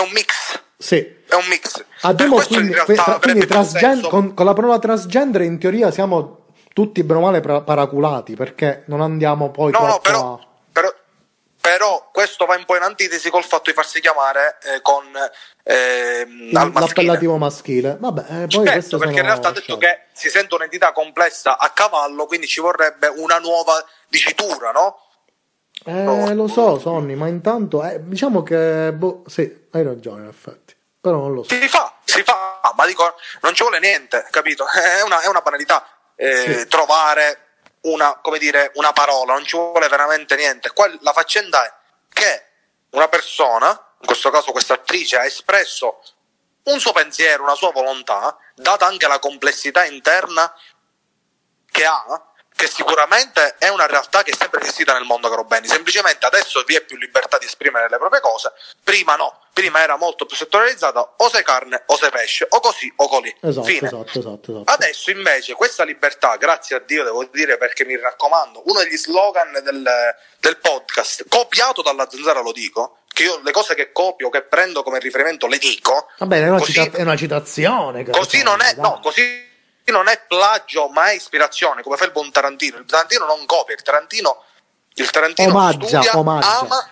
un 0.00 0.10
mix. 0.12 0.60
Sì. 0.76 1.18
È 1.26 1.34
un 1.34 1.46
mix. 1.48 1.84
Abbiamo 2.02 2.40
quindi, 2.42 2.72
tra- 2.72 3.18
quindi 3.20 3.46
transgen- 3.46 4.08
con, 4.08 4.34
con 4.34 4.46
la 4.46 4.52
parola 4.52 4.78
transgender 4.78 5.42
in 5.42 5.58
teoria 5.58 5.90
siamo 5.90 6.46
tutti 6.72 7.02
bene 7.02 7.20
o 7.20 7.22
male 7.22 7.40
paraculati 7.40 8.34
perché 8.34 8.84
non 8.86 9.00
andiamo 9.00 9.50
poi 9.50 9.72
No, 9.72 9.86
no, 9.86 10.00
però, 10.00 10.34
a... 10.34 10.46
però, 10.72 10.92
però 11.60 12.08
questo 12.12 12.46
va 12.46 12.56
un 12.56 12.64
po' 12.64 12.76
in 12.76 12.82
antitesi 12.82 13.28
col 13.28 13.44
fatto 13.44 13.70
di 13.70 13.76
farsi 13.76 14.00
chiamare 14.00 14.58
eh, 14.62 14.80
con 14.80 15.04
ehm, 15.62 16.50
al 16.56 16.72
maschile. 16.72 16.86
l'appellativo 16.86 17.36
maschile. 17.36 17.96
Vabbè, 18.00 18.42
eh, 18.42 18.46
poi 18.46 18.66
Certo, 18.66 18.98
perché 18.98 19.18
in 19.18 19.26
realtà 19.26 19.48
ha 19.48 19.52
detto 19.52 19.76
che 19.76 20.06
si 20.12 20.30
sente 20.30 20.54
un'entità 20.54 20.92
complessa 20.92 21.58
a 21.58 21.70
cavallo, 21.70 22.26
quindi 22.26 22.46
ci 22.46 22.60
vorrebbe 22.60 23.08
una 23.08 23.38
nuova 23.38 23.84
dicitura, 24.08 24.70
no? 24.70 24.96
Eh, 25.84 26.34
lo 26.34 26.46
so, 26.46 26.78
Sonny, 26.78 27.14
ma 27.14 27.26
intanto 27.28 27.82
eh, 27.84 28.00
diciamo 28.02 28.42
che 28.42 28.92
boh, 28.92 29.22
sì, 29.26 29.66
hai 29.70 29.82
ragione 29.82 30.22
in 30.22 30.28
effetti. 30.28 30.76
Però 31.00 31.16
non 31.16 31.32
lo 31.32 31.42
so. 31.42 31.54
Si 31.54 31.68
fa, 31.68 31.94
si 32.04 32.22
fa, 32.22 32.60
ma 32.76 32.84
dico, 32.86 33.14
non 33.40 33.54
ci 33.54 33.62
vuole 33.62 33.78
niente, 33.78 34.26
capito? 34.30 34.66
È 34.68 35.02
una, 35.02 35.20
è 35.22 35.28
una 35.28 35.40
banalità 35.40 35.86
eh, 36.14 36.58
Sì. 36.58 36.66
trovare 36.68 37.46
una, 37.82 38.18
come 38.20 38.38
dire, 38.38 38.72
una 38.74 38.92
parola, 38.92 39.32
non 39.32 39.44
ci 39.46 39.56
vuole 39.56 39.88
veramente 39.88 40.36
niente. 40.36 40.70
Qua 40.72 40.90
la 41.00 41.12
faccenda 41.12 41.64
è 41.64 41.72
che 42.12 42.44
una 42.90 43.08
persona, 43.08 43.68
in 44.00 44.06
questo 44.06 44.28
caso 44.30 44.52
questa 44.52 44.74
attrice, 44.74 45.16
ha 45.16 45.24
espresso 45.24 46.02
un 46.64 46.78
suo 46.78 46.92
pensiero, 46.92 47.42
una 47.42 47.54
sua 47.54 47.70
volontà, 47.72 48.36
data 48.54 48.84
anche 48.84 49.06
la 49.08 49.18
complessità 49.18 49.86
interna 49.86 50.52
che 51.70 51.86
ha, 51.86 52.29
che 52.60 52.66
sicuramente 52.68 53.54
è 53.56 53.68
una 53.68 53.86
realtà 53.86 54.22
che 54.22 54.32
è 54.32 54.36
sempre 54.36 54.60
esistita 54.60 54.92
nel 54.92 55.04
mondo 55.04 55.30
caro 55.30 55.44
Benny. 55.44 55.66
Semplicemente 55.66 56.26
adesso 56.26 56.62
vi 56.66 56.74
è 56.74 56.82
più 56.82 56.98
libertà 56.98 57.38
di 57.38 57.46
esprimere 57.46 57.88
le 57.88 57.96
proprie 57.96 58.20
cose, 58.20 58.52
prima 58.84 59.16
no, 59.16 59.40
prima 59.54 59.82
era 59.82 59.96
molto 59.96 60.26
più 60.26 60.36
settorializzata, 60.36 61.14
o 61.16 61.28
sei 61.30 61.42
carne 61.42 61.84
o 61.86 61.96
sei 61.96 62.10
pesce, 62.10 62.46
o 62.50 62.60
così 62.60 62.92
o 62.96 63.08
colì. 63.08 63.34
Esatto, 63.40 63.66
Fine. 63.66 63.86
esatto, 63.86 64.18
esatto, 64.18 64.50
esatto. 64.52 64.70
Adesso 64.72 65.10
invece 65.10 65.54
questa 65.54 65.84
libertà, 65.84 66.36
grazie 66.36 66.76
a 66.76 66.80
Dio 66.80 67.02
devo 67.02 67.24
dire 67.32 67.56
perché 67.56 67.86
mi 67.86 67.96
raccomando, 67.98 68.62
uno 68.66 68.80
degli 68.80 68.96
slogan 68.98 69.52
del, 69.62 70.14
del 70.38 70.56
podcast, 70.58 71.24
copiato 71.30 71.80
dalla 71.80 72.06
zanzara 72.10 72.40
lo 72.40 72.52
dico, 72.52 72.98
che 73.10 73.22
io 73.22 73.40
le 73.42 73.52
cose 73.52 73.74
che 73.74 73.90
copio, 73.90 74.28
che 74.28 74.42
prendo 74.42 74.82
come 74.82 74.98
riferimento 74.98 75.46
le 75.46 75.56
dico, 75.56 76.08
Vabbè, 76.18 76.42
è 76.42 76.48
una, 76.48 76.58
così- 76.58 76.72
cita- 76.74 76.98
è 76.98 77.02
una 77.02 77.16
citazione. 77.16 78.04
così 78.04 78.42
non 78.42 78.60
è, 78.60 78.74
Dai. 78.74 78.82
no, 78.82 79.00
così 79.02 79.48
non 79.90 80.08
è 80.08 80.20
plagio, 80.26 80.88
ma 80.88 81.10
è 81.10 81.14
ispirazione, 81.14 81.82
come 81.82 81.96
fa 81.96 82.04
il 82.04 82.12
buon 82.12 82.30
Tarantino. 82.30 82.78
Il 82.78 82.84
Tarantino 82.84 83.24
non 83.24 83.46
copia, 83.46 83.74
il 83.74 83.82
Tarantino, 83.82 84.44
il 84.94 85.10
Tarantino 85.10 85.50
Omaggia, 85.50 85.86
studia, 85.86 86.18
omaggia. 86.18 86.58
ama, 86.58 86.88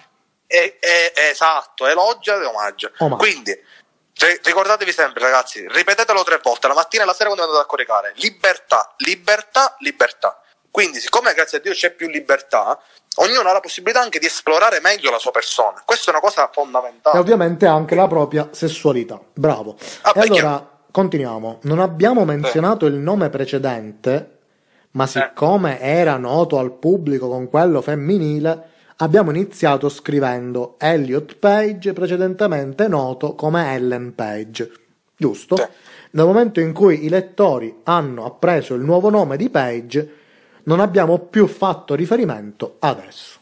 e, 0.46 0.78
e- 0.80 1.12
esatto, 1.14 1.86
elogia 1.86 2.40
e 2.40 2.44
omaggia. 2.44 2.90
Omaggia. 2.98 3.16
Quindi, 3.16 3.52
ri- 3.52 4.40
ricordatevi 4.42 4.92
sempre, 4.92 5.22
ragazzi, 5.22 5.66
ripetetelo 5.68 6.22
tre 6.24 6.40
volte, 6.42 6.68
la 6.68 6.74
mattina 6.74 7.02
e 7.02 7.06
la 7.06 7.14
sera 7.14 7.30
quando 7.30 7.44
andate 7.44 7.62
a 7.62 7.66
coricare. 7.66 8.12
Libertà, 8.16 8.94
libertà, 8.98 9.76
libertà. 9.80 10.40
Quindi, 10.70 11.00
siccome 11.00 11.32
grazie 11.34 11.58
a 11.58 11.60
Dio 11.60 11.72
c'è 11.72 11.90
più 11.90 12.08
libertà, 12.08 12.78
ognuno 13.16 13.48
ha 13.48 13.52
la 13.52 13.60
possibilità 13.60 14.00
anche 14.00 14.18
di 14.18 14.26
esplorare 14.26 14.80
meglio 14.80 15.10
la 15.10 15.18
sua 15.18 15.30
persona. 15.30 15.82
Questa 15.84 16.06
è 16.06 16.10
una 16.10 16.20
cosa 16.20 16.48
fondamentale. 16.52 17.16
E 17.16 17.20
ovviamente 17.20 17.66
anche 17.66 17.94
la 17.94 18.06
propria 18.06 18.48
sessualità. 18.52 19.20
Bravo. 19.34 19.76
Ah, 20.02 20.12
e 20.14 20.20
allora 20.20 20.77
continuiamo. 20.98 21.60
Non 21.62 21.78
abbiamo 21.78 22.24
menzionato 22.24 22.84
il 22.86 22.94
nome 22.94 23.28
precedente, 23.28 24.38
ma 24.92 25.06
siccome 25.06 25.78
era 25.78 26.16
noto 26.16 26.58
al 26.58 26.72
pubblico 26.72 27.28
con 27.28 27.48
quello 27.48 27.80
femminile, 27.80 28.64
abbiamo 28.96 29.30
iniziato 29.30 29.88
scrivendo 29.88 30.74
Elliot 30.76 31.36
Page, 31.36 31.92
precedentemente 31.92 32.88
noto 32.88 33.36
come 33.36 33.74
Ellen 33.74 34.12
Page. 34.16 34.72
Giusto? 35.16 35.54
Nel 36.10 36.26
momento 36.26 36.58
in 36.58 36.72
cui 36.72 37.04
i 37.04 37.08
lettori 37.08 37.76
hanno 37.84 38.24
appreso 38.24 38.74
il 38.74 38.82
nuovo 38.82 39.08
nome 39.08 39.36
di 39.36 39.50
Page, 39.50 40.14
non 40.64 40.80
abbiamo 40.80 41.18
più 41.20 41.46
fatto 41.46 41.94
riferimento 41.94 42.74
ad 42.80 42.98
esso. 43.06 43.38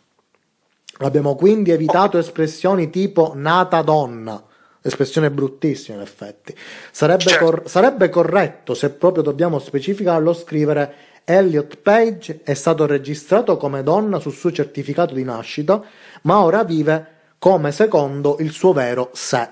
Abbiamo 0.98 1.34
quindi 1.36 1.70
evitato 1.70 2.18
espressioni 2.18 2.90
tipo 2.90 3.32
nata 3.34 3.80
donna, 3.80 4.44
espressione 4.86 5.30
bruttissima 5.30 5.96
in 5.96 6.02
effetti. 6.02 6.54
Sarebbe, 6.90 7.24
Certo. 7.24 7.44
cor- 7.44 7.68
sarebbe 7.68 8.08
corretto, 8.08 8.74
se 8.74 8.90
proprio 8.90 9.22
dobbiamo 9.22 9.58
specificarlo, 9.58 10.32
scrivere 10.32 10.94
Elliot 11.24 11.78
Page 11.78 12.40
è 12.44 12.54
stato 12.54 12.86
registrato 12.86 13.56
come 13.56 13.82
donna 13.82 14.20
sul 14.20 14.32
suo 14.32 14.52
certificato 14.52 15.12
di 15.12 15.24
nascita, 15.24 15.82
ma 16.22 16.40
ora 16.42 16.62
vive 16.62 17.14
come 17.38 17.72
secondo 17.72 18.36
il 18.40 18.50
suo 18.52 18.72
vero 18.72 19.10
sé. 19.12 19.48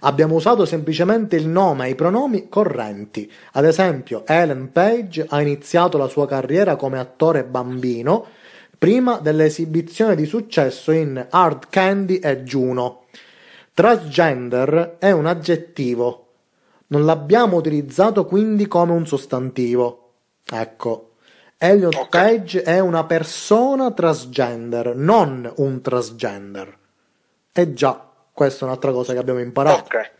Abbiamo 0.00 0.34
usato 0.34 0.64
semplicemente 0.64 1.36
il 1.36 1.48
nome 1.48 1.86
e 1.86 1.90
i 1.90 1.94
pronomi 1.94 2.48
correnti. 2.48 3.30
Ad 3.52 3.64
esempio, 3.64 4.24
Ellen 4.26 4.70
Page 4.72 5.26
ha 5.28 5.40
iniziato 5.40 5.96
la 5.98 6.08
sua 6.08 6.26
carriera 6.26 6.76
come 6.76 6.98
attore 6.98 7.44
bambino 7.44 8.26
prima 8.78 9.18
dell'esibizione 9.18 10.14
di 10.14 10.26
successo 10.26 10.92
in 10.92 11.24
Hard 11.30 11.68
Candy 11.70 12.16
e 12.16 12.42
Juno. 12.42 13.04
Transgender 13.76 14.96
è 14.98 15.10
un 15.10 15.26
aggettivo. 15.26 16.28
Non 16.86 17.04
l'abbiamo 17.04 17.56
utilizzato 17.58 18.24
quindi 18.24 18.66
come 18.68 18.92
un 18.92 19.06
sostantivo. 19.06 20.12
Ecco. 20.50 21.10
Elliot 21.58 21.94
Ok. 21.94 22.08
Page 22.08 22.62
è 22.62 22.78
una 22.78 23.04
persona 23.04 23.90
transgender, 23.90 24.94
non 24.96 25.52
un 25.56 25.82
transgender. 25.82 26.74
E 27.52 27.74
già, 27.74 28.02
questa 28.32 28.64
è 28.64 28.68
un'altra 28.68 28.92
cosa 28.92 29.12
che 29.12 29.18
abbiamo 29.18 29.40
imparato. 29.40 29.80
Ok. 29.94 30.10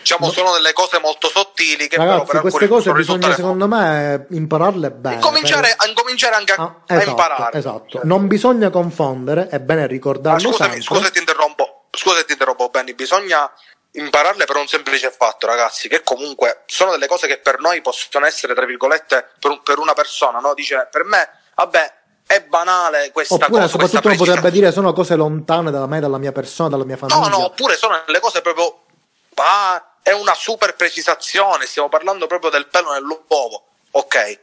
diciamo 0.00 0.26
no. 0.26 0.32
sono 0.32 0.52
delle 0.52 0.72
cose 0.72 0.98
molto 1.00 1.28
sottili 1.28 1.86
che 1.86 1.96
Ragazzi, 1.96 2.24
però 2.24 2.30
per 2.30 2.40
queste 2.40 2.66
cose 2.68 2.92
bisogna, 2.92 3.34
secondo 3.34 3.68
me, 3.68 4.26
impararle 4.30 4.90
bene. 4.90 5.14
Incominciare, 5.16 5.74
per- 5.76 5.86
a 5.86 5.88
incominciare 5.88 6.34
anche 6.34 6.52
a, 6.52 6.62
Ah, 6.62 6.82
a 6.86 6.94
esatto, 6.94 7.10
imparare. 7.10 7.58
Esatto. 7.58 8.00
Non 8.04 8.26
bisogna 8.26 8.70
confondere, 8.70 9.48
è 9.48 9.60
bene 9.60 9.82
ma 9.82 9.86
ricordarlo 9.86 10.38
scusami, 10.50 10.70
sempre. 10.70 10.80
scusa 10.82 11.04
se 11.04 11.10
ti 11.10 11.18
interrompo, 12.08 12.12
scusa 12.12 12.16
se 12.16 12.24
ti 12.24 12.32
interrompo, 12.32 12.68
Benny, 12.68 12.94
bisogna 12.94 13.50
impararle 13.92 14.44
per 14.44 14.56
un 14.56 14.66
semplice 14.66 15.10
fatto, 15.10 15.46
ragazzi, 15.46 15.88
che 15.88 16.02
comunque 16.02 16.62
sono 16.66 16.90
delle 16.90 17.06
cose 17.06 17.26
che 17.26 17.38
per 17.38 17.58
noi 17.60 17.80
possono 17.80 18.26
essere, 18.26 18.54
tra 18.54 18.64
virgolette, 18.64 19.32
per, 19.38 19.60
per 19.62 19.78
una 19.78 19.94
persona, 19.94 20.38
no? 20.38 20.54
Dice, 20.54 20.88
per 20.90 21.04
me, 21.04 21.28
vabbè, 21.54 21.94
è 22.26 22.42
banale 22.42 23.10
questa 23.10 23.34
Oppure, 23.34 23.50
cosa. 23.50 23.76
questa 23.76 23.86
soprattutto, 23.86 24.08
uno 24.08 24.16
potrebbe 24.16 24.50
dire 24.50 24.72
sono 24.72 24.92
cose 24.92 25.16
lontane 25.16 25.70
da 25.70 25.86
me, 25.86 26.00
dalla 26.00 26.18
mia 26.18 26.32
persona, 26.32 26.68
dalla 26.68 26.84
mia 26.84 26.96
famiglia. 26.96 27.20
No, 27.20 27.28
no, 27.28 27.44
oppure 27.46 27.76
sono 27.76 28.02
le 28.06 28.20
cose 28.20 28.42
proprio. 28.42 28.82
Ah, 29.34 29.94
è 30.02 30.12
una 30.12 30.34
super 30.34 30.74
precisazione, 30.74 31.66
stiamo 31.66 31.88
parlando 31.88 32.26
proprio 32.26 32.50
del 32.50 32.66
pelo 32.66 32.92
nell'uovo. 32.92 33.68
Ok. 33.92 34.40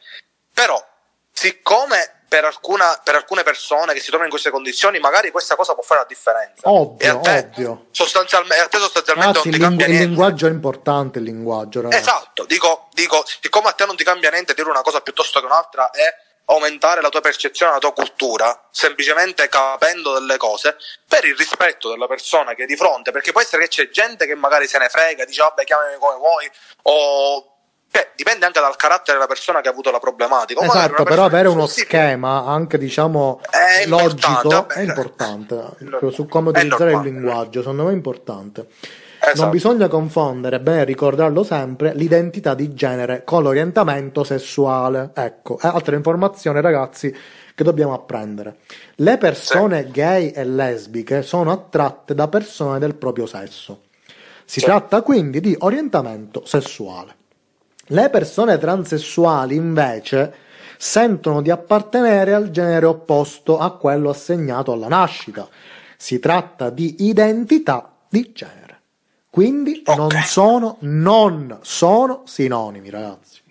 Però, 0.54 0.84
siccome 1.32 2.15
per, 2.28 2.44
alcuna- 2.46 3.00
per 3.04 3.16
alcune 3.16 3.44
persone 3.44 3.94
che 3.94 4.00
si 4.00 4.06
trovano 4.08 4.26
in 4.26 4.32
queste 4.32 4.50
condizioni, 4.50 5.00
magari 5.00 5.32
questa 5.32 5.56
cosa 5.56 5.74
può 5.74 5.84
fare 5.84 6.02
la 6.02 6.06
differenza. 6.08 6.70
Ovvio, 6.70 7.06
e 7.06 7.08
a 7.08 7.20
te, 7.20 7.50
ovvio. 7.52 7.86
Sostanzialmente, 7.92 8.64
a 8.64 8.68
te 8.68 8.78
sostanzialmente 8.78 9.38
Ragazzi, 9.40 9.50
non 9.50 9.58
ti 9.60 9.64
cambia 9.64 9.86
lingu- 9.86 10.02
il 10.02 10.08
niente. 10.08 10.08
linguaggio 10.08 10.48
è 10.48 10.50
importante, 10.50 11.20
il 11.20 11.26
linguaggio, 11.26 11.82
ragazzi. 11.82 12.02
Esatto, 12.02 12.46
dico, 12.46 12.88
dico, 12.94 13.24
siccome 13.42 13.70
a 13.70 13.72
te 13.74 13.86
non 13.86 13.96
ti 13.96 14.04
cambia 14.04 14.30
niente, 14.32 14.54
dire 14.54 14.70
una 14.70 14.82
cosa 14.82 15.02
piuttosto 15.02 15.40
che 15.40 15.46
un'altra 15.46 15.90
è 15.92 16.24
aumentare 16.48 17.02
la 17.02 17.10
tua 17.10 17.22
percezione, 17.22 17.72
la 17.72 17.80
tua 17.80 17.94
cultura, 17.94 18.68
semplicemente 18.70 19.48
capendo 19.48 20.14
delle 20.14 20.38
cose 20.38 20.78
per 21.08 21.26
il 21.26 21.36
rispetto 21.36 21.90
della 21.90 22.06
persona 22.06 22.54
che 22.54 22.64
è 22.64 22.66
di 22.68 22.76
fronte, 22.76 23.12
perché 23.12 23.32
può 23.32 23.42
essere 23.42 23.64
che 23.64 23.70
c'è 23.70 23.90
gente 23.90 24.28
che 24.28 24.36
magari 24.36 24.68
se 24.68 24.78
ne 24.78 24.88
frega, 24.90 25.26
dice 25.26 25.42
vabbè 25.42 25.64
chiamami 25.64 25.96
come 25.98 26.18
vuoi, 26.18 26.52
o 26.84 27.55
cioè, 27.96 28.12
dipende 28.14 28.46
anche 28.46 28.60
dal 28.60 28.76
carattere 28.76 29.14
della 29.14 29.28
persona 29.28 29.62
che 29.62 29.70
ha 29.70 29.72
avuto 29.72 29.90
la 29.90 30.00
problematica. 30.00 30.60
Magari 30.66 30.86
Esatto, 30.88 31.04
però 31.04 31.24
avere 31.24 31.48
uno 31.48 31.66
sì, 31.66 31.82
schema 31.82 32.44
anche 32.44 32.78
diciamo 32.78 33.40
È 33.50 33.88
logico 33.88 34.28
importante, 34.28 34.74
è 34.74 34.84
importante 34.84 35.70
È 36.02 36.12
su 36.12 36.26
come 36.28 36.50
utilizzare 36.50 36.92
il 36.92 37.00
linguaggio, 37.00 37.62
secondo 37.62 37.86
me 37.86 37.92
è 37.92 37.94
importante. 37.94 38.68
Esatto. 39.18 39.42
Non 39.42 39.50
bisogna 39.50 39.88
confondere, 39.88 40.60
bene 40.60 40.84
ricordarlo 40.84 41.44
sempre, 41.44 41.94
l'identità 41.96 42.54
di 42.54 42.74
genere 42.74 43.24
con 43.24 43.44
l'orientamento 43.44 44.26
sessuale. 44.26 45.12
Ecco, 45.16 45.58
è 45.58 45.68
altra 45.68 45.96
informazione, 45.96 46.60
ragazzi, 46.60 47.16
che 47.56 47.64
dobbiamo 47.64 47.94
apprendere. 47.94 48.58
Le 48.96 49.18
persone 49.18 49.90
gay 49.90 50.32
e 50.32 50.44
lesbiche 50.44 51.22
sono 51.22 51.52
attratte 51.52 52.14
da 52.14 52.28
persone 52.28 52.78
del 52.78 52.96
proprio 52.96 53.26
sesso. 53.26 53.84
Si 54.44 54.60
Sì. 54.60 54.66
tratta 54.66 55.02
quindi 55.02 55.40
di 55.40 55.56
orientamento 55.58 56.46
sessuale. 56.46 57.24
Le 57.90 58.10
persone 58.10 58.58
transessuali 58.58 59.56
invece 59.56 60.44
sentono 60.78 61.42
di 61.42 61.52
appartenere 61.52 62.34
al 62.34 62.50
genere 62.52 62.86
opposto 62.86 63.60
a 63.60 63.72
quello 63.78 64.10
assegnato 64.10 64.72
alla 64.72 64.88
nascita. 64.88 65.48
Si 65.98 66.20
tratta 66.20 66.70
di 66.70 67.06
identità 67.08 67.92
di 68.10 68.32
genere. 68.34 68.64
Quindi 69.30 69.82
Ok. 69.86 69.96
non 69.98 70.10
sono, 70.26 70.78
non 70.82 71.60
sono 71.62 72.24
sinonimi, 72.26 72.90
ragazzi. 72.90 73.42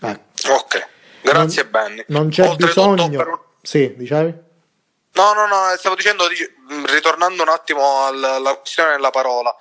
Ecco. 0.00 0.52
Ok, 0.52 0.86
grazie 1.22 1.62
Non- 1.62 1.70
Benny. 1.70 2.04
Non 2.08 2.28
c'è 2.28 2.48
Oltretutto, 2.48 2.94
bisogno. 2.94 3.16
per 3.18 3.38
Sì, 3.62 3.94
dicevi? 3.96 4.44
No, 5.12 5.32
no, 5.32 5.46
no, 5.46 5.56
stavo 5.76 5.94
dicendo, 5.96 6.24
mh, 6.24 6.86
ritornando 6.92 7.42
un 7.42 7.48
attimo 7.48 8.04
alla 8.06 8.54
questione 8.56 8.92
della 8.92 9.10
parola, 9.10 9.54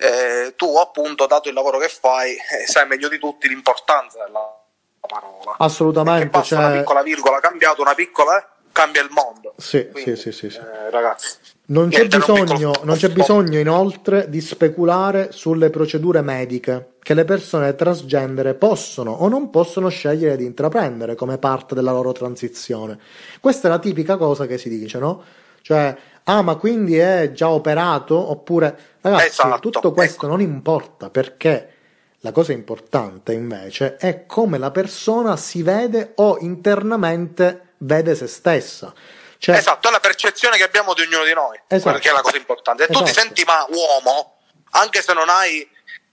eh, 0.00 0.54
tu 0.54 0.76
appunto, 0.76 1.26
dato 1.26 1.48
il 1.48 1.54
lavoro 1.54 1.78
che 1.78 1.88
fai, 1.88 2.34
eh, 2.34 2.66
sai 2.66 2.86
meglio 2.86 3.08
di 3.08 3.18
tutti 3.18 3.48
l'importanza 3.48 4.24
della 4.24 4.56
parola. 5.00 5.56
Assolutamente. 5.58 6.28
Perché 6.28 6.38
basta 6.38 6.56
una 6.58 6.68
cioè- 6.68 6.78
piccola 6.78 7.02
virgola 7.02 7.40
cambiato, 7.40 7.82
una 7.82 7.94
piccola, 7.94 8.38
eh, 8.38 8.46
cambia 8.70 9.02
il 9.02 9.10
mondo. 9.10 9.54
Sì, 9.56 9.88
Quindi, 9.90 10.14
sì, 10.14 10.30
sì, 10.30 10.32
sì, 10.32 10.50
sì. 10.50 10.58
eh, 10.58 10.90
ragazzi. 10.90 11.36
Non 11.70 11.88
c'è, 11.90 12.06
bisogno, 12.06 12.44
piccolo- 12.44 12.80
non 12.84 12.96
c'è 12.96 13.10
bisogno 13.10 13.58
inoltre 13.58 14.30
di 14.30 14.40
speculare 14.40 15.32
sulle 15.32 15.68
procedure 15.68 16.22
mediche 16.22 16.92
che 17.02 17.12
le 17.12 17.24
persone 17.24 17.74
transgender 17.74 18.56
possono 18.56 19.10
o 19.10 19.28
non 19.28 19.50
possono 19.50 19.88
scegliere 19.88 20.36
di 20.36 20.44
intraprendere 20.44 21.14
come 21.14 21.36
parte 21.38 21.74
della 21.74 21.92
loro 21.92 22.12
transizione. 22.12 22.98
Questa 23.40 23.68
è 23.68 23.70
la 23.70 23.78
tipica 23.78 24.16
cosa 24.16 24.46
che 24.46 24.56
si 24.56 24.68
dice, 24.70 24.98
no? 24.98 25.22
Cioè, 25.60 25.94
ah, 26.28 26.42
ma 26.42 26.54
quindi 26.56 26.96
è 26.96 27.32
già 27.32 27.48
operato? 27.48 28.14
Oppure, 28.16 28.96
ragazzi, 29.00 29.26
Esatto, 29.26 29.58
tutto 29.70 29.92
questo 29.92 30.16
ecco. 30.16 30.26
non 30.28 30.40
importa 30.40 31.10
perché 31.10 31.72
la 32.20 32.32
cosa 32.32 32.52
importante 32.52 33.32
invece 33.32 33.96
è 33.96 34.26
come 34.26 34.58
la 34.58 34.70
persona 34.70 35.36
si 35.36 35.62
vede 35.62 36.12
o 36.16 36.38
internamente 36.40 37.74
vede 37.78 38.14
se 38.14 38.26
stessa. 38.26 38.92
Cioè, 39.38 39.56
Esatto, 39.56 39.88
è 39.88 39.90
la 39.92 40.00
percezione 40.00 40.56
che 40.56 40.64
abbiamo 40.64 40.94
di 40.94 41.02
ognuno 41.02 41.24
di 41.24 41.32
noi, 41.32 41.58
Esatto. 41.68 41.98
che 41.98 42.08
è 42.08 42.12
la 42.12 42.22
cosa 42.22 42.36
importante. 42.36 42.84
Se 42.84 42.92
tu 42.92 42.98
ti 43.04 43.10
Esatto. 43.10 43.20
senti 43.26 43.44
ma 43.44 43.64
uomo, 43.68 44.34
anche 44.70 45.00
se 45.00 45.12
non 45.12 45.28
hai 45.28 45.66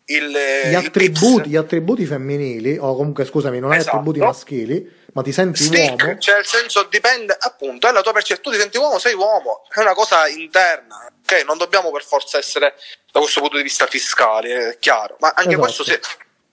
il, 0.08 0.30
gli 0.30 0.70
il 0.70 0.76
attributi, 0.76 1.50
gli 1.50 1.56
attributi 1.56 2.06
femminili, 2.06 2.78
o 2.78 2.96
comunque 2.96 3.26
scusami, 3.26 3.60
non 3.60 3.72
hai 3.72 3.78
Esatto. 3.80 3.98
attributi 3.98 4.20
maschili, 4.20 4.92
ma 5.16 5.22
ti 5.22 5.32
senti 5.32 5.64
Stick, 5.64 6.04
uomo, 6.04 6.18
cioè 6.20 6.36
nel 6.36 6.46
senso 6.46 6.84
dipende 6.84 7.38
appunto, 7.40 7.88
è 7.88 7.92
la 7.94 8.02
tua 8.02 8.12
percezione, 8.12 8.42
tu 8.42 8.52
ti 8.52 8.58
senti 8.60 8.78
uomo, 8.78 9.00
sei 9.00 9.14
uomo, 9.14 9.64
è 9.74 9.80
una 9.80 9.94
cosa 9.94 10.28
interna, 10.28 11.10
ok? 11.24 11.44
Non 11.46 11.58
dobbiamo 11.58 11.90
per 11.90 12.04
forza 12.04 12.38
essere 12.38 12.76
da 13.14 13.22
questo 13.22 13.40
punto 13.40 13.56
di 13.56 13.64
vista 13.64 13.88
fiscali, 13.88 14.52
è 14.52 14.78
chiaro, 14.78 15.16
ma 15.22 15.30
anche 15.30 15.52
Esatto. 15.54 15.62
questo 15.62 15.84
si- 15.86 16.00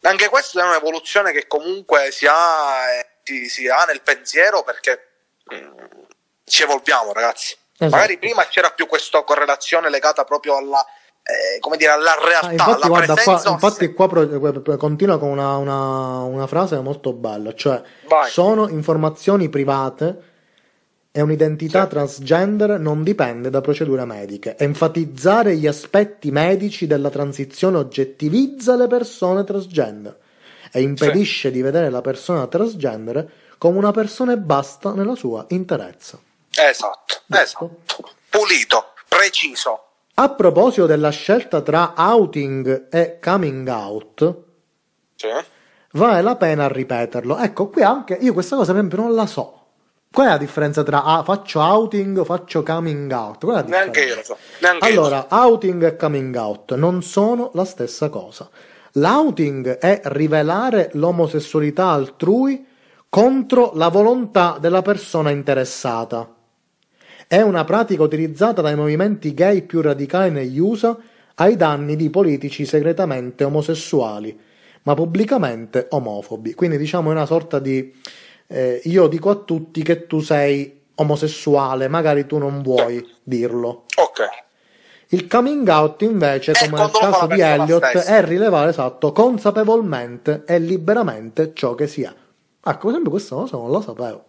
anche 0.03 0.29
questa 0.29 0.61
è 0.61 0.65
un'evoluzione 0.65 1.33
che 1.33 1.49
comunque 1.49 2.13
si 2.13 2.25
ha, 2.29 2.83
si, 3.25 3.49
si 3.49 3.67
ha 3.67 3.83
nel 3.85 4.01
pensiero 4.03 4.63
perché 4.63 5.09
mm, 5.53 5.79
ci 6.45 6.63
evolviamo 6.63 7.13
ragazzi. 7.13 7.57
Esatto. 7.73 7.91
Magari 7.91 8.17
prima 8.19 8.47
c'era 8.47 8.71
più 8.71 8.87
questa 8.87 9.23
correlazione 9.23 9.91
legata 9.91 10.23
proprio 10.23 10.57
alla, 10.57 10.87
eh, 11.23 11.59
come 11.61 11.77
dire, 11.77 11.91
alla 11.93 12.15
realtà, 12.23 12.49
Ah, 12.49 12.53
infatti, 12.53 12.71
alla 12.73 12.87
guarda, 12.89 13.15
qua, 13.15 13.23
presenza. 13.23 13.51
infatti 13.51 13.93
qua 13.93 14.09
pro- 14.09 14.77
continua 14.77 15.19
con 15.19 15.29
una, 15.29 15.57
una- 15.57 16.23
una 16.23 16.47
frase 16.47 16.79
molto 16.81 17.13
bella, 17.13 17.55
cioè 17.55 17.81
Vai. 18.09 18.29
sono 18.31 18.69
informazioni 18.69 19.49
private 19.49 20.31
e 21.13 21.21
un'identità 21.21 21.83
Sì. 21.85 21.89
transgender 21.91 22.79
non 22.81 23.03
dipende 23.03 23.51
da 23.51 23.61
procedure 23.61 24.05
mediche. 24.05 24.57
Enfatizzare 24.59 25.55
gli 25.57 25.67
aspetti 25.67 26.31
medici 26.31 26.87
della 26.87 27.11
transizione 27.11 27.77
oggettivizza 27.79 28.75
le 28.77 28.87
persone 28.87 29.45
transgender 29.45 30.19
e 30.73 30.81
impedisce 30.81 31.51
di 31.51 31.61
vedere 31.63 31.91
la 31.91 32.01
persona 32.01 32.47
transgender 32.47 33.31
come 33.59 33.77
una 33.79 33.91
persona 33.93 34.33
e 34.33 34.39
basta 34.39 34.93
nella 34.93 35.15
sua 35.15 35.45
interezza. 35.51 36.19
Esatto, 36.51 37.15
Giusto. 37.27 37.43
esatto. 37.43 38.11
Pulito, 38.31 38.87
preciso. 39.07 39.85
A 40.15 40.29
proposito 40.31 40.87
della 40.87 41.11
scelta 41.11 41.63
tra 41.63 41.95
outing 41.97 42.89
e 42.91 43.19
coming 43.19 43.67
out, 43.69 44.37
Sì. 45.17 45.29
vale 45.93 46.21
la 46.21 46.37
pena 46.37 46.69
ripeterlo. 46.69 47.39
Ecco, 47.39 47.69
qui 47.69 47.83
anche 47.83 48.19
io 48.21 48.35
questa 48.35 48.57
cosa 48.57 48.73
per 48.73 48.83
esempio 48.83 49.03
non 49.07 49.15
la 49.15 49.27
so. 49.27 49.59
Qual 50.13 50.27
è 50.27 50.31
la 50.31 50.37
differenza 50.37 50.83
tra 50.83 51.05
ah, 51.05 51.23
faccio 51.23 51.61
outing 51.61 52.19
o 52.19 52.25
faccio 52.25 52.63
coming 52.63 53.11
out? 53.11 53.43
Qual 53.43 53.57
è 53.57 53.63
la 53.63 53.67
Neanche 53.69 54.03
io 54.05 54.17
lo 54.17 54.23
so. 54.23 54.37
Neanche 54.61 54.87
Allora, 54.87 55.27
outing 55.31 55.83
e 55.85 55.97
coming 55.97 56.35
out 56.37 56.75
non 56.75 57.03
sono 57.03 57.51
la 57.55 57.65
stessa 57.65 58.11
cosa. 58.11 58.51
L'outing 58.97 59.79
è 59.79 60.03
rivelare 60.05 60.91
l'omosessualità 60.93 61.89
altrui 61.89 62.67
contro 63.09 63.73
la 63.75 63.89
volontà 63.89 64.59
della 64.61 64.83
persona 64.83 65.31
interessata. 65.31 66.29
È 67.33 67.41
una 67.41 67.65
pratica 67.65 68.03
utilizzata 68.03 68.61
dai 68.61 68.77
movimenti 68.77 69.33
gay 69.33 69.63
più 69.63 69.81
radicali 69.81 70.31
negli 70.31 70.59
USA 70.59 70.95
ai 71.37 71.57
danni 71.57 71.97
di 71.97 72.11
politici 72.11 72.67
segretamente 72.67 73.45
omosessuali, 73.45 74.39
ma 74.83 74.93
pubblicamente 74.93 75.87
omofobi. 75.89 76.53
Quindi 76.53 76.77
diciamo 76.77 77.09
è 77.09 77.13
una 77.15 77.25
sorta 77.25 77.59
di 77.59 77.91
eh, 78.49 78.83
io 78.85 79.07
dico 79.07 79.31
a 79.31 79.37
tutti 79.37 79.83
che 79.83 80.07
tu 80.07 80.21
sei 80.21 80.83
omosessuale, 80.97 81.89
magari 81.89 82.27
tu 82.27 82.37
non 82.37 82.61
vuoi 82.61 83.03
dirlo. 83.23 83.85
Ok. 83.97 84.21
Il 85.09 85.27
coming 85.27 85.67
out 85.69 86.03
invece, 86.03 86.53
È 86.53 86.69
come 86.69 86.83
nel 86.83 86.91
caso 86.91 87.27
di 87.29 87.41
Elliot, 87.41 87.97
è 87.97 88.23
rilevare 88.27 88.69
esatto, 88.69 89.11
consapevolmente 89.13 90.43
e 90.47 90.59
liberamente 90.59 91.53
ciò 91.55 91.75
che 91.75 91.87
si 91.87 92.03
è. 92.03 92.13
Ecco, 92.63 92.79
per 92.79 92.89
esempio 92.89 93.11
questa 93.11 93.37
cosa 93.37 93.57
non 93.57 93.71
la 93.71 93.81
sapevo. 93.81 94.25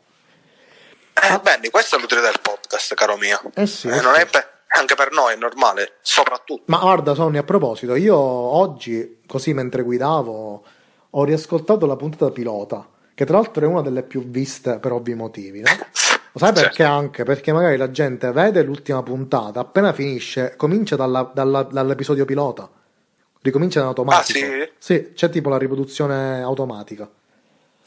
Eh, 1.14 1.40
Benny, 1.42 1.70
questa 1.70 1.98
è 1.98 2.00
l'utilità 2.00 2.28
del 2.28 2.40
podcast, 2.42 2.94
caro 2.96 3.18
mio. 3.18 3.40
Ah. 3.56 3.62
Eh 3.62 3.68
sì, 3.68 3.88
eh 3.88 4.02
non 4.02 4.14
sì. 4.16 4.22
è 4.22 4.26
per- 4.26 4.52
anche 4.76 4.96
per 4.96 5.12
noi 5.12 5.34
è 5.34 5.38
normale, 5.38 5.98
soprattutto. 6.02 6.64
Ma 6.68 6.80
guarda, 6.80 7.14
Sonny, 7.14 7.38
a 7.38 7.44
proposito, 7.44 7.96
io 7.96 8.16
oggi, 8.18 9.22
così 9.28 9.54
mentre 9.54 9.84
guidavo, 9.84 10.64
ho 11.12 11.24
riascoltato 11.24 11.86
la 11.86 11.96
puntata 11.96 12.32
pilota, 12.32 12.88
che 13.14 13.26
tra 13.26 13.38
l'altro 13.38 13.64
è 13.64 13.68
una 13.68 13.82
delle 13.82 14.02
più 14.04 14.24
viste 14.28 14.80
per 14.80 14.92
ovvi 14.92 15.14
motivi, 15.14 15.62
no? 15.62 15.70
Lo 16.32 16.40
sai 16.40 16.54
perché 16.54 16.78
Certo. 16.78 16.92
anche? 16.92 17.24
Perché 17.24 17.54
magari 17.54 17.78
la 17.78 17.92
gente 17.92 18.32
vede 18.32 18.64
l'ultima 18.64 19.04
puntata, 19.04 19.60
appena 19.60 19.94
finisce, 19.94 20.56
comincia 20.58 20.96
dalla- 20.96 21.30
dalla- 21.34 21.64
dall'episodio 21.64 22.26
pilota. 22.26 22.68
ricomincia 23.44 23.80
in 23.82 23.86
automatico. 23.86 24.40
Ah, 24.40 24.50
sì? 24.50 24.70
Sì, 24.80 25.12
c'è 25.14 25.30
tipo 25.30 25.50
la 25.50 25.58
riproduzione 25.58 26.42
automatica. 26.42 27.08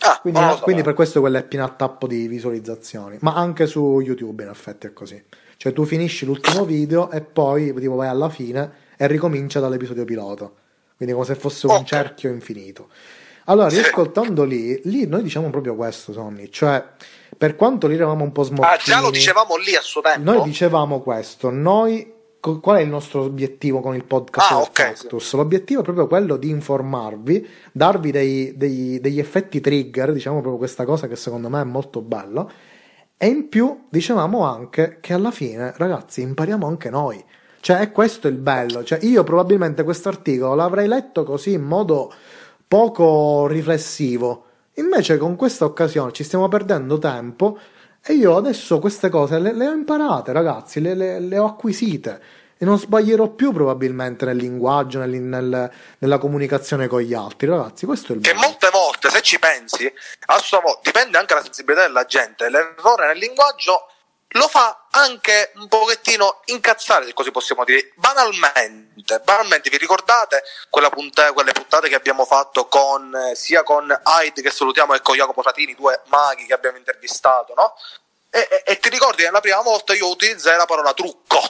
Ah, 0.01 0.19
Quindi, 0.21 0.41
so. 0.41 0.59
quindi 0.63 0.83
per 0.83 0.95
questo 0.95 1.21
quello 1.21 1.39
è 1.39 1.45
pieno 1.45 1.65
a 1.65 1.69
tappo 1.69 2.07
di 2.07 2.29
visualizzazioni. 2.29 3.19
Ma 3.21 3.35
anche 3.35 3.67
su 3.67 4.01
YouTube 4.01 4.43
in 4.43 4.51
effetti 4.51 4.87
è 4.87 4.93
così. 4.93 5.23
Cioè 5.57 5.73
tu 5.73 5.85
finisci 5.85 6.27
l'ultimo 6.27 6.65
video 6.65 7.11
e 7.11 7.23
poi 7.23 7.73
tipo 7.75 7.95
vai 7.95 8.09
alla 8.09 8.29
fine 8.29 8.71
e 8.97 9.07
ricomincia 9.07 9.59
dall'episodio 9.59 10.05
pilota. 10.05 10.51
Quindi 10.97 11.15
come 11.15 11.27
se 11.27 11.35
fosse 11.35 11.67
un 11.67 11.75
Ok. 11.77 11.85
cerchio 11.85 12.31
infinito. 12.31 12.89
Allora, 13.49 13.69
riascoltando 13.69 14.43
lì, 14.45 14.81
lì 14.85 15.07
noi 15.07 15.23
diciamo 15.23 15.51
proprio 15.51 15.77
questo, 15.77 16.13
Sonny. 16.13 16.51
Cioè, 16.51 16.83
per 17.39 17.55
quanto 17.55 17.87
lì 17.87 17.95
eravamo 17.95 18.25
un 18.25 18.33
po' 18.33 18.43
smoccini... 18.43 18.75
Ah, 18.75 18.77
già 18.83 19.01
lo 19.01 19.11
dicevamo 19.11 19.57
lì 19.57 19.75
a 19.77 19.81
suo 19.81 20.01
tempo. 20.01 20.33
Noi 20.33 20.43
dicevamo 20.43 21.01
questo, 21.01 21.51
noi 21.51 22.13
qual 22.61 22.79
è 22.79 22.81
il 22.81 22.89
nostro 22.89 23.23
obiettivo 23.23 23.81
con 23.81 23.95
il 23.95 24.05
podcast 24.05 24.51
Ah, 24.51 24.55
del 24.57 24.65
ok, 24.65 24.73
Cactus? 24.73 25.35
L'obiettivo 25.35 25.81
è 25.81 25.85
proprio 25.85 26.07
quello 26.07 26.37
di 26.37 26.49
informarvi, 26.51 27.47
darvi 27.73 28.11
dei- 28.11 28.57
dei- 28.57 29.01
degli 29.01 29.19
effetti 29.19 29.61
trigger, 29.61 30.13
diciamo 30.13 30.37
proprio 30.37 30.59
questa 30.59 30.85
cosa 30.85 31.07
che 31.09 31.17
secondo 31.17 31.49
me 31.49 31.61
è 31.61 31.65
molto 31.65 32.01
bella. 32.01 32.47
E 33.19 33.27
in 33.27 33.49
più 33.49 33.87
dicevamo 33.89 34.45
anche 34.45 34.99
che 35.01 35.13
alla 35.15 35.31
fine, 35.31 35.73
ragazzi, 35.77 36.21
impariamo 36.23 36.67
anche 36.67 36.91
noi. 36.91 37.23
Cioè, 37.61 37.79
è 37.79 37.91
questo 37.91 38.29
il 38.29 38.37
bello. 38.37 38.85
Cioè, 38.85 38.99
io 39.03 39.25
probabilmente 39.25 39.83
questo 39.83 40.09
articolo 40.09 40.55
l'avrei 40.55 40.87
letto 40.87 41.25
così 41.25 41.53
in 41.53 41.63
modo 41.63 42.13
poco 42.69 43.47
riflessivo. 43.47 44.45
Invece, 44.75 45.17
con 45.17 45.37
questa 45.37 45.65
occasione 45.65 46.13
ci 46.13 46.23
stiamo 46.25 46.49
perdendo 46.49 46.99
tempo 46.99 47.59
e 48.07 48.13
io 48.15 48.37
adesso 48.37 48.79
queste 48.79 49.09
cose 49.09 49.39
le, 49.39 49.53
le 49.53 49.67
ho 49.67 49.73
imparate, 49.73 50.33
ragazzi, 50.33 50.81
le, 50.81 50.95
le- 50.95 51.21
le 51.21 51.39
ho 51.39 51.47
acquisite 51.47 52.21
e 52.59 52.65
non 52.65 52.79
sbaglierò 52.79 53.29
più 53.29 53.53
probabilmente 53.53 54.25
nel 54.25 54.37
linguaggio, 54.37 54.99
nel- 55.01 55.11
nel- 55.21 55.71
nella 55.99 56.19
comunicazione 56.19 56.87
con 56.87 57.01
gli 57.01 57.13
altri, 57.13 57.47
ragazzi. 57.49 57.85
Questo 57.85 58.13
è 58.13 58.17
il 58.17 58.23
Che 58.23 58.33
bello. 58.33 58.47
molte 58.47 58.69
volte, 58.73 59.11
se 59.11 59.21
ci 59.21 59.39
pensi, 59.39 59.93
a 60.27 60.39
sua 60.39 60.61
volta 60.61 60.81
dipende 60.85 61.19
anche 61.19 61.35
dalla 61.35 61.45
sensibilità 61.45 61.87
della 61.87 62.05
gente. 62.05 62.49
L'errore 62.49 63.09
nel 63.09 63.19
linguaggio 63.19 63.87
lo 64.31 64.49
fa 64.49 64.87
anche 64.91 65.53
un 65.55 65.69
pochettino 65.69 66.41
incazzare, 66.47 67.07
se 67.07 67.15
così 67.15 67.31
possiamo 67.31 67.65
dire. 67.65 67.93
Banalmente, 67.95 69.21
banalmente, 69.21 69.71
vi 69.71 69.79
ricordate 69.79 70.43
quella 70.69 70.91
punta- 70.91 71.33
quelle 71.33 71.53
puntate 71.53 71.89
che 71.89 71.95
abbiamo 71.95 72.25
fatto 72.25 72.67
con 72.67 73.15
eh, 73.15 73.35
sia 73.35 73.63
con 73.63 73.89
Hyde 73.89 74.43
che 74.43 74.51
salutiamo 74.51 74.95
e 74.95 75.01
con 75.01 75.17
Jacopo 75.17 75.43
Fratini, 75.43 75.75
due 75.75 76.01
maghi 76.07 76.47
che 76.47 76.55
abbiamo 76.55 76.77
intervistato, 76.77 77.55
no? 77.55 77.75
E, 78.31 78.49
e- 78.51 78.63
e 78.73 78.79
ti 78.79 78.89
ricordi 78.89 79.23
che 79.23 79.31
la 79.31 79.41
prima 79.41 79.63
volta 79.63 79.95
io 79.95 80.09
utilizzai 80.09 80.57
la 80.57 80.67
parola 80.67 80.93
trucco. 80.93 81.41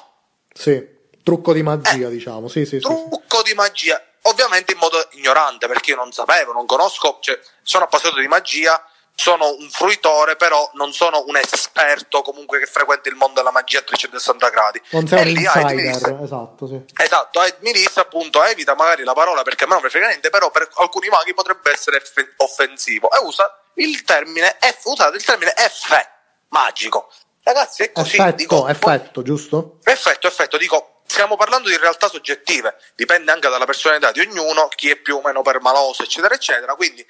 Sì, 0.52 0.86
trucco 1.22 1.52
di 1.52 1.62
magia, 1.62 2.08
diciamo. 2.08 2.48
Sì, 2.48 2.64
sì, 2.64 2.78
sì. 2.78 2.80
sì. 2.80 3.08
trucco 3.08 3.42
di 3.42 3.54
magia, 3.54 4.00
ovviamente 4.22 4.72
in 4.72 4.78
modo 4.78 5.08
ignorante 5.12 5.66
perché 5.66 5.90
io 5.90 5.96
non 5.96 6.12
sapevo, 6.12 6.52
non 6.52 6.66
conosco, 6.66 7.18
cioè, 7.20 7.38
sono 7.62 7.84
appassionato 7.84 8.20
di 8.20 8.28
magia, 8.28 8.80
sono 9.18 9.56
un 9.58 9.70
fruitore, 9.70 10.36
però 10.36 10.70
non 10.74 10.92
sono 10.92 11.24
un 11.26 11.36
esperto 11.36 12.20
comunque 12.20 12.58
che 12.58 12.66
frequenta 12.66 13.08
il 13.08 13.14
mondo 13.14 13.40
della 13.40 13.50
magia 13.50 13.78
a 13.78 13.82
360 13.82 14.48
gradi. 14.50 14.80
Non 14.90 15.08
sei 15.08 15.18
E 15.18 15.22
un 15.22 15.28
lì 15.28 15.42
insider, 15.42 16.20
esatto, 16.22 16.66
sì. 16.66 16.84
Esatto, 17.02 17.40
disse 17.72 17.98
appunto 17.98 18.44
evita 18.44 18.74
magari 18.74 19.04
la 19.04 19.14
parola 19.14 19.42
perché 19.42 19.64
a 19.64 19.66
me 19.68 19.74
non 19.74 19.82
mi 19.82 19.88
frega 19.88 20.08
niente, 20.08 20.28
però 20.28 20.50
per 20.50 20.68
alcuni 20.74 21.08
maghi 21.08 21.32
potrebbe 21.32 21.72
essere 21.72 21.96
eff- 21.96 22.34
offensivo. 22.36 23.10
E 23.10 23.18
usa 23.24 23.58
il 23.74 24.02
termine 24.04 24.58
F, 24.60 24.84
usate 24.84 25.16
il 25.16 25.24
termine 25.24 25.54
F 25.56 26.08
magico. 26.48 27.10
Ragazzi, 27.42 27.84
è 27.84 27.92
così. 27.92 28.16
Effetto, 28.16 28.36
dico, 28.36 28.68
effetto, 28.68 29.22
giusto? 29.22 29.78
Effetto, 29.84 30.26
effetto, 30.26 30.56
dico, 30.58 31.00
stiamo 31.06 31.36
parlando 31.36 31.68
di 31.68 31.76
realtà 31.76 32.08
soggettive, 32.08 32.76
dipende 32.94 33.30
anche 33.30 33.48
dalla 33.48 33.64
personalità 33.64 34.10
di 34.12 34.20
ognuno, 34.20 34.68
chi 34.74 34.90
è 34.90 34.96
più 34.96 35.16
o 35.16 35.22
meno 35.22 35.42
permaloso, 35.42 36.02
eccetera, 36.02 36.34
eccetera, 36.34 36.74
quindi 36.74 37.06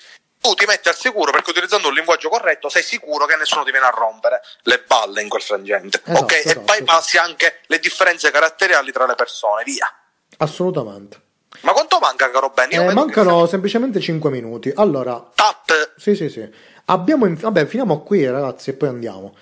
tu 0.46 0.54
ti 0.54 0.64
metti 0.66 0.88
al 0.88 0.94
sicuro 0.94 1.32
perché 1.32 1.50
utilizzando 1.50 1.88
un 1.88 1.94
linguaggio 1.94 2.28
corretto 2.28 2.68
sei 2.68 2.82
sicuro 2.82 3.26
che 3.26 3.34
nessuno 3.36 3.64
ti 3.64 3.70
viene 3.72 3.86
a 3.86 3.90
rompere 3.90 4.40
le 4.62 4.84
balle 4.86 5.22
in 5.22 5.28
quel 5.28 5.42
frangente, 5.42 6.00
Esatto, 6.04 6.20
ok? 6.24 6.32
E 6.32 6.38
esatto, 6.44 6.60
bypassi 6.60 7.18
anche 7.18 7.60
le 7.66 7.78
differenze 7.80 8.30
caratteriali 8.30 8.92
tra 8.92 9.06
le 9.06 9.14
persone, 9.14 9.64
via. 9.64 9.90
Assolutamente. 10.38 11.20
Ma 11.62 11.72
quanto 11.72 11.98
manca, 11.98 12.30
caro 12.30 12.50
Ben? 12.50 12.70
Io 12.70 12.90
Eh, 12.90 12.92
mancano 12.92 13.42
che- 13.42 13.48
semplicemente 13.48 13.98
5 14.00 14.30
minuti. 14.30 14.70
Allora, 14.76 15.14
Tap, 15.34 15.94
Sì, 15.96 16.14
sì, 16.14 16.28
sì. 16.28 16.48
Abbiamo, 16.86 17.26
inf- 17.26 17.42
vabbè, 17.42 17.66
finiamo 17.66 18.02
qui, 18.02 18.24
ragazzi, 18.28 18.70
e 18.70 18.74
poi 18.74 18.88
andiamo. 18.90 19.34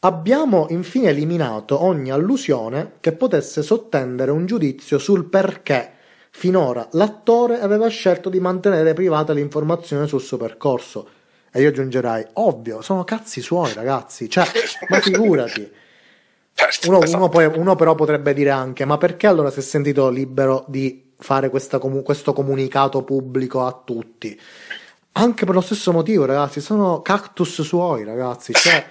Abbiamo 0.00 0.66
infine 0.70 1.08
eliminato 1.08 1.82
ogni 1.82 2.10
allusione 2.10 2.94
che 3.00 3.12
potesse 3.12 3.62
sottendere 3.62 4.30
un 4.30 4.46
giudizio 4.46 4.98
sul 4.98 5.24
perché 5.28 5.94
finora 6.34 6.88
l'attore 6.92 7.60
aveva 7.60 7.86
scelto 7.88 8.28
di 8.30 8.40
mantenere 8.40 8.94
privata 8.94 9.32
l'informazione 9.32 10.06
sul 10.06 10.20
suo 10.20 10.38
percorso. 10.38 11.08
E 11.52 11.60
io 11.60 11.68
aggiungerai, 11.68 12.26
ovvio, 12.34 12.80
sono 12.80 13.04
cazzi 13.04 13.42
suoi, 13.42 13.74
ragazzi. 13.74 14.28
Cioè, 14.30 14.46
ma 14.88 15.00
figurati. 15.00 15.70
Certo, 16.54 16.88
Uno, 16.88 17.02
esatto. 17.02 17.16
uno 17.18 17.28
poi- 17.28 17.44
uno 17.46 17.76
però 17.76 17.94
potrebbe 17.94 18.32
dire 18.32 18.50
anche, 18.50 18.84
ma 18.86 18.96
perché 18.96 19.26
allora 19.26 19.50
si 19.50 19.58
è 19.58 19.62
sentito 19.62 20.08
libero 20.08 20.64
di 20.68 21.12
fare 21.18 21.50
questa 21.50 21.78
comu- 21.78 22.02
questo 22.02 22.32
comunicato 22.32 23.02
pubblico 23.02 23.64
a 23.66 23.82
tutti? 23.84 24.38
Anche 25.12 25.44
per 25.44 25.54
lo 25.54 25.60
stesso 25.60 25.92
motivo, 25.92 26.24
ragazzi, 26.24 26.62
sono 26.62 27.02
cactus 27.02 27.60
suoi, 27.60 28.04
ragazzi. 28.04 28.54
Cioè, 28.54 28.86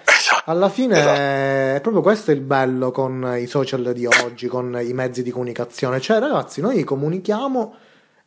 alla 0.45 0.69
fine 0.69 0.97
esatto. 0.99 1.19
è 1.19 1.79
proprio 1.81 2.01
questo 2.01 2.31
il 2.31 2.41
bello 2.41 2.91
con 2.91 3.35
i 3.37 3.45
social 3.47 3.91
di 3.93 4.05
oggi, 4.05 4.47
con 4.47 4.79
i 4.81 4.93
mezzi 4.93 5.23
di 5.23 5.31
comunicazione. 5.31 5.99
Cioè, 5.99 6.19
ragazzi, 6.19 6.61
noi 6.61 6.83
comunichiamo 6.83 7.75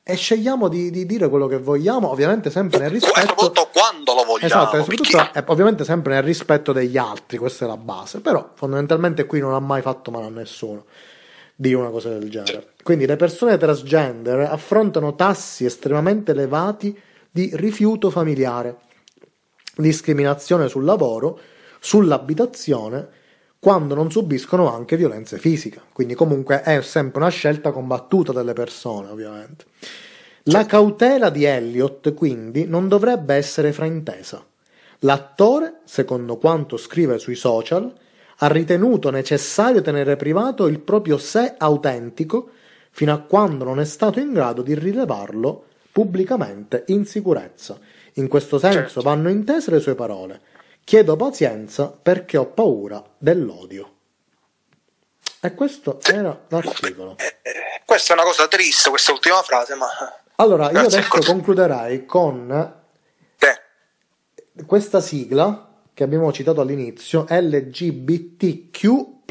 e 0.02 0.16
scegliamo 0.16 0.68
di, 0.68 0.90
di 0.90 1.06
dire 1.06 1.28
quello 1.28 1.46
che 1.46 1.58
vogliamo, 1.58 2.10
ovviamente 2.10 2.50
sempre 2.50 2.78
nel 2.78 2.88
E 2.90 2.92
rispetto. 2.92 3.20
soprattutto 3.20 3.70
quando 3.72 4.12
lo 4.14 4.24
vogliamo. 4.24 4.46
Esatto, 4.46 4.76
e 4.76 4.80
soprattutto 4.80 5.16
perché- 5.16 5.44
ovviamente 5.46 5.84
sempre 5.84 6.14
nel 6.14 6.22
rispetto 6.22 6.72
degli 6.72 6.98
altri, 6.98 7.38
questa 7.38 7.64
è 7.64 7.68
la 7.68 7.78
base, 7.78 8.20
però 8.20 8.50
fondamentalmente 8.54 9.24
qui 9.24 9.40
non 9.40 9.54
ha 9.54 9.60
mai 9.60 9.80
fatto 9.80 10.10
male 10.10 10.26
a 10.26 10.30
nessuno 10.30 10.84
dire 11.56 11.76
una 11.76 11.88
cosa 11.90 12.10
del 12.10 12.28
genere. 12.28 12.72
Quindi 12.82 13.06
le 13.06 13.16
persone 13.16 13.56
transgender 13.56 14.40
affrontano 14.40 15.14
tassi 15.14 15.64
estremamente 15.64 16.32
elevati 16.32 17.00
di 17.30 17.50
rifiuto 17.54 18.10
familiare, 18.10 18.76
discriminazione 19.76 20.68
sul 20.68 20.84
lavoro, 20.84 21.38
sull'abitazione, 21.84 23.08
quando 23.58 23.94
non 23.94 24.10
subiscono 24.10 24.72
anche 24.72 24.96
violenze 24.96 25.36
fisiche. 25.36 25.82
Quindi 25.92 26.14
comunque 26.14 26.62
è 26.62 26.80
sempre 26.80 27.20
una 27.20 27.28
scelta 27.28 27.72
combattuta 27.72 28.32
dalle 28.32 28.54
persone, 28.54 29.10
ovviamente. 29.10 29.66
La 30.44 30.64
cautela 30.64 31.28
di 31.28 31.44
Elliot, 31.44 32.14
quindi, 32.14 32.64
non 32.64 32.88
dovrebbe 32.88 33.34
essere 33.34 33.70
fraintesa. 33.72 34.42
L'attore, 35.00 35.80
secondo 35.84 36.38
quanto 36.38 36.78
scrive 36.78 37.18
sui 37.18 37.34
social, 37.34 37.92
ha 38.38 38.46
ritenuto 38.48 39.10
necessario 39.10 39.82
tenere 39.82 40.16
privato 40.16 40.66
il 40.66 40.80
proprio 40.80 41.18
sé 41.18 41.54
autentico 41.58 42.48
fino 42.92 43.12
a 43.12 43.18
quando 43.18 43.64
non 43.64 43.78
è 43.78 43.84
stato 43.84 44.20
in 44.20 44.32
grado 44.32 44.62
di 44.62 44.74
rilevarlo 44.74 45.64
pubblicamente 45.92 46.84
in 46.88 47.04
sicurezza. 47.04 47.78
In 48.14 48.28
questo 48.28 48.58
senso 48.58 48.78
Certo. 48.78 49.02
vanno 49.02 49.28
intese 49.28 49.70
le 49.70 49.80
sue 49.80 49.94
parole. 49.94 50.40
Chiedo 50.84 51.16
pazienza 51.16 51.88
perché 51.88 52.36
ho 52.36 52.46
paura 52.46 53.02
dell'odio. 53.16 53.92
E 55.40 55.54
questo 55.54 55.98
era 56.02 56.44
l'articolo. 56.48 57.16
Eh, 57.18 57.36
eh, 57.42 57.82
questa 57.84 58.12
è 58.12 58.16
una 58.16 58.24
cosa 58.26 58.46
triste, 58.48 58.90
questa 58.90 59.12
ultima 59.12 59.42
frase, 59.42 59.74
ma... 59.74 59.86
Allora, 60.36 60.70
io 60.70 60.80
adesso 60.80 61.20
concluderei 61.24 62.04
con 62.06 62.50
Eh, 63.38 64.64
questa 64.66 65.00
sigla 65.00 65.68
che 65.92 66.02
abbiamo 66.02 66.32
citato 66.32 66.60
all'inizio, 66.60 67.24
LGBTQ, 67.28 69.22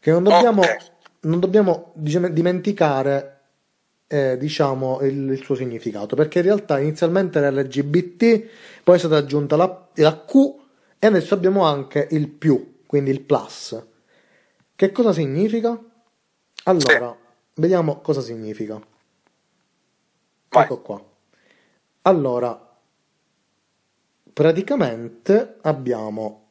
che 0.00 0.10
non 0.10 0.22
dobbiamo, 0.22 0.62
Ok. 0.62 0.76
non 1.20 1.40
dobbiamo 1.40 1.92
diciamo, 1.94 2.28
dimenticare 2.28 3.34
eh, 4.08 4.36
diciamo, 4.38 5.00
il, 5.02 5.30
il 5.30 5.42
suo 5.42 5.54
significato, 5.54 6.16
perché 6.16 6.38
in 6.38 6.44
realtà 6.46 6.78
inizialmente 6.78 7.38
era 7.38 7.50
LGBT, 7.50 8.46
poi 8.88 8.96
è 8.96 9.00
stata 9.00 9.18
aggiunta 9.18 9.54
la, 9.54 9.88
la 9.96 10.24
Q 10.24 10.54
e 10.98 11.06
adesso 11.06 11.34
abbiamo 11.34 11.62
anche 11.66 12.08
il 12.12 12.26
più, 12.26 12.84
quindi 12.86 13.10
il 13.10 13.20
plus. 13.20 13.78
Che 14.74 14.92
cosa 14.92 15.12
significa? 15.12 15.78
Allora, 16.64 17.14
vediamo 17.56 18.00
cosa 18.00 18.22
significa. 18.22 18.80
Vai. 20.48 20.64
Ecco 20.64 20.80
qua. 20.80 21.04
Allora, 22.00 22.78
praticamente 24.32 25.58
abbiamo 25.60 26.48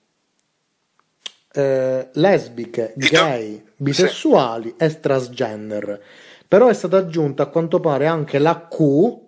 eh, 1.53 2.09
lesbiche, 2.13 2.93
gay, 2.97 3.65
bisessuali 3.77 4.75
e 4.77 4.99
transgender. 4.99 6.03
Però 6.47 6.67
è 6.67 6.73
stata 6.75 6.97
aggiunta 6.97 7.41
a 7.41 7.47
quanto 7.47 7.79
pare 7.79 8.05
anche 8.05 8.38
la 8.38 8.67
Q 8.67 9.25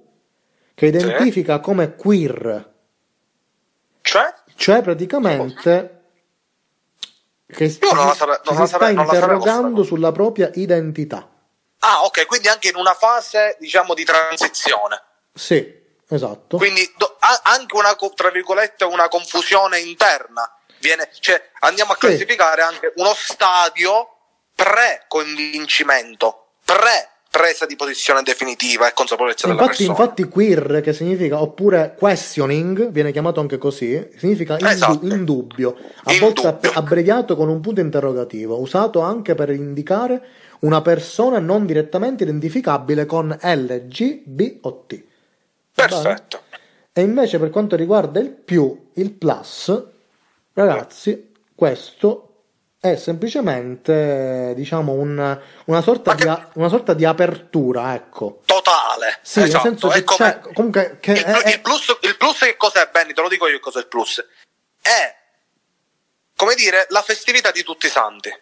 che 0.76 0.86
identifica 0.86 1.60
come 1.60 1.96
queer, 1.96 2.78
cioè? 4.02 4.34
cioè 4.56 4.82
praticamente 4.82 5.96
che 7.52 7.64
Io 7.66 7.94
non 7.94 8.12
che 8.12 8.40
non 8.44 8.46
si 8.46 8.54
sta 8.54 8.58
la 8.58 8.68
sapevo 8.68 9.02
interrogando 9.02 9.84
sta 9.84 9.88
sulla 9.96 10.12
propria 10.12 10.52
identità. 10.54 11.28
Ah, 11.80 12.04
ok, 12.04 12.26
quindi 12.26 12.48
anche 12.48 12.68
in 12.70 12.76
una 12.76 12.94
fase, 12.94 13.56
diciamo, 13.60 13.94
di 13.94 14.04
transizione. 14.04 15.02
Sì, 15.34 15.82
esatto. 16.10 16.58
Quindi 16.58 16.94
do- 16.98 17.18
anche 17.44 17.76
una, 17.76 17.96
tra 18.14 18.30
virgolette, 18.30 18.84
una 18.84 19.08
confusione 19.08 19.80
interna. 19.80 20.54
Viene, 20.80 21.10
cioè, 21.20 21.50
andiamo 21.60 21.92
a 21.94 21.96
Sì. 21.96 22.02
classificare 22.02 22.62
anche 22.62 22.92
uno 22.98 23.14
stadio 23.16 24.10
pre-convincimento, 24.56 26.52
pre-presa 27.30 27.66
di 27.66 27.76
posizione 27.76 28.24
definitiva 28.24 28.90
e 28.90 28.94
consapevolezza 28.94 29.48
della 29.48 29.60
Infatti, 29.60 29.86
persona. 29.86 30.00
infatti 30.00 30.24
queer, 30.24 30.82
che 30.82 30.94
significa, 30.94 31.42
oppure 31.42 31.96
questioning, 31.98 32.90
viene 32.90 33.12
chiamato 33.12 33.40
anche 33.40 33.58
così, 33.58 34.10
significa 34.18 34.58
in, 34.60 34.66
Esatto. 34.66 35.06
in 35.06 35.24
dubbio, 35.26 35.76
a 36.04 36.14
In 36.14 36.20
volte 36.20 36.42
dubbio. 36.42 36.70
abb- 36.70 36.78
abbreviato 36.78 37.36
con 37.36 37.48
un 37.50 37.62
punto 37.62 37.82
interrogativo, 37.82 38.60
usato 38.60 39.00
anche 39.02 39.36
per 39.36 39.52
indicare 39.52 40.22
una 40.62 40.82
persona 40.82 41.40
non 41.40 41.66
direttamente 41.66 42.24
identificabile 42.24 43.06
con 43.06 43.30
L, 43.42 43.88
G, 43.88 44.22
B 44.26 44.58
o 44.62 44.84
T. 44.88 45.04
Perfetto. 45.74 46.42
E 46.92 47.02
invece 47.02 47.40
per 47.40 47.50
quanto 47.52 47.76
riguarda 47.76 48.20
il 48.20 48.30
più, 48.30 48.88
il 48.94 49.12
plus, 49.12 49.82
ragazzi, 50.54 51.32
questo 51.56 52.29
è 52.82 52.96
semplicemente, 52.96 54.54
diciamo, 54.56 54.94
un- 54.94 55.42
una, 55.66 55.82
sorta 55.82 56.14
di, 56.14 56.24
che- 56.24 56.30
a- 56.30 56.50
una 56.54 56.70
sorta 56.70 56.94
di 56.94 57.04
apertura, 57.04 57.94
ecco. 57.94 58.42
Totale. 58.46 59.20
Sì, 59.22 59.40
nel 59.40 59.50
esatto. 59.50 59.68
senso 59.68 59.88
che 59.90 60.04
come- 60.06 60.40
c'è, 60.42 60.54
comunque, 60.54 60.98
che 61.02 61.12
il, 61.12 61.24
è- 61.24 61.50
il 61.50 61.60
plus, 61.62 61.98
il 62.02 62.16
plus 62.18 62.38
che 62.40 62.56
cos'è, 62.56 62.88
Benny? 62.92 63.14
Te 63.14 63.22
lo 63.22 63.28
dico 63.28 63.48
io 63.48 63.60
cos'è 63.60 63.80
il 63.80 63.88
plus. 63.88 64.26
È, 64.82 65.16
come 66.38 66.56
dire, 66.56 66.86
la 66.90 67.02
festività 67.02 67.52
di 67.52 67.64
tutti 67.64 67.88
i 67.88 67.90
santi. 67.90 68.34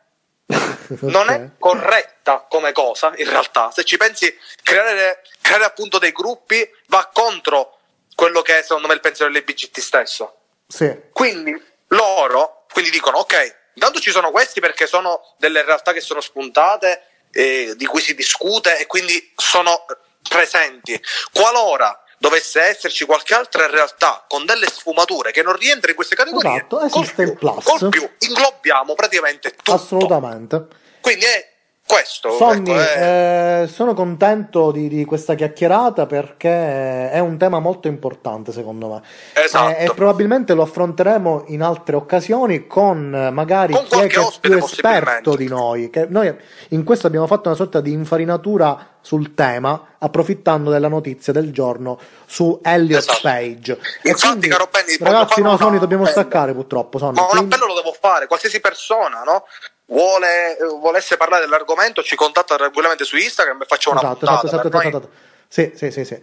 non 1.02 1.30
è 1.30 1.50
corretta 1.56 2.44
come 2.50 2.72
cosa, 2.72 3.12
in 3.14 3.30
realtà. 3.30 3.70
Se 3.70 3.84
ci 3.84 3.96
pensi, 3.96 4.36
creare, 4.64 5.22
creare 5.40 5.66
appunto 5.66 6.00
dei 6.00 6.10
gruppi 6.10 6.68
va 6.88 7.08
contro 7.12 7.78
quello 8.16 8.42
che 8.42 8.58
è 8.58 8.62
secondo 8.62 8.88
me 8.88 8.94
il 8.94 9.00
pensiero 9.00 9.30
dell'LBGT 9.30 9.78
stesso. 9.78 10.38
Sì, 10.66 11.10
Quindi 11.12 11.56
loro 11.90 12.64
quindi 12.72 12.90
dicono: 12.90 13.18
Ok, 13.18 13.58
intanto 13.74 14.00
ci 14.00 14.10
sono 14.10 14.32
questi 14.32 14.58
perché 14.58 14.88
sono 14.88 15.36
delle 15.38 15.62
realtà 15.62 15.92
che 15.92 16.00
sono 16.00 16.20
spuntate, 16.20 17.06
eh, 17.32 17.74
di 17.76 17.86
cui 17.86 18.00
si 18.00 18.14
discute 18.14 18.78
e 18.78 18.86
quindi 18.86 19.32
sono 19.36 19.84
presenti. 20.28 21.00
Qualora 21.32 21.96
dovesse 22.18 22.60
esserci 22.60 23.04
qualche 23.04 23.34
altra 23.34 23.66
realtà 23.66 24.24
con 24.28 24.44
delle 24.46 24.68
sfumature 24.68 25.32
che 25.32 25.42
non 25.42 25.56
rientra 25.56 25.90
in 25.90 25.96
queste 25.96 26.14
categorie, 26.14 26.56
Esatto, 26.56 26.80
esiste 26.80 27.24
col 27.24 27.32
il 27.32 27.36
plus. 27.38 27.64
Col 27.64 27.88
più 27.88 28.08
inglobiamo 28.18 28.94
praticamente 28.94 29.50
tutto. 29.50 29.72
assolutamente. 29.74 30.66
Quindi 31.00 31.24
è 31.24 31.51
questo. 31.86 32.30
Sonny, 32.32 32.70
ecco, 32.70 32.80
è- 32.80 33.62
eh, 33.62 33.66
sono 33.68 33.94
contento 33.94 34.70
di, 34.70 34.88
di 34.88 35.04
questa 35.04 35.34
chiacchierata 35.34 36.06
perché 36.06 37.10
è 37.10 37.18
un 37.18 37.36
tema 37.38 37.58
molto 37.60 37.88
importante 37.88 38.52
secondo 38.52 38.88
me. 38.88 39.02
Esatto. 39.34 39.76
Eh, 39.76 39.84
e 39.84 39.92
probabilmente 39.94 40.54
lo 40.54 40.62
affronteremo 40.62 41.44
in 41.48 41.62
altre 41.62 41.96
occasioni 41.96 42.66
con 42.66 43.14
eh, 43.14 43.30
magari 43.30 43.72
Con 43.74 43.84
chi 43.84 43.98
è 44.00 44.06
è 44.06 44.26
più 44.40 44.56
esperto 44.56 45.36
di 45.36 45.48
noi. 45.48 45.90
Che 45.90 46.06
noi 46.08 46.34
in 46.68 46.84
questo 46.84 47.06
abbiamo 47.06 47.26
fatto 47.26 47.48
una 47.48 47.56
sorta 47.56 47.80
di 47.80 47.92
infarinatura 47.92 48.86
sul 49.04 49.34
tema, 49.34 49.94
approfittando 49.98 50.70
della 50.70 50.86
notizia 50.86 51.32
del 51.32 51.52
giorno 51.52 51.98
su 52.24 52.60
Elliot 52.62 53.00
Esatto. 53.00 53.18
Page. 53.22 53.78
Infatti, 54.04 54.28
quindi, 54.28 54.48
caro 54.48 54.68
Benny, 54.70 54.96
ragazzi, 55.00 55.42
no, 55.42 55.56
Sonny, 55.56 55.78
dobbiamo 55.78 56.04
eh, 56.04 56.10
staccare 56.10 56.52
purtroppo. 56.54 56.98
Sonny. 56.98 57.14
Ma 57.16 57.22
un 57.22 57.28
Quindi- 57.30 57.52
appello 57.54 57.66
lo 57.66 57.74
devo 57.74 57.94
fare, 57.98 58.28
qualsiasi 58.28 58.60
persona, 58.60 59.22
no? 59.24 59.44
Vuole, 59.86 60.56
volesse 60.80 61.16
parlare 61.16 61.42
dell'argomento, 61.44 62.02
ci 62.02 62.16
contatta 62.16 62.56
tranquillamente 62.56 63.04
su 63.04 63.16
Instagram 63.16 63.62
e 63.62 63.64
facciamo 63.66 63.98
una 63.98 64.08
Esatto, 64.08 64.26
puntata. 64.26 64.46
esatto, 64.46 64.68
esatto, 64.68 64.78
esatto, 64.78 64.96
esatto. 64.98 65.30
Sì, 65.48 65.72
sì, 65.74 65.90
sì, 65.90 66.04
sì. 66.04 66.22